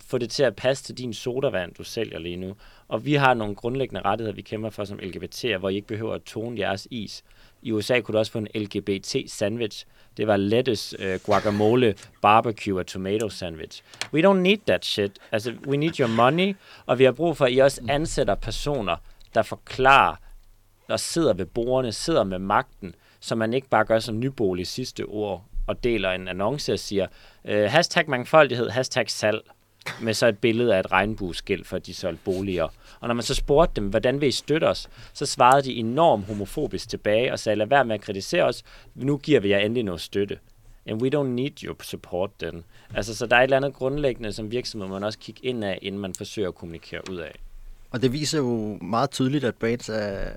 få 0.07 0.17
det 0.17 0.29
til 0.29 0.43
at 0.43 0.55
passe 0.55 0.83
til 0.83 0.97
din 0.97 1.13
sodavand, 1.13 1.73
du 1.73 1.83
sælger 1.83 2.19
lige 2.19 2.37
nu. 2.37 2.55
Og 2.87 3.05
vi 3.05 3.13
har 3.13 3.33
nogle 3.33 3.55
grundlæggende 3.55 4.01
rettigheder, 4.01 4.35
vi 4.35 4.41
kæmper 4.41 4.69
for 4.69 4.83
som 4.83 4.99
LGBT'er, 4.99 5.57
hvor 5.57 5.69
I 5.69 5.75
ikke 5.75 5.87
behøver 5.87 6.13
at 6.13 6.21
tone 6.21 6.59
jeres 6.59 6.87
is. 6.91 7.23
I 7.61 7.71
USA 7.71 7.99
kunne 7.99 8.13
du 8.13 8.17
også 8.17 8.31
få 8.31 8.37
en 8.37 8.47
LGBT-sandwich. 8.55 9.85
Det 10.17 10.27
var 10.27 10.37
lettuce, 10.37 10.97
øh, 10.99 11.19
guacamole, 11.23 11.95
barbecue 12.21 12.79
og 12.79 12.87
tomato 12.87 13.29
sandwich. 13.29 13.83
We 14.13 14.29
don't 14.29 14.37
need 14.37 14.57
that 14.67 14.85
shit. 14.85 15.11
Altså, 15.31 15.53
we 15.67 15.77
need 15.77 15.99
your 15.99 16.07
money, 16.07 16.55
og 16.85 16.99
vi 16.99 17.03
har 17.03 17.11
brug 17.11 17.37
for, 17.37 17.45
at 17.45 17.53
I 17.53 17.57
også 17.57 17.81
ansætter 17.89 18.35
personer, 18.35 18.95
der 19.35 19.41
forklarer, 19.41 20.15
der 20.87 20.97
sidder 20.97 21.33
ved 21.33 21.45
bordene, 21.45 21.91
sidder 21.91 22.23
med 22.23 22.39
magten, 22.39 22.95
så 23.19 23.35
man 23.35 23.53
ikke 23.53 23.69
bare 23.69 23.85
gør 23.85 23.99
som 23.99 24.19
nybolig 24.19 24.67
sidste 24.67 25.05
ord 25.05 25.43
og 25.67 25.83
deler 25.83 26.11
en 26.11 26.27
annonce 26.27 26.73
og 26.73 26.79
siger, 26.79 27.07
øh, 27.45 27.71
hashtag 27.71 28.09
mangfoldighed, 28.09 28.69
hashtag 28.69 29.09
salg, 29.09 29.41
med 30.01 30.13
så 30.13 30.27
et 30.27 30.37
billede 30.37 30.75
af 30.75 30.79
et 30.79 30.91
regnbueskilt 30.91 31.67
for, 31.67 31.77
de 31.77 31.93
solgte 31.93 32.23
boliger. 32.25 32.67
Og 32.99 33.07
når 33.07 33.13
man 33.13 33.23
så 33.23 33.35
spurgte 33.35 33.81
dem, 33.81 33.89
hvordan 33.89 34.21
vil 34.21 34.29
I 34.29 34.31
støtte 34.31 34.65
os, 34.65 34.89
så 35.13 35.25
svarede 35.25 35.63
de 35.63 35.73
enormt 35.73 36.25
homofobisk 36.25 36.89
tilbage 36.89 37.31
og 37.31 37.39
sagde, 37.39 37.55
lad 37.55 37.67
være 37.67 37.85
med 37.85 37.95
at 37.95 38.01
kritisere 38.01 38.43
os, 38.43 38.63
nu 38.95 39.17
giver 39.17 39.39
vi 39.39 39.49
jer 39.49 39.59
endelig 39.59 39.83
noget 39.83 40.01
støtte. 40.01 40.39
And 40.85 41.01
we 41.01 41.09
don't 41.15 41.27
need 41.27 41.63
your 41.63 41.75
support 41.83 42.29
then. 42.39 42.63
Altså, 42.95 43.15
så 43.15 43.25
der 43.25 43.35
er 43.35 43.39
et 43.39 43.43
eller 43.43 43.57
andet 43.57 43.73
grundlæggende 43.73 44.33
som 44.33 44.51
virksomhed, 44.51 44.89
man 44.89 45.03
også 45.03 45.19
kigge 45.19 45.45
ind 45.45 45.63
af, 45.63 45.79
inden 45.81 46.01
man 46.01 46.13
forsøger 46.13 46.47
at 46.47 46.55
kommunikere 46.55 47.01
ud 47.11 47.17
af. 47.17 47.35
Og 47.95 48.01
det 48.01 48.13
viser 48.13 48.37
jo 48.37 48.77
meget 48.81 49.09
tydeligt, 49.11 49.43
at 49.43 49.55
brands 49.55 49.89
er, 49.89 50.29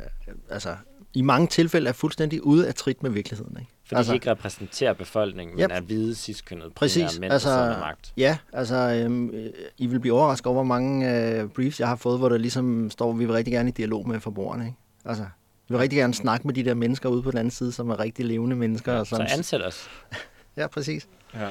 altså, 0.50 0.76
i 1.14 1.22
mange 1.22 1.46
tilfælde 1.46 1.88
er 1.88 1.92
fuldstændig 1.92 2.42
ude 2.46 2.68
af 2.68 2.74
trit 2.74 3.02
med 3.02 3.10
virkeligheden. 3.10 3.56
Ikke? 3.60 3.72
Fordi 3.86 3.98
altså, 3.98 4.12
de 4.12 4.16
ikke 4.16 4.30
repræsenterer 4.30 4.92
befolkningen, 4.92 5.56
men 5.56 5.64
Yep. 5.64 5.70
er 5.72 5.80
hvide, 5.80 6.14
ciskønnede, 6.14 6.70
Præcis. 6.70 7.20
mænd, 7.20 7.32
Altså, 7.32 7.48
der 7.50 7.80
magt. 7.80 8.12
Ja, 8.16 8.38
altså, 8.52 8.74
øhm, 8.76 9.30
øh, 9.30 9.50
I 9.78 9.86
vil 9.86 10.00
blive 10.00 10.14
overrasket 10.14 10.46
over, 10.46 10.54
hvor 10.54 10.62
mange 10.62 11.14
øh, 11.40 11.48
briefs, 11.48 11.80
jeg 11.80 11.88
har 11.88 11.96
fået, 11.96 12.18
hvor 12.18 12.28
der 12.28 12.38
ligesom 12.38 12.90
står, 12.90 13.12
vi 13.12 13.24
vil 13.24 13.34
rigtig 13.34 13.52
gerne 13.52 13.68
i 13.68 13.72
dialog 13.72 14.08
med 14.08 14.20
forbrugerne. 14.20 14.64
Ikke? 14.66 14.76
Altså, 15.04 15.22
vi 15.68 15.74
vil 15.74 15.78
rigtig 15.78 15.96
gerne 15.96 16.14
snakke 16.14 16.46
med 16.46 16.54
de 16.54 16.64
der 16.64 16.74
mennesker 16.74 17.08
ude 17.08 17.22
på 17.22 17.30
den 17.30 17.38
anden 17.38 17.50
side, 17.50 17.72
som 17.72 17.90
er 17.90 18.00
rigtig 18.00 18.24
levende 18.24 18.56
mennesker. 18.56 18.92
og 18.92 19.06
Så 19.06 19.16
som, 19.16 19.26
ansæt 19.30 19.66
os. 19.66 19.88
ja, 20.56 20.66
præcis. 20.66 21.08
Ja. 21.34 21.48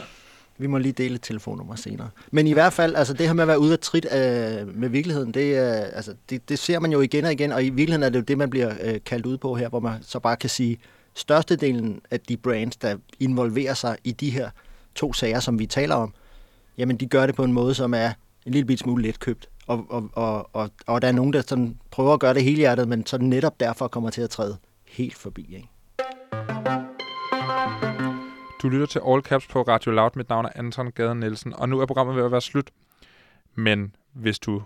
Vi 0.58 0.68
må 0.68 0.78
lige 0.78 0.92
dele 0.92 1.16
et 1.16 1.22
telefonnummer 1.22 1.76
senere. 1.76 2.10
Men 2.32 2.48
i 2.48 2.54
hvert 2.54 2.74
fald, 2.74 2.96
altså 2.96 3.14
det 3.14 3.28
her 3.28 3.34
med 3.34 3.44
at 3.44 3.48
være 3.48 3.60
ude 3.60 3.74
af 3.74 3.80
trit 3.80 4.06
øh, 4.06 4.78
med 4.78 4.90
virkeligheden, 4.90 5.34
det, 5.34 5.58
er, 5.58 5.74
altså, 5.74 6.14
det, 6.30 6.50
det 6.50 6.60
ser 6.60 6.80
man 6.80 6.92
jo 6.92 7.02
igen 7.02 7.26
og 7.26 7.32
igen, 7.32 7.52
og 7.52 7.64
i 7.64 7.70
virkeligheden 7.70 8.04
er 8.04 8.10
det 8.10 8.20
jo 8.20 8.24
det, 8.24 8.38
man 8.38 8.50
bliver 8.50 8.74
øh, 8.82 9.00
kaldt 9.06 9.26
ud 9.26 9.38
på 9.38 9.56
her, 9.56 9.70
hvor 9.70 9.80
man 9.80 9.94
så 10.02 10.20
bare 10.20 10.36
kan 10.36 10.50
sige, 10.50 10.78
størstedelen 11.14 12.02
af 12.12 12.20
de 12.20 12.38
brands, 12.38 12.76
der 12.76 12.98
involverer 13.20 13.74
sig 13.74 13.98
i 14.04 14.12
de 14.12 14.30
her 14.30 14.50
to 14.96 15.14
sager, 15.14 15.40
som 15.40 15.60
vi 15.60 15.66
taler 15.66 15.96
om, 15.96 16.14
jamen 16.78 16.98
de 16.98 17.06
gør 17.06 17.26
det 17.26 17.36
på 17.36 17.44
en 17.44 17.54
måde, 17.54 17.74
som 17.74 17.94
er 17.94 18.08
en 18.46 18.52
lille 18.52 18.66
bit 18.66 18.80
smule 18.80 19.04
letkøbt. 19.04 19.50
Og, 19.68 19.86
og, 19.90 20.10
og, 20.14 20.50
og, 20.54 20.70
og 20.88 21.02
der 21.02 21.08
er 21.08 21.12
nogen, 21.12 21.34
der 21.34 21.42
sådan 21.42 21.78
prøver 21.92 22.14
at 22.14 22.20
gøre 22.20 22.34
det 22.34 22.44
hele 22.44 22.58
hjertet, 22.58 22.88
men 22.88 23.06
så 23.06 23.18
netop 23.18 23.60
derfor 23.60 23.88
kommer 23.88 24.10
til 24.10 24.22
at 24.22 24.30
træde 24.30 24.58
helt 24.86 25.16
forbi. 25.16 25.56
Ikke? 25.56 26.87
Du 28.62 28.70
lytter 28.70 28.86
til 28.86 29.02
All 29.08 29.22
Caps 29.22 29.48
på 29.48 29.62
Radio 29.62 29.92
Loud. 29.92 30.12
Mit 30.16 30.30
navn 30.30 30.46
er 30.46 30.50
Anton 30.56 30.92
Gade 30.92 31.16
Nielsen, 31.16 31.54
og 31.54 31.70
nu 31.70 31.80
er 31.80 31.86
programmet 31.86 32.16
ved 32.16 32.24
at 32.24 32.32
være 32.32 32.42
slut. 32.42 32.72
Men 33.56 33.96
hvis 34.14 34.40
du 34.40 34.64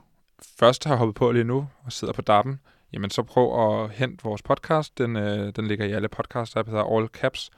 først 0.59 0.83
har 0.83 0.95
hoppet 0.95 1.15
på 1.15 1.31
lige 1.31 1.43
nu 1.43 1.67
og 1.85 1.91
sidder 1.91 2.13
på 2.13 2.21
dappen, 2.21 2.59
jamen 2.93 3.09
så 3.09 3.23
prøv 3.23 3.73
at 3.73 3.89
hente 3.91 4.23
vores 4.23 4.41
podcast. 4.41 4.97
Den, 4.97 5.15
øh, 5.15 5.53
den 5.55 5.67
ligger 5.67 5.85
i 5.85 5.91
alle 5.91 6.07
podcasts, 6.07 6.53
der 6.53 6.63
hedder 6.65 6.97
All 6.97 7.07
Caps. 7.07 7.51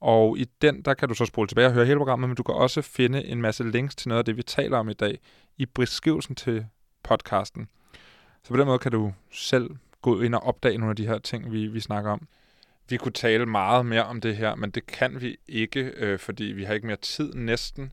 Og 0.00 0.38
i 0.38 0.44
den, 0.62 0.82
der 0.82 0.94
kan 0.94 1.08
du 1.08 1.14
så 1.14 1.24
spole 1.24 1.48
tilbage 1.48 1.66
og 1.66 1.72
høre 1.72 1.86
hele 1.86 1.98
programmet, 1.98 2.28
men 2.28 2.36
du 2.36 2.42
kan 2.42 2.54
også 2.54 2.82
finde 2.82 3.24
en 3.24 3.42
masse 3.42 3.64
links 3.64 3.96
til 3.96 4.08
noget 4.08 4.18
af 4.18 4.24
det, 4.24 4.36
vi 4.36 4.42
taler 4.42 4.78
om 4.78 4.88
i 4.88 4.94
dag, 4.94 5.18
i 5.56 5.66
beskrivelsen 5.66 6.34
til 6.34 6.66
podcasten. 7.02 7.68
Så 8.42 8.50
på 8.50 8.56
den 8.56 8.66
måde 8.66 8.78
kan 8.78 8.92
du 8.92 9.12
selv 9.30 9.70
gå 10.02 10.20
ind 10.20 10.34
og 10.34 10.42
opdage 10.42 10.78
nogle 10.78 10.90
af 10.90 10.96
de 10.96 11.06
her 11.06 11.18
ting, 11.18 11.52
vi, 11.52 11.66
vi 11.66 11.80
snakker 11.80 12.10
om. 12.10 12.28
Vi 12.90 12.96
kunne 12.96 13.12
tale 13.12 13.46
meget 13.46 13.86
mere 13.86 14.04
om 14.04 14.20
det 14.20 14.36
her, 14.36 14.54
men 14.54 14.70
det 14.70 14.86
kan 14.86 15.20
vi 15.20 15.36
ikke, 15.48 15.80
øh, 15.96 16.18
fordi 16.18 16.44
vi 16.44 16.64
har 16.64 16.74
ikke 16.74 16.86
mere 16.86 16.96
tid 16.96 17.34
næsten. 17.34 17.92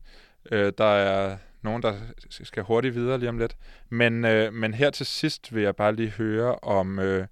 Øh, 0.52 0.72
der 0.78 0.84
er 0.84 1.36
nogen, 1.62 1.82
der 1.82 1.94
skal 2.28 2.62
hurtigt 2.62 2.94
videre 2.94 3.18
lige 3.18 3.28
om 3.28 3.38
lidt. 3.38 3.56
Men, 3.88 4.24
øh, 4.24 4.52
men 4.52 4.74
her 4.74 4.90
til 4.90 5.06
sidst 5.06 5.54
vil 5.54 5.62
jeg 5.62 5.76
bare 5.76 5.94
lige 5.94 6.10
høre, 6.10 6.54
om 6.54 6.98
øh, 6.98 7.26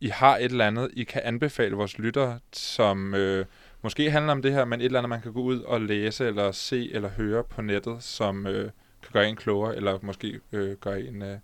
I 0.00 0.08
har 0.08 0.36
et 0.36 0.44
eller 0.44 0.66
andet, 0.66 0.90
I 0.92 1.04
kan 1.04 1.22
anbefale 1.24 1.76
vores 1.76 1.98
lyttere, 1.98 2.38
som 2.52 3.14
øh, 3.14 3.46
måske 3.82 4.10
handler 4.10 4.32
om 4.32 4.42
det 4.42 4.52
her, 4.52 4.64
men 4.64 4.80
et 4.80 4.84
eller 4.84 4.98
andet, 4.98 5.08
man 5.08 5.22
kan 5.22 5.32
gå 5.32 5.40
ud 5.40 5.60
og 5.60 5.80
læse, 5.80 6.26
eller 6.26 6.52
se, 6.52 6.92
eller 6.92 7.08
høre 7.08 7.44
på 7.44 7.62
nettet, 7.62 8.02
som 8.02 8.46
øh, 8.46 8.70
kan 9.02 9.12
gøre 9.12 9.28
en 9.28 9.36
klogere, 9.36 9.76
eller 9.76 9.98
måske 10.02 10.40
øh, 10.52 10.76
gøre 10.76 11.00
en 11.00 11.22
øh, 11.22 11.38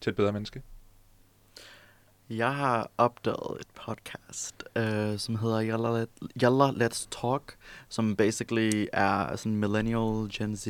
til 0.00 0.10
et 0.10 0.16
bedre 0.16 0.32
menneske. 0.32 0.62
Jeg 2.36 2.54
har 2.54 2.90
opdaget 2.98 3.60
et 3.60 3.66
podcast, 3.86 4.64
øh, 4.76 5.18
som 5.18 5.36
hedder 5.36 5.62
Yalla, 5.62 5.98
Let, 6.00 6.08
Yalla 6.42 6.86
Let's 6.86 7.08
Talk, 7.22 7.42
som 7.88 8.16
basically 8.16 8.86
er 8.92 9.36
sådan 9.36 9.56
millennial, 9.56 10.28
Gen 10.32 10.56
Z, 10.56 10.66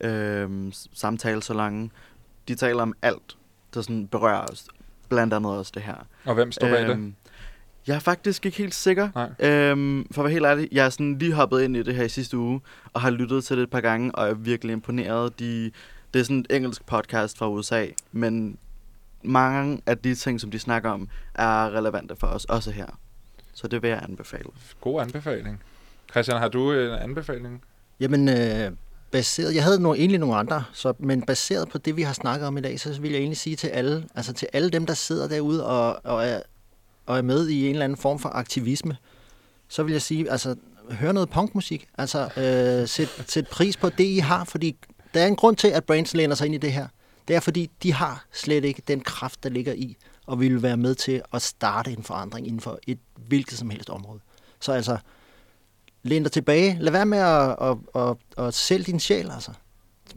øh, 0.00 0.72
samtale 0.94 1.42
så 1.42 1.54
lange. 1.54 1.90
De 2.48 2.54
taler 2.54 2.82
om 2.82 2.94
alt, 3.02 3.36
der 3.74 3.82
sådan 3.82 4.06
berører 4.06 4.46
os, 4.46 4.66
blandt 5.08 5.34
andet 5.34 5.52
også 5.52 5.72
det 5.74 5.82
her. 5.82 6.06
Og 6.24 6.34
hvem 6.34 6.52
står 6.52 6.68
bag 6.68 6.82
det? 6.82 6.90
Øhm, 6.90 7.14
Jeg 7.86 7.94
er 7.96 8.00
faktisk 8.00 8.46
ikke 8.46 8.58
helt 8.58 8.74
sikker. 8.74 9.08
Nej. 9.14 9.50
Øhm, 9.50 10.06
for 10.10 10.22
at 10.22 10.24
være 10.24 10.32
helt 10.32 10.46
ærlig, 10.46 10.68
jeg 10.72 10.86
er 10.86 10.90
sådan 10.90 11.18
lige 11.18 11.32
hoppet 11.32 11.62
ind 11.62 11.76
i 11.76 11.82
det 11.82 11.94
her 11.94 12.04
i 12.04 12.08
sidste 12.08 12.38
uge, 12.38 12.60
og 12.92 13.00
har 13.00 13.10
lyttet 13.10 13.44
til 13.44 13.56
det 13.56 13.62
et 13.62 13.70
par 13.70 13.80
gange, 13.80 14.14
og 14.14 14.28
er 14.28 14.34
virkelig 14.34 14.72
imponeret. 14.72 15.38
De, 15.38 15.70
det 16.14 16.20
er 16.20 16.24
sådan 16.24 16.38
et 16.38 16.56
engelsk 16.56 16.86
podcast 16.86 17.38
fra 17.38 17.48
USA, 17.50 17.86
men 18.12 18.58
mange 19.24 19.82
af 19.86 19.98
de 19.98 20.14
ting, 20.14 20.40
som 20.40 20.50
de 20.50 20.58
snakker 20.58 20.90
om, 20.90 21.08
er 21.34 21.76
relevante 21.76 22.16
for 22.16 22.26
os, 22.26 22.44
også 22.44 22.70
her. 22.70 22.86
Så 23.54 23.68
det 23.68 23.82
vil 23.82 23.90
jeg 23.90 24.00
anbefale. 24.02 24.48
God 24.80 25.02
anbefaling. 25.02 25.62
Christian, 26.10 26.38
har 26.38 26.48
du 26.48 26.72
en 26.72 26.90
anbefaling? 26.90 27.62
Jamen, 28.00 28.28
øh, 28.28 28.72
baseret, 29.10 29.54
jeg 29.54 29.64
havde 29.64 29.80
nogle, 29.80 29.98
egentlig 29.98 30.20
nogle 30.20 30.36
andre, 30.36 30.64
så, 30.72 30.92
men 30.98 31.22
baseret 31.22 31.68
på 31.68 31.78
det, 31.78 31.96
vi 31.96 32.02
har 32.02 32.12
snakket 32.12 32.46
om 32.46 32.58
i 32.58 32.60
dag, 32.60 32.80
så 32.80 33.00
vil 33.00 33.10
jeg 33.10 33.18
egentlig 33.18 33.38
sige 33.38 33.56
til 33.56 33.68
alle, 33.68 34.04
altså 34.14 34.32
til 34.32 34.48
alle 34.52 34.70
dem, 34.70 34.86
der 34.86 34.94
sidder 34.94 35.28
derude 35.28 35.66
og, 35.66 36.00
og, 36.04 36.26
er, 36.26 36.40
og 37.06 37.18
er 37.18 37.22
med 37.22 37.48
i 37.48 37.66
en 37.66 37.70
eller 37.70 37.84
anden 37.84 37.98
form 37.98 38.18
for 38.18 38.28
aktivisme, 38.28 38.96
så 39.68 39.82
vil 39.82 39.92
jeg 39.92 40.02
sige, 40.02 40.30
altså, 40.30 40.56
hør 40.90 41.12
noget 41.12 41.30
punkmusik. 41.30 41.88
Altså, 41.98 42.22
øh, 42.22 42.88
sæt, 42.88 43.08
sæt 43.26 43.46
pris 43.46 43.76
på 43.76 43.88
det, 43.88 44.04
I 44.04 44.18
har, 44.18 44.44
fordi 44.44 44.76
der 45.14 45.20
er 45.20 45.26
en 45.26 45.36
grund 45.36 45.56
til, 45.56 45.68
at 45.68 45.84
brands 45.84 46.14
læner 46.14 46.34
sig 46.34 46.46
ind 46.46 46.54
i 46.54 46.58
det 46.58 46.72
her. 46.72 46.86
Det 47.28 47.36
er, 47.36 47.40
fordi 47.40 47.70
de 47.82 47.92
har 47.92 48.24
slet 48.32 48.64
ikke 48.64 48.82
den 48.88 49.00
kraft, 49.00 49.42
der 49.42 49.50
ligger 49.50 49.72
i, 49.72 49.96
og 50.26 50.40
vil 50.40 50.62
være 50.62 50.76
med 50.76 50.94
til 50.94 51.22
at 51.32 51.42
starte 51.42 51.90
en 51.90 52.02
forandring 52.02 52.46
inden 52.46 52.60
for 52.60 52.78
et 52.86 52.98
hvilket 53.16 53.58
som 53.58 53.70
helst 53.70 53.90
område. 53.90 54.20
Så 54.60 54.72
altså, 54.72 54.98
læn 56.02 56.22
dig 56.22 56.32
tilbage. 56.32 56.76
Lad 56.80 56.92
være 56.92 57.06
med 57.06 57.18
at, 57.18 57.56
at, 57.60 57.76
at, 58.02 58.46
at 58.46 58.54
sælge 58.54 58.84
din 58.84 59.00
sjæl, 59.00 59.30
altså. 59.30 59.50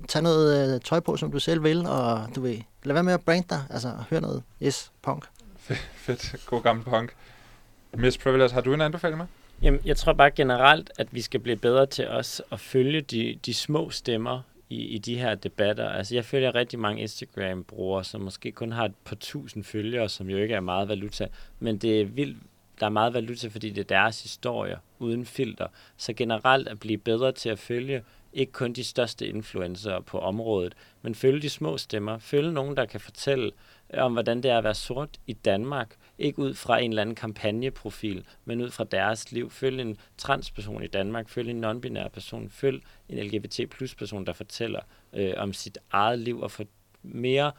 Tag 0.08 0.24
noget 0.24 0.74
øh, 0.76 0.82
tøj 0.82 1.00
på, 1.00 1.18
som 1.18 1.32
du 1.32 1.40
selv 1.40 1.64
vil, 1.64 1.86
og 1.88 2.30
du 2.36 2.42
ved, 2.42 2.58
lad 2.84 2.94
være 2.94 3.04
med 3.04 3.14
at 3.14 3.22
brande 3.22 3.48
dig. 3.50 3.64
Altså, 3.70 3.94
hør 4.10 4.20
noget. 4.20 4.44
Yes, 4.64 4.92
punk. 5.02 5.26
Fedt. 6.06 6.36
God 6.46 6.62
gammel 6.62 6.86
punk. 6.86 7.16
Miss 7.94 8.18
Privilege, 8.18 8.54
har 8.54 8.62
du 8.62 8.74
en 8.74 8.82
anbefaling 8.82 9.18
med? 9.18 9.26
Jamen, 9.62 9.80
jeg 9.86 9.98
tror 9.98 10.14
bare 10.14 10.32
generelt, 10.32 10.92
at 10.98 11.08
vi 11.12 11.22
skal 11.22 11.40
blive 11.40 11.56
bedre 11.56 11.86
til 11.86 12.08
os 12.08 12.42
at 12.52 12.60
følge 12.60 13.02
de, 13.02 13.40
de 13.46 13.54
små 13.54 13.90
stemmer 13.90 14.42
i, 14.70 14.86
i 14.86 14.98
de 14.98 15.18
her 15.18 15.36
debatter. 15.36 15.90
Altså, 15.90 16.16
jeg 16.16 16.26
følger 16.26 16.56
rigtig 16.56 16.80
mange 16.80 17.02
Instagram-brugere, 17.02 18.04
som 18.04 18.22
måske 18.22 18.52
kun 18.52 18.72
har 18.72 18.86
et 18.86 18.96
par 19.06 19.16
tusind 19.16 19.64
følgere, 19.64 20.10
som 20.10 20.30
jo 20.30 20.38
ikke 20.38 20.56
er 20.56 20.60
meget 20.60 20.88
valuta, 20.88 21.28
men 21.60 21.78
det 21.78 22.02
er 22.02 22.06
vildt, 22.06 22.38
der 22.80 22.86
er 22.86 22.90
meget 22.90 23.14
valuta, 23.14 23.48
fordi 23.48 23.70
det 23.70 23.82
er 23.82 23.98
deres 23.98 24.22
historier, 24.24 24.78
uden 25.00 25.26
filter. 25.26 25.68
Så 25.98 26.14
generelt 26.14 26.68
at 26.68 26.80
blive 26.80 26.98
bedre 26.98 27.32
til 27.32 27.50
at 27.50 27.60
følge 27.60 28.04
ikke 28.34 28.52
kun 28.52 28.74
de 28.74 28.84
største 28.84 29.28
influencer 29.28 30.00
på 30.00 30.20
området, 30.20 30.76
men 31.02 31.16
følge 31.16 31.42
de 31.42 31.50
små 31.50 31.78
stemmer. 31.78 32.18
Følge 32.18 32.52
nogen, 32.52 32.78
der 32.78 32.86
kan 32.86 33.00
fortælle 33.00 33.52
om, 33.94 34.14
hvordan 34.14 34.44
det 34.44 34.52
er 34.52 34.58
at 34.58 34.64
være 34.64 34.76
sort 34.76 35.10
i 35.28 35.34
Danmark. 35.34 35.96
Ikke 36.20 36.40
ud 36.40 36.54
fra 36.54 36.80
en 36.80 36.92
eller 36.92 37.02
anden 37.02 37.16
kampagneprofil, 37.16 38.26
men 38.46 38.62
ud 38.62 38.72
fra 38.72 38.84
deres 38.84 39.32
liv. 39.32 39.52
Følg 39.52 39.82
en 39.82 39.98
transperson 40.18 40.84
i 40.84 40.88
Danmark, 40.88 41.30
følg 41.30 41.50
en 41.50 41.66
non-binær 41.66 42.08
person, 42.08 42.50
følg 42.50 42.82
en 43.10 43.26
LGBT 43.28 43.60
plus 43.70 43.96
person, 43.96 44.26
der 44.26 44.34
fortæller 44.34 44.80
øh, 45.14 45.34
om 45.38 45.54
sit 45.54 45.78
eget 45.92 46.20
liv 46.20 46.42
og 46.42 46.52
får 46.52 46.66
mere 47.04 47.52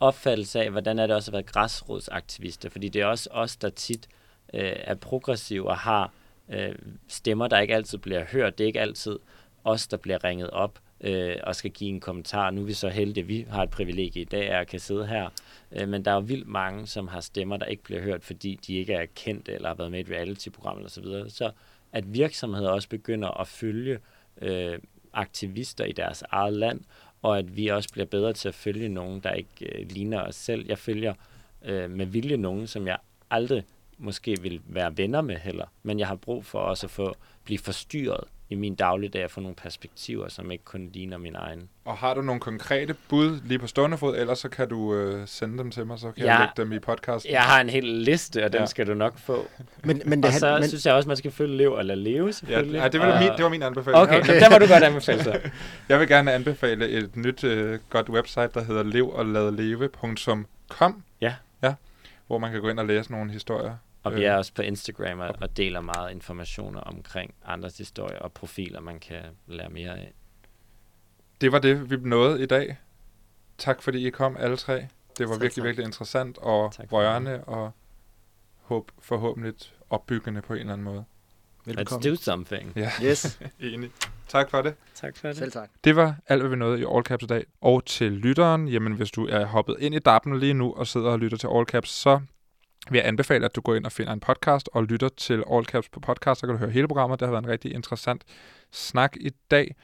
opfattelse 0.00 0.60
af, 0.60 0.70
hvordan 0.70 0.98
er 0.98 1.06
det 1.06 1.16
også 1.16 1.30
at 1.30 1.32
være 1.32 1.42
græsrodsaktivister. 1.42 2.68
Fordi 2.70 2.88
det 2.88 3.02
er 3.02 3.06
også 3.06 3.28
os, 3.32 3.56
der 3.56 3.70
tit 3.70 4.08
øh, 4.54 4.72
er 4.76 4.94
progressive 4.94 5.68
og 5.68 5.78
har 5.78 6.12
øh, 6.48 6.74
stemmer, 7.08 7.48
der 7.48 7.60
ikke 7.60 7.74
altid 7.74 7.98
bliver 7.98 8.24
hørt. 8.24 8.58
Det 8.58 8.64
er 8.64 8.68
ikke 8.68 8.80
altid 8.80 9.18
os, 9.64 9.86
der 9.86 9.96
bliver 9.96 10.24
ringet 10.24 10.50
op 10.50 10.78
øh, 11.04 11.36
og 11.42 11.56
skal 11.56 11.70
give 11.70 11.90
en 11.90 12.00
kommentar. 12.00 12.50
Nu 12.50 12.60
er 12.60 12.64
vi 12.64 12.72
så 12.72 12.88
heldige, 12.88 13.22
at 13.22 13.28
vi 13.28 13.46
har 13.50 13.62
et 13.62 13.70
privilegie 13.70 14.22
i 14.22 14.24
dag, 14.24 14.48
at 14.48 14.66
kan 14.66 14.80
sidde 14.80 15.06
her. 15.06 15.28
Øh, 15.72 15.88
men 15.88 16.04
der 16.04 16.10
er 16.10 16.14
jo 16.14 16.20
vildt 16.20 16.48
mange, 16.48 16.86
som 16.86 17.08
har 17.08 17.20
stemmer, 17.20 17.56
der 17.56 17.66
ikke 17.66 17.82
bliver 17.82 18.02
hørt, 18.02 18.24
fordi 18.24 18.60
de 18.66 18.74
ikke 18.74 18.92
er 18.92 19.06
kendt 19.14 19.48
eller 19.48 19.68
har 19.68 19.74
været 19.74 19.90
med 19.90 19.98
i 19.98 20.02
et 20.02 20.10
reality-program 20.10 20.76
eller 20.76 20.90
så 20.90 21.00
videre. 21.00 21.30
Så 21.30 21.50
at 21.92 22.14
virksomheder 22.14 22.68
også 22.68 22.88
begynder 22.88 23.40
at 23.40 23.48
følge 23.48 23.98
øh, 24.42 24.78
aktivister 25.12 25.84
i 25.84 25.92
deres 25.92 26.22
eget 26.30 26.52
land, 26.52 26.80
og 27.22 27.38
at 27.38 27.56
vi 27.56 27.66
også 27.66 27.88
bliver 27.92 28.06
bedre 28.06 28.32
til 28.32 28.48
at 28.48 28.54
følge 28.54 28.88
nogen, 28.88 29.20
der 29.20 29.32
ikke 29.32 29.80
øh, 29.80 29.90
ligner 29.90 30.20
os 30.20 30.34
selv. 30.34 30.66
Jeg 30.68 30.78
følger 30.78 31.14
øh, 31.64 31.90
med 31.90 32.06
vilje 32.06 32.36
nogen, 32.36 32.66
som 32.66 32.86
jeg 32.86 32.98
aldrig 33.30 33.64
måske 33.98 34.40
vil 34.42 34.60
være 34.66 34.96
venner 34.96 35.20
med 35.20 35.36
heller, 35.36 35.66
men 35.82 35.98
jeg 35.98 36.08
har 36.08 36.14
brug 36.14 36.44
for 36.44 36.58
også 36.58 36.86
at 36.86 36.90
få 36.90 37.14
blive 37.44 37.58
forstyrret 37.58 38.24
i 38.50 38.54
min 38.54 38.74
dagligdag 38.74 39.24
og 39.24 39.30
få 39.30 39.40
nogle 39.40 39.54
perspektiver, 39.56 40.28
som 40.28 40.50
ikke 40.50 40.64
kun 40.64 40.90
ligner 40.94 41.18
min 41.18 41.34
egen. 41.34 41.68
Og 41.84 41.96
har 41.96 42.14
du 42.14 42.22
nogle 42.22 42.40
konkrete 42.40 42.94
bud 43.08 43.40
lige 43.44 43.58
på 43.58 43.66
stående 43.66 43.98
fod, 43.98 44.16
ellers 44.18 44.38
så 44.38 44.48
kan 44.48 44.68
du 44.68 44.94
øh, 44.94 45.28
sende 45.28 45.58
dem 45.58 45.70
til 45.70 45.86
mig, 45.86 45.98
så 45.98 46.10
kan 46.12 46.24
Ja. 46.24 46.30
jeg 46.32 46.40
lægge 46.40 46.52
dem 46.62 46.72
i 46.72 46.78
podcast. 46.78 47.26
Jeg 47.26 47.42
har 47.42 47.60
en 47.60 47.68
hel 47.68 47.84
liste, 47.84 48.44
og 48.44 48.52
den 48.52 48.60
Ja. 48.60 48.66
skal 48.66 48.86
du 48.86 48.94
nok 48.94 49.18
få. 49.18 49.46
Men, 49.84 50.02
men 50.06 50.24
Og 50.24 50.30
det, 50.30 50.40
så 50.40 50.48
han, 50.50 50.60
men, 50.60 50.68
synes 50.68 50.86
jeg 50.86 50.94
også, 50.94 51.08
man 51.08 51.16
skal 51.16 51.30
følge 51.30 51.56
Lev 51.56 51.72
og 51.72 51.84
lade 51.84 52.00
leve, 52.00 52.26
Ja, 52.26 52.32
selvfølgelig. 52.32 52.78
ja, 52.78 52.88
det, 52.88 53.00
var 53.00 53.12
og... 53.12 53.20
min, 53.22 53.30
det 53.36 53.42
var 53.44 53.48
min 53.50 53.62
anbefaling. 53.62 54.02
Okay, 54.02 54.20
okay. 54.20 54.40
der 54.40 54.50
må 54.50 54.58
du 54.58 54.66
godt 54.72 54.84
anbefale 54.84 55.22
så. 55.24 55.40
Jeg 55.88 56.00
vil 56.00 56.08
gerne 56.08 56.32
anbefale 56.32 56.88
et 56.88 57.16
nyt 57.16 57.44
øh, 57.44 57.78
godt 57.90 58.08
website, 58.10 58.48
der 58.54 58.64
hedder 58.64 58.82
levoglade.leve.com. 58.82 61.02
Ja. 61.20 61.34
ja. 61.62 61.74
Hvor 62.26 62.38
man 62.38 62.52
kan 62.52 62.60
gå 62.60 62.68
ind 62.68 62.78
og 62.78 62.86
læse 62.86 63.12
nogle 63.12 63.30
historier. 63.32 63.76
Og 64.04 64.14
vi 64.14 64.20
Øh, 64.20 64.24
er 64.24 64.36
også 64.36 64.54
på 64.54 64.62
Instagram 64.62 65.18
og, 65.20 65.34
og 65.40 65.56
deler 65.56 65.80
meget 65.80 66.12
informationer 66.12 66.80
omkring 66.80 67.34
andres 67.44 67.78
historier 67.78 68.18
og 68.18 68.32
profiler, 68.32 68.80
man 68.80 69.00
kan 69.00 69.22
lære 69.46 69.68
mere 69.68 69.90
af. 69.98 70.12
Det 71.40 71.52
var 71.52 71.58
det, 71.58 71.90
vi 71.90 71.96
nåede 71.96 72.42
i 72.42 72.46
dag. 72.46 72.76
Tak 73.58 73.82
fordi 73.82 74.06
I 74.06 74.10
kom 74.10 74.36
alle 74.36 74.56
tre. 74.56 74.74
Det 75.18 75.28
var 75.28 75.34
Selv 75.34 75.42
virkelig, 75.42 75.54
tak. 75.62 75.64
virkelig 75.64 75.86
interessant 75.86 76.38
og 76.38 76.72
Tak 76.72 76.92
rørende 76.92 77.44
og 77.44 77.70
håb, 78.62 78.90
forhåbentlig 78.98 79.54
opbyggende 79.90 80.42
på 80.42 80.52
en 80.52 80.60
eller 80.60 80.72
anden 80.72 80.84
måde. 80.84 81.04
Let's 81.58 81.62
velbekomme. 81.64 82.10
do 82.10 82.16
something. 82.16 82.72
Ja, 82.76 82.90
Yes, 83.02 83.40
enig. 83.60 83.90
Tak 84.28 84.50
for 84.50 84.62
det. 84.62 84.74
Tak 84.94 85.16
for 85.16 85.28
det. 85.28 85.36
selv 85.36 85.52
tak. 85.52 85.70
Det 85.84 85.96
var 85.96 86.16
alt, 86.26 86.42
hvad 86.42 86.50
vi 86.50 86.56
nåede 86.56 86.80
i 86.80 86.84
All 86.94 87.04
Caps 87.04 87.24
i 87.24 87.26
dag. 87.26 87.44
Og 87.60 87.84
til 87.84 88.12
lytteren, 88.12 88.68
jamen 88.68 88.92
hvis 88.92 89.10
du 89.10 89.26
er 89.26 89.44
hoppet 89.44 89.76
ind 89.80 89.94
i 89.94 89.98
dappen 89.98 90.38
lige 90.38 90.54
nu 90.54 90.72
og 90.74 90.86
sidder 90.86 91.10
og 91.10 91.18
lytter 91.18 91.38
til 91.38 91.48
All 91.54 91.66
Caps, 91.66 91.90
så 91.90 92.20
vil 92.90 92.98
jeg 92.98 93.06
anbefale, 93.06 93.44
at 93.44 93.56
du 93.56 93.60
går 93.60 93.74
ind 93.74 93.86
og 93.86 93.92
finder 93.92 94.12
en 94.12 94.20
podcast 94.20 94.68
og 94.72 94.84
lytter 94.84 95.08
til 95.08 95.44
All 95.50 95.64
Caps 95.64 95.88
på 95.88 96.00
podcast, 96.00 96.40
så 96.40 96.46
kan 96.46 96.54
du 96.54 96.58
høre 96.58 96.70
hele 96.70 96.88
programmet. 96.88 97.20
Det 97.20 97.26
har 97.26 97.32
været 97.32 97.44
en 97.44 97.50
rigtig 97.50 97.74
interessant 97.74 98.24
snak 98.72 99.16
i 99.20 99.30
dag. 99.50 99.74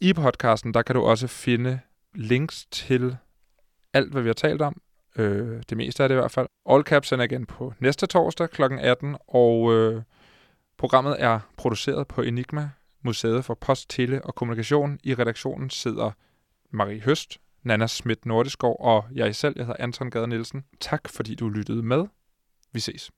I 0.00 0.12
podcasten, 0.12 0.74
der 0.74 0.82
kan 0.82 0.94
du 0.94 1.02
også 1.02 1.26
finde 1.26 1.80
links 2.14 2.66
til 2.70 3.16
alt, 3.94 4.12
hvad 4.12 4.22
vi 4.22 4.28
har 4.28 4.34
talt 4.34 4.62
om. 4.62 4.80
Øh, 5.16 5.62
det 5.68 5.76
meste 5.76 6.02
af 6.02 6.08
det 6.08 6.16
i 6.16 6.20
hvert 6.20 6.30
fald. 6.30 6.46
All 6.70 6.82
Caps 6.82 7.08
sender 7.08 7.24
igen 7.24 7.46
på 7.46 7.74
næste 7.78 8.06
torsdag 8.06 8.50
kl. 8.50 8.62
18, 8.62 9.16
og 9.28 9.74
øh, 9.74 10.02
programmet 10.78 11.16
er 11.18 11.40
produceret 11.56 12.08
på 12.08 12.22
Enigma, 12.22 12.70
Museet 13.02 13.44
for 13.44 13.54
Post, 13.54 13.90
Tele 13.90 14.24
og 14.24 14.34
Kommunikation. 14.34 14.98
I 15.04 15.14
redaktionen 15.14 15.70
sidder 15.70 16.10
Marie 16.70 17.00
Høst, 17.00 17.38
Nana 17.62 17.86
Schmidt 17.86 18.26
Nordeskov 18.26 18.76
og 18.80 19.04
jeg 19.12 19.36
selv, 19.36 19.54
jeg 19.56 19.66
hedder 19.66 19.82
Anton 19.82 20.10
Gade 20.10 20.26
Nielsen. 20.26 20.64
Tak 20.80 21.08
fordi 21.08 21.34
du 21.34 21.48
lyttede 21.48 21.82
med. 21.82 22.06
Vi 22.74 22.80
ses. 22.80 23.10